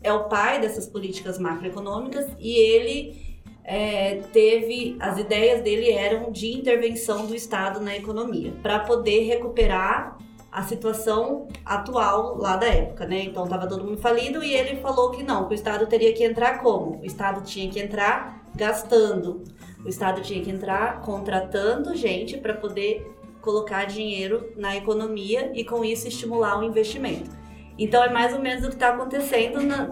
é 0.00 0.12
o 0.12 0.28
pai 0.28 0.60
dessas 0.60 0.86
políticas 0.86 1.40
macroeconômicas 1.40 2.26
e 2.38 2.52
ele 2.52 3.26
é, 3.64 4.20
teve 4.32 4.96
as 5.00 5.18
ideias 5.18 5.60
dele 5.60 5.90
eram 5.90 6.30
de 6.30 6.52
intervenção 6.52 7.26
do 7.26 7.34
Estado 7.34 7.80
na 7.80 7.96
economia 7.96 8.52
para 8.62 8.78
poder 8.78 9.24
recuperar 9.24 10.16
a 10.56 10.62
situação 10.62 11.48
atual 11.66 12.38
lá 12.38 12.56
da 12.56 12.66
época, 12.66 13.06
né? 13.06 13.24
Então 13.24 13.44
estava 13.44 13.66
todo 13.66 13.84
mundo 13.84 13.98
falido 13.98 14.42
e 14.42 14.54
ele 14.54 14.80
falou 14.80 15.10
que 15.10 15.22
não, 15.22 15.46
que 15.46 15.52
o 15.52 15.54
Estado 15.54 15.86
teria 15.86 16.14
que 16.14 16.24
entrar 16.24 16.62
como? 16.62 16.98
O 16.98 17.04
Estado 17.04 17.42
tinha 17.42 17.70
que 17.70 17.78
entrar 17.78 18.42
gastando. 18.54 19.44
O 19.84 19.86
Estado 19.86 20.22
tinha 20.22 20.42
que 20.42 20.50
entrar 20.50 21.02
contratando 21.02 21.94
gente 21.94 22.38
para 22.38 22.54
poder 22.54 23.06
colocar 23.42 23.84
dinheiro 23.84 24.50
na 24.56 24.74
economia 24.74 25.52
e 25.54 25.62
com 25.62 25.84
isso 25.84 26.08
estimular 26.08 26.58
o 26.58 26.64
investimento. 26.64 27.30
Então 27.78 28.02
é 28.02 28.08
mais 28.08 28.32
ou 28.32 28.40
menos 28.40 28.64
o 28.64 28.68
que 28.68 28.76
está 28.76 28.88
acontecendo 28.88 29.60
na, 29.60 29.90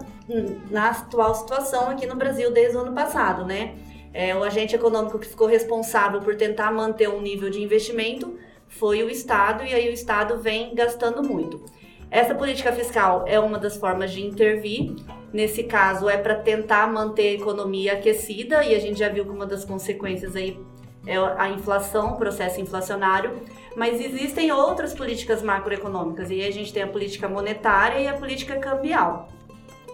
na 0.71 0.89
atual 0.89 1.35
situação 1.35 1.91
aqui 1.91 2.07
no 2.07 2.15
Brasil 2.15 2.49
desde 2.49 2.75
o 2.75 2.79
ano 2.79 2.91
passado, 2.91 3.45
né? 3.45 3.75
É, 4.11 4.35
o 4.35 4.43
agente 4.43 4.75
econômico 4.75 5.19
que 5.19 5.27
ficou 5.27 5.45
responsável 5.45 6.21
por 6.21 6.35
tentar 6.35 6.71
manter 6.71 7.07
um 7.07 7.21
nível 7.21 7.51
de 7.51 7.61
investimento 7.61 8.35
foi 8.67 9.03
o 9.03 9.09
Estado, 9.09 9.63
e 9.63 9.73
aí 9.73 9.89
o 9.89 9.93
Estado 9.93 10.39
vem 10.39 10.73
gastando 10.75 11.23
muito. 11.23 11.63
Essa 12.11 12.35
política 12.35 12.71
fiscal 12.71 13.25
é 13.27 13.39
uma 13.39 13.57
das 13.57 13.77
formas 13.77 14.11
de 14.11 14.25
intervir. 14.25 14.95
Nesse 15.33 15.63
caso, 15.63 16.07
é 16.07 16.17
para 16.17 16.35
tentar 16.35 16.87
manter 16.91 17.29
a 17.29 17.33
economia 17.33 17.93
aquecida, 17.93 18.63
e 18.63 18.73
a 18.73 18.79
gente 18.79 18.99
já 18.99 19.09
viu 19.09 19.25
que 19.25 19.31
uma 19.31 19.45
das 19.45 19.65
consequências 19.65 20.35
aí 20.35 20.57
é 21.05 21.17
a 21.17 21.49
inflação, 21.49 22.13
o 22.13 22.17
processo 22.17 22.61
inflacionário. 22.61 23.41
Mas 23.75 23.99
existem 23.99 24.51
outras 24.51 24.93
políticas 24.93 25.41
macroeconômicas, 25.41 26.29
e 26.29 26.35
aí 26.35 26.47
a 26.47 26.51
gente 26.51 26.71
tem 26.71 26.83
a 26.83 26.87
política 26.87 27.27
monetária 27.27 27.99
e 27.99 28.07
a 28.07 28.13
política 28.13 28.57
cambial, 28.57 29.27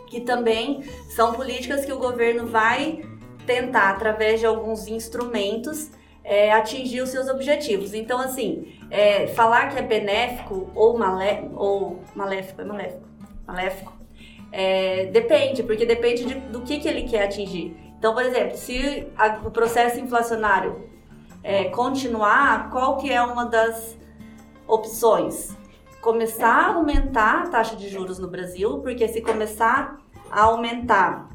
que 0.07 0.21
também 0.21 0.83
são 1.15 1.33
políticas 1.33 1.85
que 1.85 1.91
o 1.91 1.97
governo 1.97 2.45
vai 2.45 3.01
tentar, 3.45 3.89
através 3.89 4.39
de 4.39 4.45
alguns 4.45 4.87
instrumentos, 4.87 5.89
é, 6.23 6.51
atingir 6.51 7.01
os 7.01 7.09
seus 7.09 7.27
objetivos. 7.27 7.93
Então, 7.93 8.19
assim, 8.19 8.77
é, 8.89 9.27
falar 9.27 9.69
que 9.69 9.77
é 9.77 9.81
benéfico 9.81 10.69
ou, 10.75 10.97
malé, 10.97 11.43
ou 11.53 12.01
maléfico, 12.15 12.61
é 12.61 12.65
maléfico, 12.65 13.03
maléfico, 13.47 13.93
é, 14.51 15.05
depende, 15.05 15.63
porque 15.63 15.85
depende 15.85 16.25
de, 16.25 16.33
do 16.35 16.61
que, 16.61 16.79
que 16.79 16.87
ele 16.87 17.03
quer 17.03 17.23
atingir. 17.23 17.75
Então, 17.97 18.13
por 18.13 18.23
exemplo, 18.23 18.57
se 18.57 19.07
a, 19.17 19.39
o 19.45 19.51
processo 19.51 19.99
inflacionário 19.99 20.89
é, 21.43 21.65
continuar, 21.65 22.69
qual 22.69 22.97
que 22.97 23.11
é 23.11 23.21
uma 23.21 23.45
das 23.45 23.97
opções? 24.67 25.55
Começar 26.01 26.71
a 26.71 26.73
aumentar 26.73 27.43
a 27.43 27.47
taxa 27.47 27.75
de 27.75 27.87
juros 27.87 28.19
no 28.19 28.27
Brasil, 28.27 28.79
porque 28.79 29.07
se 29.07 29.21
começar 29.21 29.99
a 30.31 30.41
aumentar 30.43 31.30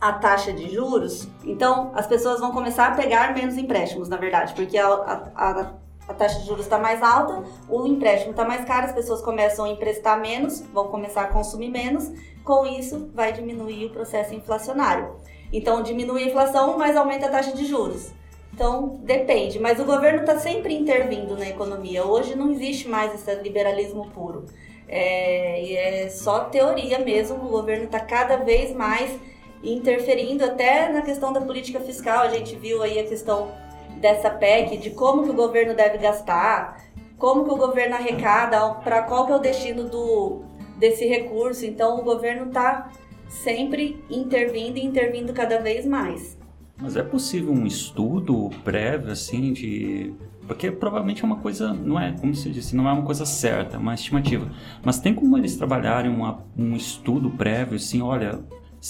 a 0.00 0.12
taxa 0.12 0.52
de 0.52 0.70
juros, 0.70 1.28
então 1.44 1.92
as 1.94 2.06
pessoas 2.06 2.40
vão 2.40 2.52
começar 2.52 2.86
a 2.86 2.94
pegar 2.96 3.34
menos 3.34 3.58
empréstimos, 3.58 4.08
na 4.08 4.16
verdade, 4.16 4.54
porque 4.54 4.78
a, 4.78 4.86
a, 4.86 5.74
a 6.08 6.14
taxa 6.14 6.40
de 6.40 6.46
juros 6.46 6.64
está 6.64 6.78
mais 6.78 7.02
alta, 7.02 7.44
o 7.68 7.86
empréstimo 7.86 8.30
está 8.32 8.44
mais 8.44 8.64
caro, 8.64 8.86
as 8.86 8.92
pessoas 8.92 9.20
começam 9.20 9.64
a 9.64 9.68
emprestar 9.68 10.20
menos, 10.20 10.60
vão 10.72 10.88
começar 10.88 11.22
a 11.22 11.26
consumir 11.26 11.68
menos, 11.68 12.10
com 12.42 12.66
isso 12.66 13.10
vai 13.14 13.32
diminuir 13.32 13.86
o 13.86 13.90
processo 13.90 14.34
inflacionário. 14.34 15.16
Então 15.52 15.82
diminui 15.82 16.24
a 16.24 16.26
inflação, 16.26 16.78
mas 16.78 16.96
aumenta 16.96 17.26
a 17.26 17.30
taxa 17.30 17.52
de 17.52 17.64
juros. 17.64 18.12
Então 18.52 19.00
depende, 19.04 19.60
mas 19.60 19.78
o 19.78 19.84
governo 19.84 20.20
está 20.20 20.38
sempre 20.38 20.74
intervindo 20.74 21.36
na 21.36 21.48
economia. 21.48 22.04
Hoje 22.04 22.34
não 22.34 22.50
existe 22.50 22.88
mais 22.88 23.14
esse 23.14 23.32
liberalismo 23.42 24.10
puro. 24.10 24.46
É, 24.88 26.04
é 26.04 26.10
só 26.10 26.44
teoria 26.44 26.98
mesmo, 26.98 27.36
o 27.36 27.48
governo 27.48 27.84
está 27.84 28.00
cada 28.00 28.38
vez 28.38 28.74
mais 28.74 29.16
interferindo 29.62 30.44
até 30.44 30.90
na 30.92 31.02
questão 31.02 31.32
da 31.32 31.40
política 31.40 31.80
fiscal. 31.80 32.20
A 32.20 32.28
gente 32.28 32.56
viu 32.56 32.82
aí 32.82 32.98
a 32.98 33.04
questão 33.04 33.50
dessa 34.00 34.30
PEC, 34.30 34.78
de 34.78 34.90
como 34.90 35.24
que 35.24 35.30
o 35.30 35.34
governo 35.34 35.74
deve 35.74 35.98
gastar, 35.98 36.82
como 37.18 37.44
que 37.44 37.50
o 37.50 37.56
governo 37.56 37.94
arrecada, 37.94 38.74
para 38.74 39.02
qual 39.02 39.26
que 39.26 39.32
é 39.32 39.36
o 39.36 39.38
destino 39.38 39.84
do, 39.84 40.42
desse 40.78 41.06
recurso. 41.06 41.66
Então 41.66 41.98
o 42.00 42.02
governo 42.02 42.46
está 42.46 42.90
sempre 43.28 44.02
intervindo 44.10 44.78
e 44.78 44.84
intervindo 44.84 45.32
cada 45.32 45.60
vez 45.60 45.86
mais. 45.86 46.38
Mas 46.78 46.96
é 46.96 47.02
possível 47.02 47.52
um 47.52 47.66
estudo 47.66 48.48
prévio 48.64 49.12
assim 49.12 49.52
de 49.52 50.14
porque 50.50 50.68
provavelmente 50.68 51.22
é 51.22 51.24
uma 51.24 51.36
coisa, 51.36 51.72
não 51.72 52.00
é, 52.00 52.10
como 52.10 52.34
se 52.34 52.50
disse, 52.50 52.74
não 52.74 52.88
é 52.88 52.92
uma 52.92 53.04
coisa 53.04 53.24
certa, 53.24 53.76
é 53.76 53.78
uma 53.78 53.94
estimativa. 53.94 54.50
Mas 54.84 54.98
tem 54.98 55.14
como 55.14 55.38
eles 55.38 55.54
trabalharem 55.54 56.10
uma, 56.10 56.42
um 56.58 56.74
estudo 56.74 57.30
prévio, 57.30 57.76
assim, 57.76 58.02
olha, 58.02 58.40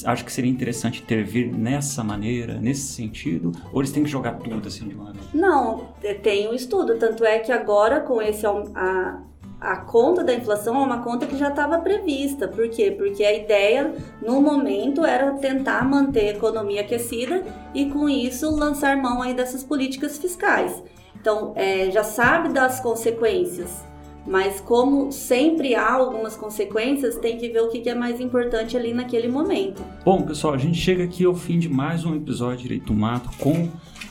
acho 0.04 0.24
que 0.24 0.32
seria 0.32 0.50
interessante 0.50 1.02
intervir 1.02 1.52
nessa 1.52 2.04
maneira, 2.04 2.54
nesse 2.54 2.92
sentido? 2.92 3.52
Ou 3.72 3.80
eles 3.80 3.92
têm 3.92 4.04
que 4.04 4.10
jogar 4.10 4.34
tudo 4.34 4.68
assim 4.68 4.88
de 4.88 4.94
uma 4.94 5.12
vez? 5.12 5.24
Não, 5.34 5.88
tem 6.22 6.48
um 6.48 6.54
estudo. 6.54 6.96
Tanto 6.96 7.24
é 7.24 7.38
que 7.38 7.52
agora, 7.52 8.00
com 8.00 8.22
esse. 8.22 8.46
A, 8.46 9.22
a 9.60 9.76
conta 9.76 10.24
da 10.24 10.32
inflação 10.32 10.74
é 10.76 10.78
uma 10.78 11.02
conta 11.02 11.26
que 11.26 11.36
já 11.36 11.48
estava 11.48 11.78
prevista. 11.78 12.48
Por 12.48 12.68
quê? 12.70 12.90
Porque 12.90 13.22
a 13.22 13.34
ideia, 13.36 13.94
no 14.22 14.40
momento, 14.40 15.04
era 15.04 15.32
tentar 15.34 15.84
manter 15.84 16.28
a 16.28 16.30
economia 16.30 16.80
aquecida 16.80 17.44
e, 17.74 17.86
com 17.86 18.08
isso, 18.08 18.50
lançar 18.50 18.96
mão 18.96 19.20
aí 19.20 19.34
dessas 19.34 19.62
políticas 19.62 20.16
fiscais. 20.16 20.82
Então, 21.20 21.52
é, 21.56 21.90
já 21.90 22.02
sabe 22.02 22.48
das 22.48 22.80
consequências 22.80 23.89
mas 24.26 24.60
como 24.60 25.10
sempre 25.10 25.74
há 25.74 25.92
algumas 25.92 26.36
consequências, 26.36 27.16
tem 27.16 27.38
que 27.38 27.48
ver 27.48 27.60
o 27.60 27.68
que 27.68 27.88
é 27.88 27.94
mais 27.94 28.20
importante 28.20 28.76
ali 28.76 28.92
naquele 28.92 29.28
momento. 29.28 29.82
Bom, 30.04 30.22
pessoal, 30.22 30.54
a 30.54 30.58
gente 30.58 30.78
chega 30.78 31.04
aqui 31.04 31.24
ao 31.24 31.34
fim 31.34 31.58
de 31.58 31.68
mais 31.68 32.04
um 32.04 32.14
episódio 32.14 32.58
de 32.58 32.62
Direito 32.64 32.92
Mato 32.92 33.30
com 33.38 33.68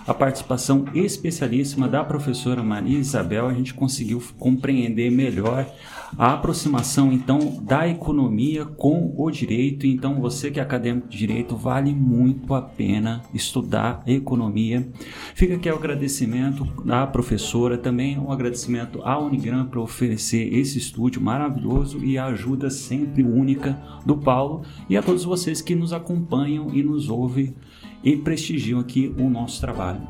a 0.07 0.13
participação 0.13 0.85
especialíssima 0.93 1.87
da 1.87 2.03
professora 2.03 2.63
Maria 2.63 2.97
Isabel. 2.97 3.47
A 3.47 3.53
gente 3.53 3.73
conseguiu 3.73 4.21
compreender 4.39 5.11
melhor 5.11 5.67
a 6.17 6.33
aproximação 6.33 7.11
então 7.11 7.59
da 7.61 7.87
economia 7.87 8.65
com 8.65 9.13
o 9.17 9.29
direito. 9.31 9.85
Então, 9.85 10.19
você 10.19 10.51
que 10.51 10.59
é 10.59 10.63
acadêmico 10.63 11.07
de 11.07 11.17
direito, 11.17 11.55
vale 11.55 11.93
muito 11.93 12.53
a 12.53 12.61
pena 12.61 13.21
estudar 13.33 14.01
economia. 14.07 14.87
Fica 15.35 15.55
aqui 15.55 15.69
o 15.69 15.75
agradecimento 15.75 16.65
da 16.83 17.05
professora, 17.05 17.77
também 17.77 18.17
um 18.17 18.31
agradecimento 18.31 19.01
à 19.03 19.19
Unigram 19.19 19.65
por 19.65 19.79
oferecer 19.79 20.53
esse 20.53 20.77
estúdio 20.77 21.21
maravilhoso 21.21 22.03
e 22.03 22.17
a 22.17 22.25
ajuda 22.25 22.69
sempre 22.69 23.23
única 23.23 23.81
do 24.05 24.17
Paulo 24.17 24.63
e 24.89 24.97
a 24.97 25.01
todos 25.01 25.23
vocês 25.23 25.61
que 25.61 25.75
nos 25.75 25.93
acompanham 25.93 26.73
e 26.73 26.83
nos 26.83 27.09
ouvem 27.09 27.55
e 28.03 28.15
prestigiam 28.15 28.79
aqui 28.79 29.13
o 29.17 29.29
nosso 29.29 29.59
trabalho. 29.59 30.01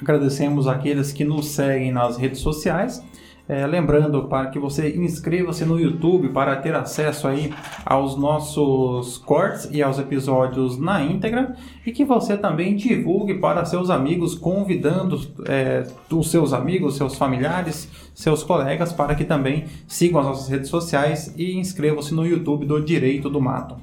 Agradecemos 0.00 0.66
aqueles 0.66 1.12
que 1.12 1.24
nos 1.24 1.48
seguem 1.48 1.92
nas 1.92 2.16
redes 2.16 2.40
sociais 2.40 3.04
é, 3.50 3.66
lembrando 3.66 4.28
para 4.28 4.48
que 4.48 4.60
você 4.60 4.96
inscreva-se 4.96 5.64
no 5.64 5.76
YouTube 5.76 6.28
para 6.28 6.54
ter 6.54 6.72
acesso 6.72 7.26
aí 7.26 7.52
aos 7.84 8.16
nossos 8.16 9.18
cortes 9.18 9.68
e 9.72 9.82
aos 9.82 9.98
episódios 9.98 10.78
na 10.78 11.02
íntegra 11.02 11.56
e 11.84 11.90
que 11.90 12.04
você 12.04 12.38
também 12.38 12.76
divulgue 12.76 13.34
para 13.40 13.64
seus 13.64 13.90
amigos, 13.90 14.36
convidando 14.36 15.20
é, 15.48 15.84
os 16.12 16.30
seus 16.30 16.52
amigos, 16.52 16.96
seus 16.96 17.16
familiares, 17.16 17.88
seus 18.14 18.44
colegas 18.44 18.92
para 18.92 19.16
que 19.16 19.24
também 19.24 19.64
sigam 19.88 20.20
as 20.20 20.26
nossas 20.26 20.48
redes 20.48 20.68
sociais 20.68 21.34
e 21.36 21.58
inscrevam-se 21.58 22.14
no 22.14 22.24
YouTube 22.24 22.64
do 22.64 22.80
Direito 22.80 23.28
do 23.28 23.40
Mato. 23.40 23.74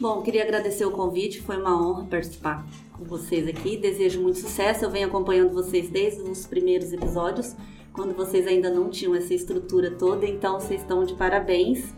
Bom, 0.00 0.22
queria 0.22 0.42
agradecer 0.42 0.84
o 0.84 0.90
convite, 0.90 1.40
foi 1.40 1.56
uma 1.56 1.80
honra 1.80 2.04
participar 2.10 2.66
com 2.92 3.04
vocês 3.04 3.46
aqui. 3.46 3.76
Desejo 3.76 4.20
muito 4.20 4.40
sucesso. 4.40 4.84
Eu 4.84 4.90
venho 4.90 5.06
acompanhando 5.06 5.52
vocês 5.52 5.88
desde 5.88 6.20
os 6.22 6.46
primeiros 6.46 6.92
episódios 6.92 7.54
quando 7.96 8.14
vocês 8.14 8.46
ainda 8.46 8.70
não 8.70 8.90
tinham 8.90 9.14
essa 9.14 9.32
estrutura 9.32 9.90
toda, 9.90 10.26
então 10.26 10.60
vocês 10.60 10.82
estão 10.82 11.02
de 11.02 11.14
parabéns. 11.14 11.94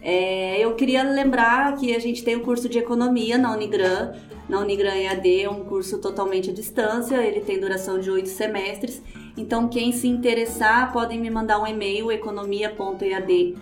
É, 0.00 0.64
eu 0.64 0.74
queria 0.76 1.02
lembrar 1.02 1.76
que 1.76 1.94
a 1.94 1.98
gente 1.98 2.24
tem 2.24 2.36
o 2.36 2.38
um 2.38 2.42
curso 2.42 2.68
de 2.68 2.78
economia 2.78 3.36
na 3.36 3.52
Unigran, 3.52 4.12
na 4.48 4.60
Unigran 4.60 4.94
EAD, 4.94 5.42
é 5.42 5.50
um 5.50 5.64
curso 5.64 5.98
totalmente 5.98 6.50
à 6.50 6.52
distância, 6.52 7.16
ele 7.16 7.40
tem 7.40 7.60
duração 7.60 7.98
de 7.98 8.10
oito 8.10 8.28
semestres. 8.28 9.02
Então, 9.36 9.68
quem 9.68 9.92
se 9.92 10.08
interessar, 10.08 10.92
podem 10.92 11.20
me 11.20 11.30
mandar 11.30 11.60
um 11.60 11.66
e-mail, 11.66 12.10
economia.ead 12.10 13.56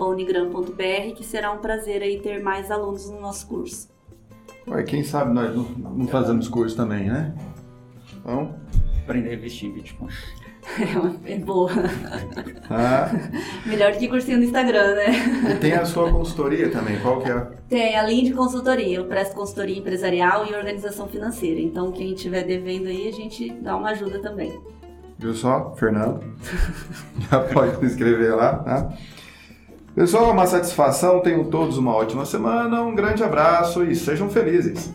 unigram.br, 0.00 1.14
que 1.16 1.24
será 1.24 1.52
um 1.52 1.58
prazer 1.58 2.02
aí 2.02 2.20
ter 2.20 2.42
mais 2.42 2.70
alunos 2.70 3.10
no 3.10 3.20
nosso 3.20 3.48
curso. 3.48 3.88
Ué, 4.68 4.82
quem 4.82 5.02
sabe 5.02 5.32
nós 5.32 5.54
não, 5.54 5.64
não 5.64 6.06
fazemos 6.06 6.48
curso 6.48 6.76
também, 6.76 7.08
né? 7.08 7.34
Então, 8.20 8.54
Aprender 9.10 9.30
a 9.30 9.34
investir 9.34 9.68
em 9.68 9.72
Bitcoin. 9.72 10.08
É 11.26 11.36
boa. 11.38 11.70
ah, 12.68 13.10
Melhor 13.66 13.92
que 13.92 14.08
cursinho 14.08 14.38
no 14.38 14.44
Instagram, 14.44 14.94
né? 14.94 15.06
e 15.52 15.54
tem 15.58 15.72
a 15.72 15.84
sua 15.84 16.10
consultoria 16.10 16.70
também, 16.70 16.98
qual 17.00 17.20
que 17.20 17.30
é? 17.30 17.46
Tem 17.68 17.96
a 17.96 18.02
linha 18.02 18.24
de 18.24 18.32
consultoria, 18.32 18.98
eu 18.98 19.04
presto 19.04 19.34
consultoria 19.34 19.78
empresarial 19.78 20.46
e 20.46 20.54
organização 20.54 21.08
financeira. 21.08 21.60
Então, 21.60 21.92
quem 21.92 22.12
estiver 22.14 22.44
devendo 22.44 22.88
aí, 22.88 23.08
a 23.08 23.12
gente 23.12 23.50
dá 23.50 23.76
uma 23.76 23.90
ajuda 23.90 24.20
também. 24.20 24.58
Viu 25.18 25.34
só, 25.34 25.74
Fernando? 25.76 26.20
Já 27.30 27.40
pode 27.40 27.78
se 27.78 27.86
inscrever 27.86 28.34
lá, 28.34 28.56
tá? 28.56 28.92
Pessoal, 29.94 30.30
uma 30.30 30.46
satisfação, 30.46 31.20
tenham 31.20 31.44
todos 31.44 31.76
uma 31.76 31.92
ótima 31.92 32.24
semana, 32.24 32.80
um 32.80 32.94
grande 32.94 33.24
abraço 33.24 33.82
e 33.84 33.94
sejam 33.94 34.30
felizes. 34.30 34.94